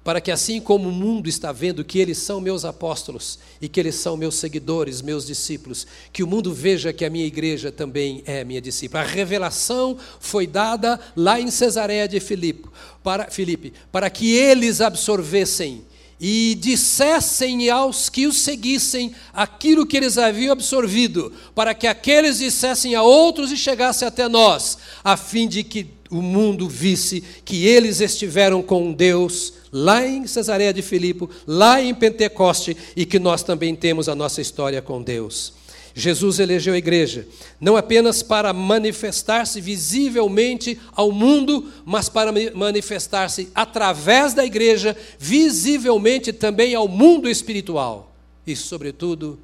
para 0.06 0.22
que 0.22 0.30
assim 0.30 0.62
como 0.62 0.88
o 0.88 0.92
mundo 0.92 1.28
está 1.28 1.52
vendo 1.52 1.84
que 1.84 1.98
eles 1.98 2.20
são 2.20 2.40
meus 2.40 2.64
apóstolos 2.64 3.40
e 3.60 3.68
que 3.68 3.80
eles 3.80 3.96
são 3.96 4.16
meus 4.16 4.36
seguidores, 4.36 5.02
meus 5.02 5.26
discípulos, 5.26 5.88
que 6.14 6.22
o 6.22 6.28
mundo 6.28 6.54
veja 6.54 6.94
que 6.94 7.04
a 7.04 7.10
minha 7.10 7.26
igreja 7.26 7.72
também 7.72 8.22
é 8.28 8.44
minha 8.44 8.62
discípula. 8.62 9.02
A 9.02 9.06
revelação 9.06 9.98
foi 10.20 10.46
dada 10.46 11.00
lá 11.16 11.42
em 11.42 11.50
Cesareia 11.50 12.08
de 12.08 12.20
Filipe, 12.20 12.70
para 13.04 13.32
Filipe, 13.32 13.74
para 13.92 14.08
que 14.08 14.32
eles 14.32 14.80
absorvessem 14.80 15.84
e 16.20 16.58
dissessem 16.60 17.70
aos 17.70 18.10
que 18.10 18.26
os 18.26 18.42
seguissem 18.42 19.14
aquilo 19.34 19.86
que 19.86 19.98
eles 19.98 20.18
haviam 20.18 20.54
absorvido, 20.54 21.32
para 21.54 21.74
que 21.74 21.88
aqueles 21.88 22.40
dissessem 22.40 22.96
a 22.96 23.04
outros 23.04 23.52
e 23.52 23.58
chegasse 23.58 24.06
até 24.06 24.28
nós, 24.28 24.78
a 25.04 25.18
fim 25.18 25.48
de 25.48 25.64
que 25.64 25.88
o 26.10 26.22
mundo 26.22 26.70
visse 26.70 27.24
que 27.44 27.66
eles 27.66 28.00
estiveram 28.00 28.62
com 28.62 28.94
Deus 28.94 29.54
lá 29.72 30.06
em 30.08 30.26
Cesareia 30.28 30.74
de 30.74 30.82
Filipe, 30.82 31.28
lá 31.46 31.82
em 31.82 31.94
Pentecoste 31.94 32.78
e 32.96 33.06
que 33.06 33.20
nós 33.20 33.44
também 33.44 33.76
temos 33.76 34.08
a 34.08 34.16
nossa 34.16 34.40
história 34.40 34.82
com 34.82 35.02
Deus. 35.02 35.65
Jesus 35.98 36.40
elegeu 36.40 36.74
a 36.74 36.78
igreja, 36.78 37.26
não 37.58 37.78
apenas 37.78 38.22
para 38.22 38.52
manifestar-se 38.52 39.62
visivelmente 39.62 40.78
ao 40.92 41.10
mundo, 41.10 41.72
mas 41.86 42.10
para 42.10 42.34
manifestar-se 42.54 43.50
através 43.56 44.34
da 44.34 44.44
igreja, 44.44 44.96
visivelmente 45.18 46.34
também 46.34 46.76
ao 46.76 46.86
mundo 46.86 47.30
espiritual 47.30 48.14
e, 48.46 48.58
sobretudo, 48.58 49.40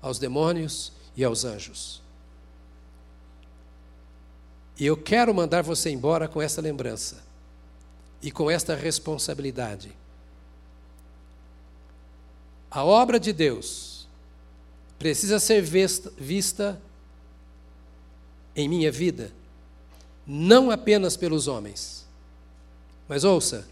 aos 0.00 0.20
demônios 0.20 0.92
e 1.16 1.24
aos 1.24 1.44
anjos. 1.44 2.00
E 4.78 4.86
eu 4.86 4.96
quero 4.96 5.34
mandar 5.34 5.62
você 5.62 5.90
embora 5.90 6.28
com 6.28 6.40
essa 6.40 6.60
lembrança 6.60 7.24
e 8.22 8.30
com 8.30 8.48
esta 8.48 8.76
responsabilidade. 8.76 9.90
A 12.70 12.84
obra 12.84 13.18
de 13.18 13.32
Deus 13.32 13.87
precisa 14.98 15.38
ser 15.38 15.62
vista, 15.62 16.80
em 18.56 18.68
minha 18.68 18.90
vida, 18.90 19.32
não 20.26 20.70
apenas 20.70 21.16
pelos 21.16 21.46
homens. 21.46 22.04
Mas 23.08 23.24
ouça, 23.24 23.66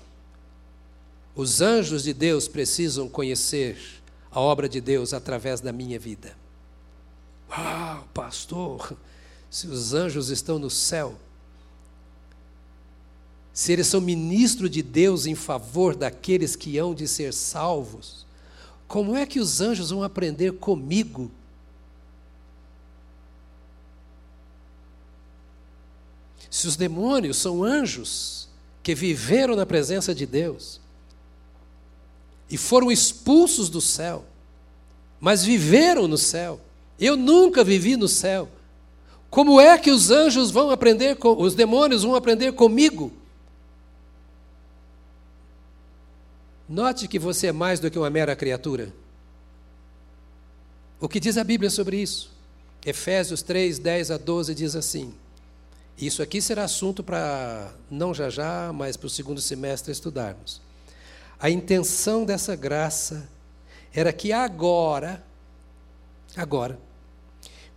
os 1.34 1.60
anjos 1.60 2.04
de 2.04 2.14
Deus 2.14 2.48
precisam 2.48 3.08
conhecer 3.08 3.76
a 4.30 4.40
obra 4.40 4.68
de 4.68 4.80
Deus 4.80 5.12
através 5.12 5.60
da 5.60 5.72
minha 5.72 5.98
vida. 5.98 6.36
Uau, 7.50 8.08
pastor, 8.14 8.96
se 9.50 9.66
os 9.66 9.92
anjos 9.92 10.30
estão 10.30 10.58
no 10.58 10.70
céu, 10.70 11.16
se 13.52 13.72
eles 13.72 13.86
são 13.86 14.00
ministro 14.00 14.68
de 14.68 14.82
Deus 14.82 15.24
em 15.24 15.34
favor 15.34 15.96
daqueles 15.96 16.54
que 16.54 16.76
hão 16.76 16.94
de 16.94 17.08
ser 17.08 17.32
salvos, 17.32 18.25
como 18.86 19.16
é 19.16 19.26
que 19.26 19.40
os 19.40 19.60
anjos 19.60 19.90
vão 19.90 20.02
aprender 20.02 20.52
comigo? 20.52 21.30
Se 26.48 26.66
os 26.66 26.76
demônios 26.76 27.36
são 27.36 27.62
anjos 27.62 28.48
que 28.82 28.94
viveram 28.94 29.56
na 29.56 29.66
presença 29.66 30.14
de 30.14 30.24
Deus 30.24 30.80
e 32.48 32.56
foram 32.56 32.90
expulsos 32.90 33.68
do 33.68 33.80
céu, 33.80 34.24
mas 35.20 35.44
viveram 35.44 36.06
no 36.06 36.16
céu, 36.16 36.60
eu 36.98 37.16
nunca 37.16 37.64
vivi 37.64 37.96
no 37.96 38.08
céu. 38.08 38.48
Como 39.28 39.60
é 39.60 39.76
que 39.76 39.90
os 39.90 40.10
anjos 40.10 40.50
vão 40.50 40.70
aprender, 40.70 41.16
com, 41.16 41.36
os 41.42 41.54
demônios 41.54 42.04
vão 42.04 42.14
aprender 42.14 42.52
comigo? 42.52 43.12
Note 46.68 47.06
que 47.06 47.18
você 47.18 47.48
é 47.48 47.52
mais 47.52 47.78
do 47.78 47.90
que 47.90 47.98
uma 47.98 48.10
mera 48.10 48.34
criatura. 48.34 48.92
O 51.00 51.08
que 51.08 51.20
diz 51.20 51.38
a 51.38 51.44
Bíblia 51.44 51.70
sobre 51.70 51.98
isso? 51.98 52.30
Efésios 52.84 53.42
3, 53.42 53.78
10 53.78 54.10
a 54.10 54.16
12 54.16 54.54
diz 54.54 54.74
assim. 54.74 55.14
Isso 55.98 56.22
aqui 56.22 56.42
será 56.42 56.64
assunto 56.64 57.02
para, 57.02 57.72
não 57.90 58.12
já 58.12 58.28
já, 58.28 58.72
mas 58.72 58.96
para 58.96 59.06
o 59.06 59.10
segundo 59.10 59.40
semestre 59.40 59.92
estudarmos. 59.92 60.60
A 61.38 61.48
intenção 61.48 62.24
dessa 62.24 62.56
graça 62.56 63.28
era 63.94 64.12
que 64.12 64.32
agora, 64.32 65.24
agora, 66.36 66.78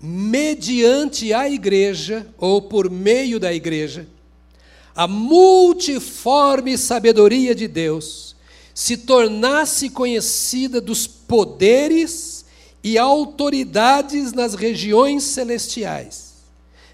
mediante 0.02 1.34
a 1.34 1.48
igreja, 1.50 2.28
ou 2.38 2.62
por 2.62 2.90
meio 2.90 3.40
da 3.40 3.54
igreja, 3.54 4.08
a 4.96 5.08
multiforme 5.08 6.78
sabedoria 6.78 7.54
de 7.54 7.68
Deus, 7.68 8.29
se 8.80 8.96
tornasse 8.96 9.90
conhecida 9.90 10.80
dos 10.80 11.06
poderes 11.06 12.46
e 12.82 12.98
autoridades 12.98 14.32
nas 14.32 14.54
regiões 14.54 15.26
celestiais, 15.26 16.36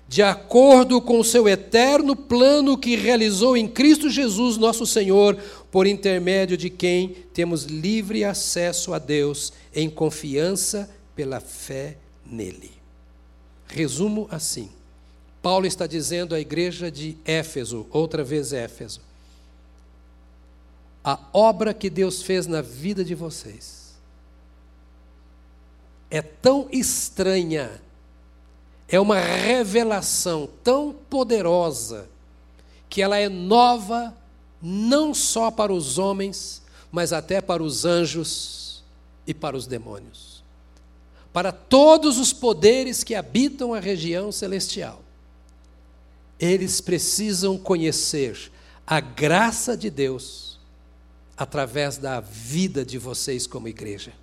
de 0.07 0.23
acordo 0.23 0.99
com 0.99 1.19
o 1.19 1.23
seu 1.23 1.47
eterno 1.47 2.15
plano 2.15 2.75
que 2.75 2.95
realizou 2.95 3.55
em 3.55 3.67
Cristo 3.67 4.09
Jesus, 4.09 4.57
nosso 4.57 4.83
Senhor, 4.83 5.37
por 5.69 5.85
intermédio 5.85 6.57
de 6.57 6.71
quem 6.71 7.17
temos 7.31 7.65
livre 7.65 8.23
acesso 8.23 8.91
a 8.91 8.97
Deus 8.97 9.53
em 9.71 9.87
confiança 9.87 10.89
pela 11.15 11.39
fé 11.39 11.97
nele. 12.25 12.71
Resumo 13.67 14.27
assim: 14.31 14.69
Paulo 15.39 15.67
está 15.67 15.85
dizendo 15.85 16.33
à 16.33 16.39
igreja 16.39 16.89
de 16.89 17.15
Éfeso, 17.23 17.85
outra 17.91 18.23
vez 18.23 18.53
Éfeso, 18.53 19.04
a 21.05 21.19
obra 21.31 21.71
que 21.71 21.87
Deus 21.87 22.23
fez 22.23 22.47
na 22.47 22.63
vida 22.63 23.05
de 23.05 23.13
vocês 23.13 23.93
é 26.09 26.19
tão 26.19 26.67
estranha, 26.71 27.79
é 28.87 28.99
uma 28.99 29.19
revelação 29.19 30.49
tão 30.63 30.91
poderosa, 31.07 32.09
que 32.89 33.03
ela 33.03 33.19
é 33.19 33.29
nova 33.29 34.15
não 34.59 35.13
só 35.13 35.51
para 35.51 35.71
os 35.71 35.99
homens, 35.99 36.63
mas 36.91 37.13
até 37.13 37.39
para 37.39 37.61
os 37.61 37.85
anjos 37.85 38.83
e 39.27 39.33
para 39.33 39.55
os 39.55 39.67
demônios. 39.67 40.43
Para 41.31 41.51
todos 41.51 42.17
os 42.17 42.33
poderes 42.33 43.03
que 43.03 43.13
habitam 43.13 43.73
a 43.73 43.79
região 43.79 44.31
celestial. 44.31 45.01
Eles 46.39 46.81
precisam 46.81 47.57
conhecer 47.57 48.51
a 48.87 48.99
graça 48.99 49.75
de 49.75 49.89
Deus 49.89 50.44
através 51.37 51.97
da 51.97 52.19
vida 52.19 52.85
de 52.85 52.97
vocês 52.97 53.45
como 53.45 53.67
igreja. 53.67 54.13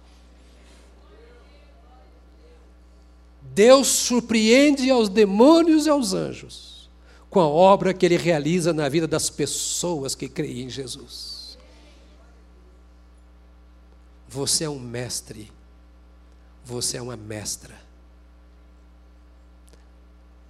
Deus 3.40 3.88
surpreende 3.88 4.90
aos 4.90 5.08
demônios 5.08 5.86
e 5.86 5.90
aos 5.90 6.14
anjos 6.14 6.72
com 7.32 7.40
a 7.40 7.48
obra 7.48 7.94
que 7.94 8.04
ele 8.04 8.18
realiza 8.18 8.74
na 8.74 8.90
vida 8.90 9.08
das 9.08 9.30
pessoas 9.30 10.14
que 10.14 10.28
creem 10.28 10.66
em 10.66 10.68
Jesus. 10.68 11.56
Você 14.28 14.64
é 14.64 14.68
um 14.68 14.78
mestre, 14.78 15.50
você 16.62 16.98
é 16.98 17.02
uma 17.02 17.16
mestra. 17.16 17.74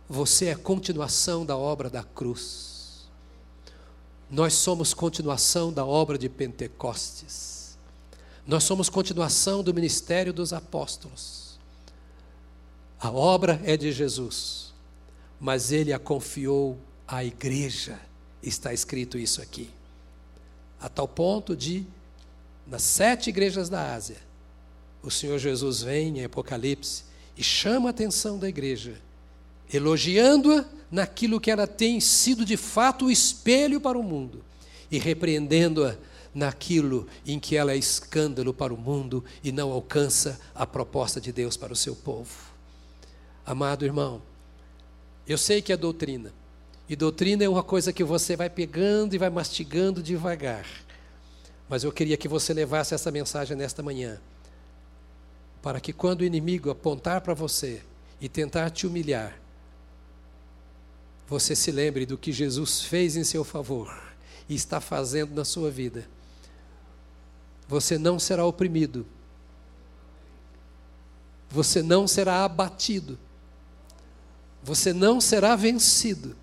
Você 0.08 0.46
é 0.46 0.52
a 0.52 0.58
continuação 0.58 1.46
da 1.46 1.56
obra 1.56 1.88
da 1.88 2.02
cruz. 2.02 2.71
Nós 4.32 4.54
somos 4.54 4.94
continuação 4.94 5.70
da 5.70 5.84
obra 5.84 6.16
de 6.16 6.26
Pentecostes. 6.26 7.76
Nós 8.46 8.64
somos 8.64 8.88
continuação 8.88 9.62
do 9.62 9.74
ministério 9.74 10.32
dos 10.32 10.54
apóstolos. 10.54 11.58
A 12.98 13.10
obra 13.10 13.60
é 13.62 13.76
de 13.76 13.92
Jesus, 13.92 14.72
mas 15.38 15.70
ele 15.70 15.92
a 15.92 15.98
confiou 15.98 16.78
à 17.06 17.22
igreja. 17.22 18.00
Está 18.42 18.72
escrito 18.72 19.18
isso 19.18 19.42
aqui. 19.42 19.68
A 20.80 20.88
tal 20.88 21.06
ponto 21.06 21.54
de, 21.54 21.84
nas 22.66 22.80
sete 22.80 23.28
igrejas 23.28 23.68
da 23.68 23.94
Ásia, 23.94 24.16
o 25.02 25.10
Senhor 25.10 25.38
Jesus 25.38 25.82
vem 25.82 26.20
em 26.20 26.24
Apocalipse 26.24 27.04
e 27.36 27.44
chama 27.44 27.90
a 27.90 27.90
atenção 27.90 28.38
da 28.38 28.48
igreja 28.48 28.98
elogiando-a 29.72 30.64
naquilo 30.90 31.40
que 31.40 31.50
ela 31.50 31.66
tem 31.66 31.98
sido 32.00 32.44
de 32.44 32.56
fato 32.56 33.06
o 33.06 33.10
espelho 33.10 33.80
para 33.80 33.98
o 33.98 34.02
mundo 34.02 34.44
e 34.90 34.98
repreendendo-a 34.98 35.96
naquilo 36.34 37.06
em 37.26 37.38
que 37.38 37.56
ela 37.56 37.72
é 37.72 37.76
escândalo 37.76 38.52
para 38.52 38.72
o 38.72 38.76
mundo 38.76 39.24
e 39.42 39.50
não 39.50 39.70
alcança 39.70 40.38
a 40.54 40.66
proposta 40.66 41.20
de 41.20 41.32
Deus 41.32 41.56
para 41.56 41.72
o 41.72 41.76
seu 41.76 41.94
povo. 41.94 42.52
Amado 43.44 43.84
irmão, 43.84 44.22
eu 45.26 45.38
sei 45.38 45.62
que 45.62 45.72
é 45.72 45.76
doutrina, 45.76 46.32
e 46.88 46.96
doutrina 46.96 47.44
é 47.44 47.48
uma 47.48 47.62
coisa 47.62 47.92
que 47.92 48.04
você 48.04 48.36
vai 48.36 48.50
pegando 48.50 49.14
e 49.14 49.18
vai 49.18 49.30
mastigando 49.30 50.02
devagar. 50.02 50.66
Mas 51.68 51.84
eu 51.84 51.92
queria 51.92 52.16
que 52.16 52.28
você 52.28 52.52
levasse 52.52 52.94
essa 52.94 53.10
mensagem 53.10 53.56
nesta 53.56 53.82
manhã, 53.82 54.20
para 55.62 55.80
que 55.80 55.92
quando 55.92 56.20
o 56.20 56.24
inimigo 56.24 56.70
apontar 56.70 57.20
para 57.20 57.34
você 57.34 57.82
e 58.20 58.28
tentar 58.28 58.70
te 58.70 58.86
humilhar, 58.86 59.41
você 61.32 61.56
se 61.56 61.70
lembre 61.70 62.04
do 62.04 62.18
que 62.18 62.30
Jesus 62.30 62.82
fez 62.82 63.16
em 63.16 63.24
seu 63.24 63.42
favor 63.42 63.90
e 64.46 64.54
está 64.54 64.82
fazendo 64.82 65.34
na 65.34 65.46
sua 65.46 65.70
vida, 65.70 66.06
você 67.66 67.96
não 67.96 68.18
será 68.18 68.44
oprimido, 68.44 69.06
você 71.50 71.82
não 71.82 72.06
será 72.06 72.44
abatido, 72.44 73.18
você 74.62 74.92
não 74.92 75.22
será 75.22 75.56
vencido, 75.56 76.36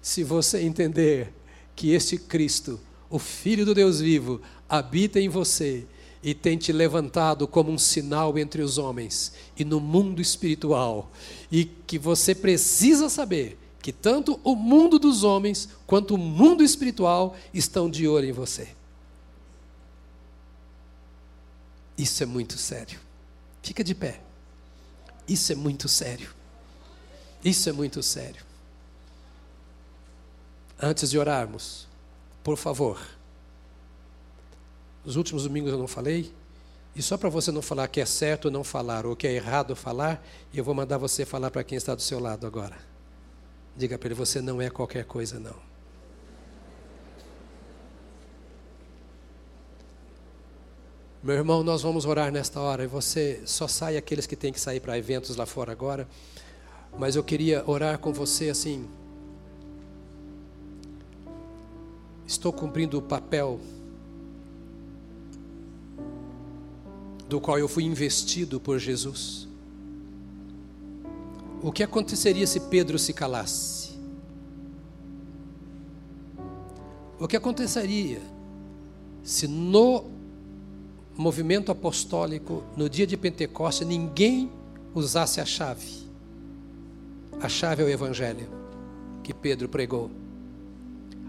se 0.00 0.24
você 0.24 0.62
entender 0.62 1.30
que 1.76 1.90
este 1.92 2.16
Cristo, 2.16 2.80
o 3.10 3.18
Filho 3.18 3.66
do 3.66 3.74
Deus 3.74 4.00
vivo, 4.00 4.40
habita 4.66 5.20
em 5.20 5.28
você 5.28 5.86
e 6.22 6.32
tem 6.32 6.56
te 6.56 6.72
levantado 6.72 7.46
como 7.46 7.70
um 7.70 7.76
sinal 7.76 8.38
entre 8.38 8.62
os 8.62 8.78
homens 8.78 9.34
e 9.54 9.66
no 9.66 9.80
mundo 9.80 10.22
espiritual, 10.22 11.12
e 11.52 11.66
que 11.66 11.98
você 11.98 12.34
precisa 12.34 13.10
saber 13.10 13.58
que 13.84 13.92
tanto 13.92 14.40
o 14.42 14.56
mundo 14.56 14.98
dos 14.98 15.24
homens 15.24 15.68
quanto 15.86 16.14
o 16.14 16.18
mundo 16.18 16.64
espiritual 16.64 17.36
estão 17.52 17.90
de 17.90 18.08
olho 18.08 18.26
em 18.26 18.32
você. 18.32 18.66
Isso 21.98 22.22
é 22.22 22.26
muito 22.26 22.56
sério. 22.56 22.98
Fica 23.62 23.84
de 23.84 23.94
pé. 23.94 24.22
Isso 25.28 25.52
é 25.52 25.54
muito 25.54 25.86
sério. 25.86 26.34
Isso 27.44 27.68
é 27.68 27.72
muito 27.72 28.02
sério. 28.02 28.42
Antes 30.80 31.10
de 31.10 31.18
orarmos, 31.18 31.86
por 32.42 32.56
favor. 32.56 32.98
Nos 35.04 35.16
últimos 35.16 35.42
domingos 35.42 35.72
eu 35.72 35.78
não 35.78 35.86
falei, 35.86 36.32
e 36.96 37.02
só 37.02 37.18
para 37.18 37.28
você 37.28 37.52
não 37.52 37.60
falar 37.60 37.86
que 37.88 38.00
é 38.00 38.06
certo 38.06 38.50
não 38.50 38.64
falar 38.64 39.04
ou 39.04 39.14
que 39.14 39.26
é 39.26 39.32
errado 39.34 39.76
falar, 39.76 40.26
eu 40.54 40.64
vou 40.64 40.74
mandar 40.74 40.96
você 40.96 41.26
falar 41.26 41.50
para 41.50 41.62
quem 41.62 41.76
está 41.76 41.94
do 41.94 42.00
seu 42.00 42.18
lado 42.18 42.46
agora. 42.46 42.93
Diga 43.76 43.98
para 43.98 44.08
ele: 44.08 44.14
você 44.14 44.40
não 44.40 44.60
é 44.60 44.70
qualquer 44.70 45.04
coisa, 45.04 45.38
não. 45.38 45.74
Meu 51.22 51.36
irmão, 51.36 51.64
nós 51.64 51.80
vamos 51.80 52.04
orar 52.04 52.30
nesta 52.30 52.60
hora 52.60 52.84
e 52.84 52.86
você 52.86 53.40
só 53.46 53.66
sai 53.66 53.96
aqueles 53.96 54.26
que 54.26 54.36
têm 54.36 54.52
que 54.52 54.60
sair 54.60 54.78
para 54.78 54.98
eventos 54.98 55.36
lá 55.36 55.46
fora 55.46 55.72
agora. 55.72 56.06
Mas 56.98 57.16
eu 57.16 57.24
queria 57.24 57.64
orar 57.66 57.98
com 57.98 58.12
você 58.12 58.50
assim. 58.50 58.86
Estou 62.26 62.52
cumprindo 62.52 62.98
o 62.98 63.02
papel 63.02 63.58
do 67.26 67.40
qual 67.40 67.58
eu 67.58 67.68
fui 67.68 67.84
investido 67.84 68.60
por 68.60 68.78
Jesus. 68.78 69.48
O 71.64 71.72
que 71.72 71.82
aconteceria 71.82 72.46
se 72.46 72.60
Pedro 72.60 72.98
se 72.98 73.14
calasse? 73.14 73.98
O 77.18 77.26
que 77.26 77.38
aconteceria 77.38 78.20
se 79.22 79.48
no 79.48 80.04
movimento 81.16 81.72
apostólico, 81.72 82.62
no 82.76 82.86
dia 82.86 83.06
de 83.06 83.16
Pentecostes, 83.16 83.88
ninguém 83.88 84.52
usasse 84.94 85.40
a 85.40 85.46
chave? 85.46 86.06
A 87.40 87.48
chave 87.48 87.82
é 87.82 87.86
o 87.86 87.88
Evangelho 87.88 88.46
que 89.22 89.32
Pedro 89.32 89.66
pregou. 89.66 90.10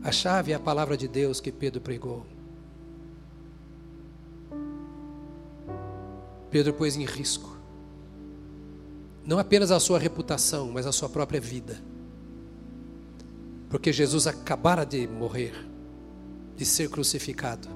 A 0.04 0.12
chave 0.12 0.52
é 0.52 0.56
a 0.56 0.60
palavra 0.60 0.98
de 0.98 1.08
Deus 1.08 1.40
que 1.40 1.50
Pedro 1.50 1.80
pregou. 1.80 2.26
Pedro 6.52 6.74
pôs 6.74 6.98
em 6.98 7.06
risco 7.06 7.55
não 9.26 9.40
apenas 9.40 9.72
a 9.72 9.80
sua 9.80 9.98
reputação, 9.98 10.72
mas 10.72 10.86
a 10.86 10.92
sua 10.92 11.10
própria 11.10 11.42
vida. 11.42 11.82
Porque 13.70 13.92
Jesus 13.92 14.28
acabara 14.28 14.86
de 14.86 15.08
morrer, 15.08 15.54
de 16.56 16.66
ser 16.66 16.90
crucificado. 16.90 17.68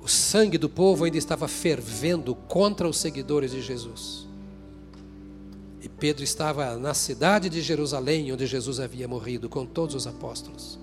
O 0.00 0.08
sangue 0.08 0.56
do 0.56 0.68
povo 0.68 1.04
ainda 1.04 1.18
estava 1.18 1.48
fervendo 1.48 2.34
contra 2.34 2.88
os 2.88 2.98
seguidores 2.98 3.50
de 3.50 3.60
Jesus. 3.60 4.26
E 5.82 5.88
Pedro 5.88 6.22
estava 6.22 6.76
na 6.76 6.94
cidade 6.94 7.48
de 7.48 7.60
Jerusalém, 7.60 8.32
onde 8.32 8.46
Jesus 8.46 8.78
havia 8.80 9.08
morrido, 9.08 9.48
com 9.48 9.66
todos 9.66 9.94
os 9.94 10.06
apóstolos. 10.06 10.78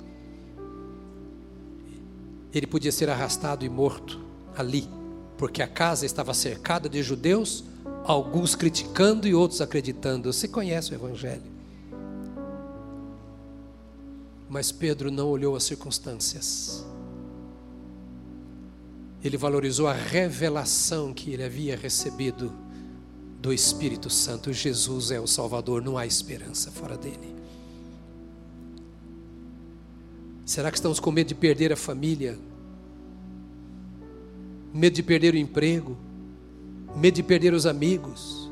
Ele 2.53 2.67
podia 2.67 2.91
ser 2.91 3.09
arrastado 3.09 3.63
e 3.63 3.69
morto 3.69 4.19
ali, 4.55 4.88
porque 5.38 5.61
a 5.61 5.67
casa 5.67 6.05
estava 6.05 6.34
cercada 6.34 6.89
de 6.89 7.01
judeus 7.01 7.63
alguns 8.08 8.55
criticando 8.55 9.28
e 9.28 9.36
outros 9.36 9.60
acreditando. 9.60 10.32
Você 10.32 10.47
conhece 10.47 10.91
o 10.91 10.95
Evangelho. 10.95 11.58
Mas 14.49 14.72
Pedro 14.72 15.12
não 15.12 15.28
olhou 15.28 15.58
as 15.58 15.64
circunstâncias. 15.64 16.86
Ele 19.22 19.36
valorizou 19.36 19.88
a 19.88 19.93
revelação 19.93 21.14
que 21.14 21.34
ele 21.34 21.43
havia 21.43 21.76
recebido 21.76 22.53
do 23.41 23.51
Espírito 23.51 24.10
Santo. 24.10 24.53
Jesus 24.53 25.12
é 25.12 25.20
o 25.20 25.28
Salvador, 25.28 25.82
não 25.82 25.97
há 25.97 26.05
esperança 26.05 26.72
fora 26.72 26.97
dele. 26.97 27.36
Será 30.45 30.72
que 30.72 30.78
estamos 30.78 30.97
com 30.97 31.12
medo 31.12 31.28
de 31.28 31.36
perder 31.36 31.74
a 31.74 31.76
família? 31.76 32.39
Medo 34.74 34.93
de 34.93 35.03
perder 35.03 35.34
o 35.34 35.38
emprego? 35.38 36.07
Medo 36.95 37.15
de 37.15 37.23
perder 37.23 37.53
os 37.53 37.65
amigos. 37.65 38.49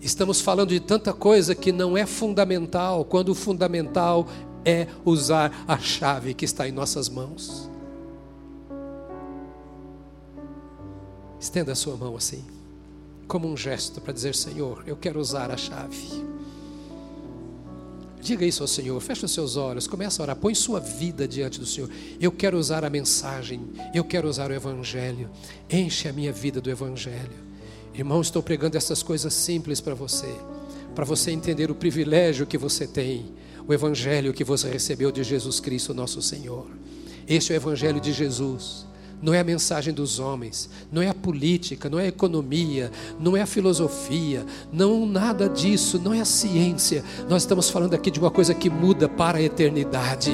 Estamos 0.00 0.40
falando 0.40 0.68
de 0.68 0.80
tanta 0.80 1.12
coisa 1.12 1.54
que 1.54 1.72
não 1.72 1.96
é 1.96 2.06
fundamental, 2.06 3.04
quando 3.04 3.30
o 3.30 3.34
fundamental 3.34 4.26
é 4.64 4.86
usar 5.04 5.64
a 5.66 5.78
chave 5.78 6.34
que 6.34 6.44
está 6.44 6.68
em 6.68 6.72
nossas 6.72 7.08
mãos. 7.08 7.70
Estenda 11.40 11.72
a 11.72 11.76
sua 11.76 11.96
mão 11.96 12.16
assim, 12.16 12.44
como 13.28 13.48
um 13.48 13.56
gesto 13.56 14.00
para 14.00 14.12
dizer: 14.12 14.34
Senhor, 14.34 14.82
eu 14.86 14.96
quero 14.96 15.20
usar 15.20 15.50
a 15.50 15.56
chave. 15.56 16.35
Diga 18.26 18.44
isso 18.44 18.64
ao 18.64 18.66
Senhor, 18.66 19.00
feche 19.00 19.24
os 19.24 19.30
seus 19.30 19.54
olhos, 19.54 19.86
começa 19.86 20.20
a 20.20 20.24
orar, 20.24 20.34
põe 20.34 20.52
sua 20.52 20.80
vida 20.80 21.28
diante 21.28 21.60
do 21.60 21.64
Senhor. 21.64 21.88
Eu 22.20 22.32
quero 22.32 22.58
usar 22.58 22.84
a 22.84 22.90
mensagem, 22.90 23.60
eu 23.94 24.02
quero 24.02 24.28
usar 24.28 24.50
o 24.50 24.52
Evangelho, 24.52 25.30
enche 25.70 26.08
a 26.08 26.12
minha 26.12 26.32
vida 26.32 26.60
do 26.60 26.68
Evangelho. 26.68 27.46
Irmão, 27.94 28.20
estou 28.20 28.42
pregando 28.42 28.76
essas 28.76 29.00
coisas 29.00 29.32
simples 29.32 29.80
para 29.80 29.94
você, 29.94 30.34
para 30.92 31.04
você 31.04 31.30
entender 31.30 31.70
o 31.70 31.74
privilégio 31.76 32.48
que 32.48 32.58
você 32.58 32.84
tem, 32.84 33.32
o 33.64 33.72
Evangelho 33.72 34.34
que 34.34 34.42
você 34.42 34.68
recebeu 34.68 35.12
de 35.12 35.22
Jesus 35.22 35.60
Cristo, 35.60 35.94
nosso 35.94 36.20
Senhor. 36.20 36.66
Este 37.28 37.52
é 37.52 37.54
o 37.54 37.58
Evangelho 37.58 38.00
de 38.00 38.12
Jesus 38.12 38.86
não 39.22 39.32
é 39.32 39.40
a 39.40 39.44
mensagem 39.44 39.94
dos 39.94 40.18
homens, 40.18 40.68
não 40.92 41.00
é 41.00 41.08
a 41.08 41.14
política, 41.14 41.88
não 41.88 41.98
é 41.98 42.04
a 42.04 42.08
economia, 42.08 42.90
não 43.18 43.36
é 43.36 43.42
a 43.42 43.46
filosofia, 43.46 44.44
não 44.72 45.06
nada 45.06 45.48
disso, 45.48 46.00
não 46.02 46.12
é 46.12 46.20
a 46.20 46.24
ciência. 46.24 47.02
Nós 47.28 47.42
estamos 47.42 47.70
falando 47.70 47.94
aqui 47.94 48.10
de 48.10 48.20
uma 48.20 48.30
coisa 48.30 48.52
que 48.52 48.68
muda 48.68 49.08
para 49.08 49.38
a 49.38 49.42
eternidade, 49.42 50.32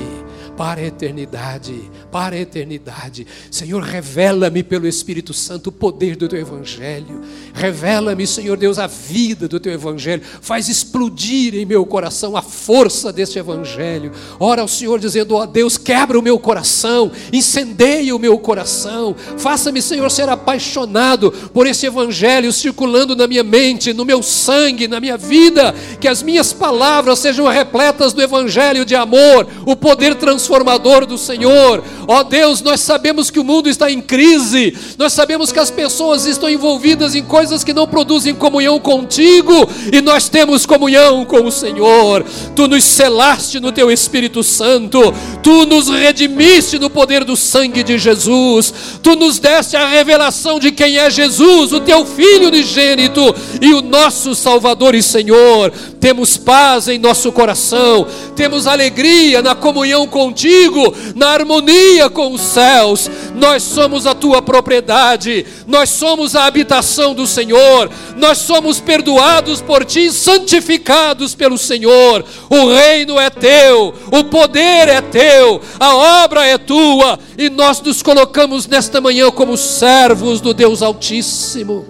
para 0.57 0.81
a 0.81 0.85
eternidade, 0.85 1.91
para 2.11 2.35
a 2.35 2.39
eternidade. 2.39 3.27
Senhor, 3.51 3.83
revela-me 3.83 4.63
pelo 4.63 4.89
Espírito 4.89 5.33
Santo 5.33 5.69
o 5.69 5.73
poder 5.73 6.17
do 6.17 6.29
teu 6.29 6.41
evangelho. 6.41 7.21
Revela-me, 7.55 8.27
Senhor 8.27 8.57
Deus, 8.57 8.79
a 8.79 8.89
vida 8.89 9.47
do 9.47 9.61
teu 9.61 9.73
evangelho. 9.73 10.23
Faz 10.41 10.69
explodir 10.69 11.55
em 11.55 11.65
meu 11.65 11.87
coração 11.87 12.37
a 12.37 12.43
força 12.43 13.13
deste 13.13 13.39
evangelho. 13.39 14.13
Ora 14.41 14.63
ao 14.63 14.69
Senhor 14.69 14.99
dizendo: 14.99 15.37
"Ó 15.37 15.43
oh, 15.43 15.47
Deus, 15.47 15.79
quebra 15.79 16.19
o 16.19 16.23
meu 16.23 16.39
coração, 16.39 17.13
incendeia 17.33 18.15
o 18.15 18.19
meu 18.19 18.39
coração 18.39 18.72
coração. 18.73 19.15
Faça-me, 19.37 19.83
Senhor, 19.83 20.11
ser 20.11 20.29
apaixonado 20.29 21.31
por 21.53 21.67
esse 21.67 21.87
evangelho 21.87 22.53
circulando 22.53 23.15
na 23.15 23.27
minha 23.27 23.43
mente, 23.43 23.93
no 23.93 24.05
meu 24.05 24.23
sangue, 24.23 24.89
na 24.89 24.99
minha 24.99 25.19
vida. 25.19 25.75
Que 26.01 26.09
as 26.09 26.23
minhas 26.23 26.53
palavras 26.53 27.19
sejam 27.19 27.47
repletas 27.47 28.13
do 28.13 28.23
evangelho 28.23 28.85
de 28.85 28.95
amor, 28.95 29.47
o 29.67 29.77
poder 29.77 30.15
transformador 30.15 31.05
do 31.05 31.19
Senhor. 31.19 31.85
Ó 32.09 32.21
oh, 32.21 32.25
Deus, 32.25 32.63
nós 32.63 32.81
sabemos 32.81 33.31
que 33.31 33.39
o 33.39 33.45
mundo 33.45 33.69
está 33.69 33.91
em 33.91 34.01
crise. 34.01 34.77
Nós 34.97 35.13
sabemos 35.13 35.53
que 35.53 35.59
as 35.59 35.71
pessoas 35.71 36.27
estão 36.27 36.49
envolvidas 36.49 37.15
em 37.15 37.23
coisas 37.23 37.63
que 37.63 37.75
não 37.75 37.87
produzem 37.87 38.35
comunhão 38.35 38.79
contigo, 38.81 39.69
e 39.93 40.01
nós 40.01 40.29
temos 40.29 40.65
comunhão 40.65 41.25
com 41.25 41.45
o 41.45 41.53
Senhor. 41.53 42.25
Tu 42.57 42.67
nos 42.67 42.85
selaste 42.85 43.61
no 43.61 43.73
teu 43.73 43.91
Espírito 43.91 44.43
Santo. 44.43 45.13
Tu 45.43 45.67
nos 45.67 45.89
redimiste 45.89 46.79
no 46.79 46.89
poder 46.89 47.25
do 47.25 47.37
sangue 47.37 47.83
de 47.83 47.99
Jesus. 47.99 48.62
Jesus, 48.63 49.01
tu 49.03 49.17
nos 49.17 49.39
deste 49.39 49.77
a 49.77 49.87
revelação 49.87 50.61
de 50.61 50.71
quem 50.71 50.99
é 50.99 51.11
Jesus, 51.11 51.73
o 51.73 51.81
teu 51.81 52.07
Filho 52.07 52.49
unigênito 52.49 53.35
e 53.61 53.75
o 53.75 53.83
nosso 53.83 54.35
Salvador 54.35 54.95
e 54.95 55.03
Senhor. 55.03 55.73
temos 56.03 56.37
paz 56.37 56.89
em 56.89 56.99
nosso 56.99 57.31
coração, 57.31 58.05
temos 58.35 58.67
alegria 58.67 59.41
na 59.41 59.55
comunhão 59.55 60.05
contigo, 60.05 60.93
na 61.15 61.29
harmonia 61.29 62.11
com 62.11 62.33
os 62.33 62.41
céus. 62.41 63.09
Nós 63.37 63.63
somos 63.63 64.05
a 64.05 64.13
tua 64.13 64.43
propriedade, 64.43 65.47
nós 65.65 65.91
somos 65.91 66.35
a 66.35 66.45
habitação 66.47 67.15
do 67.15 67.25
Senhor, 67.25 67.89
nós 68.17 68.39
somos 68.39 68.81
perdoados 68.81 69.61
por 69.61 69.85
ti, 69.85 70.11
santificados 70.11 71.37
pelo 71.37 71.57
Senhor. 71.57 72.25
O 72.51 72.67
reino 72.67 73.21
é 73.21 73.31
teu, 73.31 73.95
o 74.11 74.25
poder 74.25 74.89
é 74.89 75.01
teu, 75.01 75.61
a 75.79 76.25
obra 76.25 76.45
é 76.45 76.59
tua, 76.59 77.17
e 77.39 77.49
nós 77.49 77.81
nos 77.81 78.03
colocamos 78.03 78.52
nesta 78.69 79.01
manhã 79.01 79.31
como 79.31 79.57
servos 79.57 80.41
do 80.41 80.53
Deus 80.53 80.83
Altíssimo. 80.83 81.87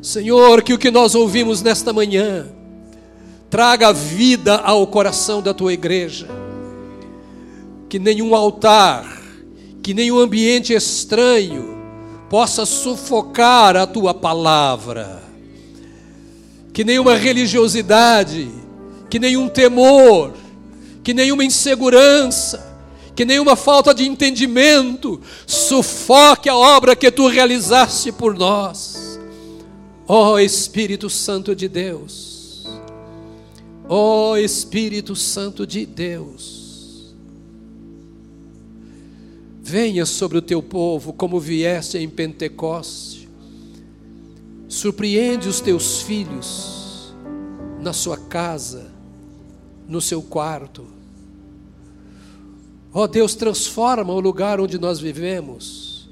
Senhor, 0.00 0.62
que 0.62 0.72
o 0.72 0.78
que 0.78 0.90
nós 0.90 1.16
ouvimos 1.16 1.62
nesta 1.62 1.92
manhã 1.92 2.46
traga 3.50 3.92
vida 3.92 4.54
ao 4.56 4.86
coração 4.86 5.42
da 5.42 5.52
tua 5.52 5.72
igreja. 5.72 6.28
Que 7.88 7.98
nenhum 7.98 8.34
altar, 8.34 9.20
que 9.82 9.92
nenhum 9.92 10.20
ambiente 10.20 10.72
estranho 10.72 11.76
possa 12.30 12.64
sufocar 12.64 13.76
a 13.76 13.84
tua 13.84 14.14
palavra. 14.14 15.22
Que 16.72 16.84
nenhuma 16.84 17.16
religiosidade, 17.16 18.48
que 19.10 19.18
nenhum 19.18 19.48
temor, 19.48 20.34
que 21.02 21.12
nenhuma 21.12 21.44
insegurança, 21.44 22.75
que 23.16 23.24
nenhuma 23.24 23.56
falta 23.56 23.94
de 23.94 24.04
entendimento 24.04 25.18
sufoque 25.46 26.50
a 26.50 26.54
obra 26.54 26.94
que 26.94 27.10
tu 27.10 27.26
realizaste 27.26 28.12
por 28.12 28.36
nós. 28.36 29.18
Ó 30.06 30.32
oh, 30.32 30.38
Espírito 30.38 31.08
Santo 31.08 31.56
de 31.56 31.66
Deus, 31.66 32.68
ó 33.88 34.32
oh, 34.32 34.36
Espírito 34.36 35.16
Santo 35.16 35.66
de 35.66 35.84
Deus, 35.84 37.14
venha 39.62 40.06
sobre 40.06 40.38
o 40.38 40.42
teu 40.42 40.62
povo 40.62 41.12
como 41.12 41.40
vieste 41.40 41.98
em 41.98 42.08
Pentecoste, 42.08 43.28
surpreende 44.68 45.48
os 45.48 45.60
teus 45.60 46.02
filhos 46.02 47.12
na 47.80 47.92
sua 47.92 48.16
casa, 48.16 48.92
no 49.88 50.00
seu 50.00 50.22
quarto. 50.22 50.95
Ó 52.96 53.02
oh, 53.02 53.06
Deus, 53.06 53.34
transforma 53.34 54.10
o 54.10 54.20
lugar 54.20 54.58
onde 54.58 54.78
nós 54.78 54.98
vivemos 54.98 56.08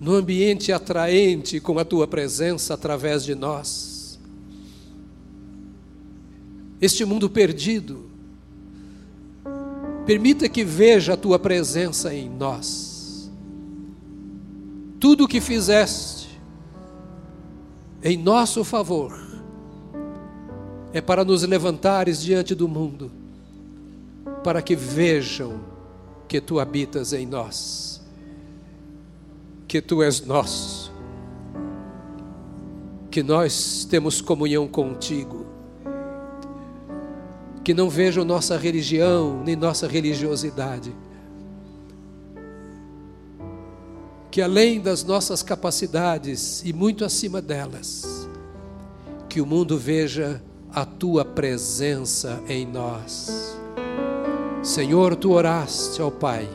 no 0.00 0.14
ambiente 0.14 0.72
atraente 0.72 1.60
com 1.60 1.78
a 1.78 1.84
tua 1.84 2.08
presença 2.08 2.72
através 2.72 3.26
de 3.26 3.34
nós. 3.34 4.18
Este 6.80 7.04
mundo 7.04 7.28
perdido, 7.28 8.08
permita 10.06 10.48
que 10.48 10.64
veja 10.64 11.12
a 11.12 11.16
tua 11.18 11.38
presença 11.38 12.14
em 12.14 12.26
nós. 12.26 13.30
Tudo 14.98 15.24
o 15.24 15.28
que 15.28 15.42
fizeste 15.42 16.40
em 18.02 18.16
nosso 18.16 18.64
favor 18.64 19.14
é 20.90 21.02
para 21.02 21.22
nos 21.22 21.42
levantares 21.42 22.18
diante 22.22 22.54
do 22.54 22.66
mundo, 22.66 23.17
para 24.42 24.62
que 24.62 24.76
vejam 24.76 25.60
que 26.26 26.40
tu 26.40 26.60
habitas 26.60 27.12
em 27.12 27.26
nós 27.26 27.98
que 29.68 29.82
tu 29.82 30.02
és 30.02 30.22
nosso, 30.22 30.90
que 33.10 33.22
nós 33.22 33.86
temos 33.88 34.22
comunhão 34.22 34.66
contigo, 34.66 35.44
que 37.62 37.74
não 37.74 37.90
vejam 37.90 38.24
nossa 38.24 38.56
religião 38.56 39.42
nem 39.44 39.54
nossa 39.54 39.86
religiosidade, 39.86 40.96
que 44.30 44.40
além 44.40 44.80
das 44.80 45.04
nossas 45.04 45.42
capacidades 45.42 46.62
e 46.64 46.72
muito 46.72 47.04
acima 47.04 47.42
delas, 47.42 48.26
que 49.28 49.42
o 49.42 49.46
mundo 49.46 49.76
veja 49.76 50.42
a 50.72 50.86
tua 50.86 51.26
presença 51.26 52.42
em 52.48 52.66
nós. 52.66 53.58
Senhor, 54.62 55.16
tu 55.16 55.32
oraste 55.32 56.00
ao 56.00 56.10
Pai 56.10 56.48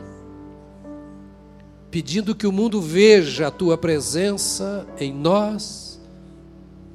pedindo 1.93 2.33
que 2.33 2.47
o 2.47 2.51
mundo 2.51 2.81
veja 2.81 3.49
a 3.49 3.51
tua 3.51 3.77
presença 3.77 4.83
em 4.99 5.13
nós, 5.13 6.01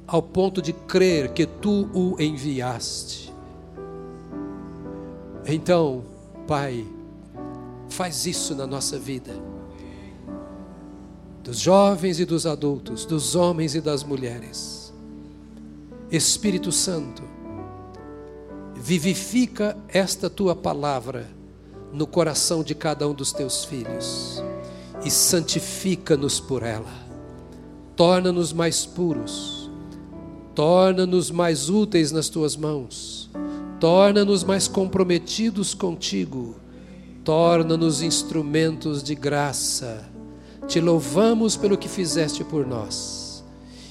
ao 0.05 0.21
ponto 0.21 0.61
de 0.61 0.73
crer 0.73 1.31
que 1.31 1.45
tu 1.45 1.89
o 1.93 2.21
enviaste. 2.21 3.33
Então, 5.45 6.03
Pai, 6.45 6.85
faz 7.87 8.25
isso 8.25 8.53
na 8.53 8.67
nossa 8.67 8.99
vida, 8.99 9.31
dos 11.45 11.59
jovens 11.59 12.19
e 12.19 12.25
dos 12.25 12.45
adultos, 12.45 13.05
dos 13.05 13.37
homens 13.37 13.75
e 13.75 13.79
das 13.79 14.03
mulheres. 14.03 14.93
Espírito 16.11 16.73
Santo, 16.73 17.23
vivifica 18.79 19.77
esta 19.89 20.29
tua 20.29 20.55
palavra 20.55 21.27
no 21.93 22.07
coração 22.07 22.63
de 22.63 22.73
cada 22.73 23.07
um 23.07 23.13
dos 23.13 23.33
teus 23.33 23.65
filhos 23.65 24.41
e 25.03 25.11
santifica-nos 25.11 26.39
por 26.39 26.63
ela. 26.63 27.09
Torna-nos 27.95 28.53
mais 28.53 28.85
puros, 28.85 29.69
torna-nos 30.55 31.29
mais 31.29 31.69
úteis 31.69 32.11
nas 32.11 32.29
tuas 32.29 32.55
mãos, 32.55 33.29
torna-nos 33.79 34.43
mais 34.43 34.67
comprometidos 34.67 35.73
contigo, 35.73 36.55
torna-nos 37.25 38.01
instrumentos 38.01 39.03
de 39.03 39.13
graça. 39.13 40.09
Te 40.67 40.79
louvamos 40.79 41.57
pelo 41.57 41.77
que 41.77 41.89
fizeste 41.89 42.43
por 42.43 42.65
nós 42.65 43.43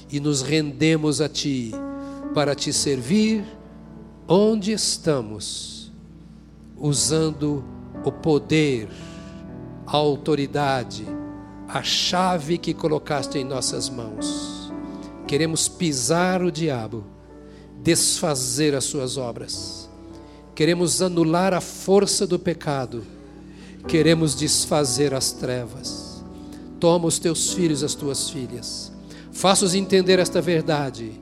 e 0.09 0.19
nos 0.19 0.41
rendemos 0.41 1.21
a 1.21 1.29
ti 1.29 1.71
para 2.33 2.55
te 2.55 2.73
servir 2.73 3.58
onde 4.31 4.71
estamos, 4.71 5.91
usando 6.77 7.65
o 8.05 8.11
poder 8.11 8.87
a 9.87 9.97
autoridade, 9.97 11.03
a 11.67 11.81
chave 11.81 12.59
que 12.59 12.75
colocaste 12.75 13.39
em 13.39 13.43
nossas 13.43 13.89
mãos. 13.89 14.71
Queremos 15.25 15.67
pisar 15.67 16.43
o 16.43 16.51
diabo, 16.51 17.03
desfazer 17.81 18.75
as 18.75 18.83
suas 18.83 19.17
obras. 19.17 19.89
Queremos 20.53 21.01
anular 21.01 21.51
a 21.51 21.61
força 21.61 22.27
do 22.27 22.37
pecado. 22.37 23.03
Queremos 23.87 24.35
desfazer 24.35 25.11
as 25.11 25.31
trevas. 25.31 26.23
Toma 26.79 27.07
os 27.07 27.17
teus 27.17 27.53
filhos, 27.53 27.83
as 27.83 27.95
tuas 27.95 28.29
filhas. 28.29 28.91
Faça-os 29.31 29.73
entender 29.73 30.19
esta 30.19 30.39
verdade, 30.39 31.19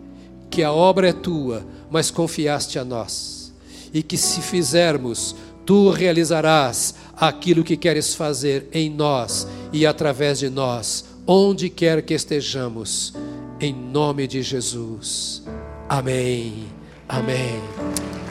que 0.49 0.61
a 0.61 0.73
obra 0.73 1.09
é 1.09 1.13
tua, 1.13 1.65
mas 1.89 2.11
confiaste 2.11 2.77
a 2.77 2.85
nós. 2.85 3.53
E 3.93 4.03
que 4.03 4.17
se 4.17 4.41
fizermos, 4.41 5.35
tu 5.65 5.89
realizarás 5.89 6.95
aquilo 7.15 7.63
que 7.63 7.75
queres 7.75 8.13
fazer 8.13 8.67
em 8.71 8.89
nós 8.89 9.47
e 9.73 9.85
através 9.85 10.39
de 10.39 10.49
nós, 10.49 11.05
onde 11.25 11.69
quer 11.69 12.01
que 12.01 12.13
estejamos, 12.13 13.13
em 13.59 13.73
nome 13.73 14.27
de 14.27 14.41
Jesus. 14.41 15.43
Amém. 15.89 16.67
Amém. 17.09 17.61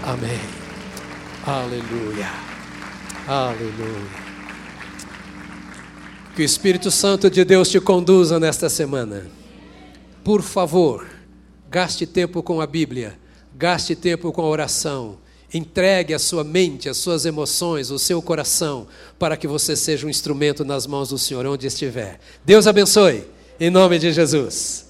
Amém. 0.02 0.40
Aleluia. 1.44 2.30
Aleluia. 3.26 4.26
Que 6.34 6.42
o 6.42 6.44
Espírito 6.44 6.90
Santo 6.90 7.30
de 7.30 7.44
Deus 7.44 7.70
te 7.70 7.80
conduza 7.80 8.38
nesta 8.38 8.68
semana. 8.68 9.26
Por 10.22 10.42
favor, 10.42 11.07
gaste 11.70 12.07
tempo 12.07 12.42
com 12.42 12.61
a 12.61 12.66
Bíblia, 12.66 13.18
gaste 13.57 13.96
tempo 13.96 14.32
com 14.32 14.42
a 14.42 14.46
oração 14.46 15.18
Entregue 15.52 16.12
a 16.12 16.18
sua 16.18 16.42
mente, 16.42 16.88
as 16.88 16.96
suas 16.96 17.24
emoções, 17.24 17.90
o 17.90 17.98
seu 17.98 18.20
coração, 18.20 18.86
para 19.18 19.36
que 19.36 19.46
você 19.46 19.76
seja 19.76 20.07
um 20.07 20.11
instrumento 20.11 20.64
nas 20.64 20.86
mãos 20.86 21.11
do 21.11 21.18
Senhor 21.18 21.46
onde 21.46 21.66
estiver. 21.66 22.18
Deus 22.44 22.66
abençoe, 22.66 23.24
em 23.59 23.70
nome 23.70 23.98
de 23.98 24.12
Jesus. 24.12 24.86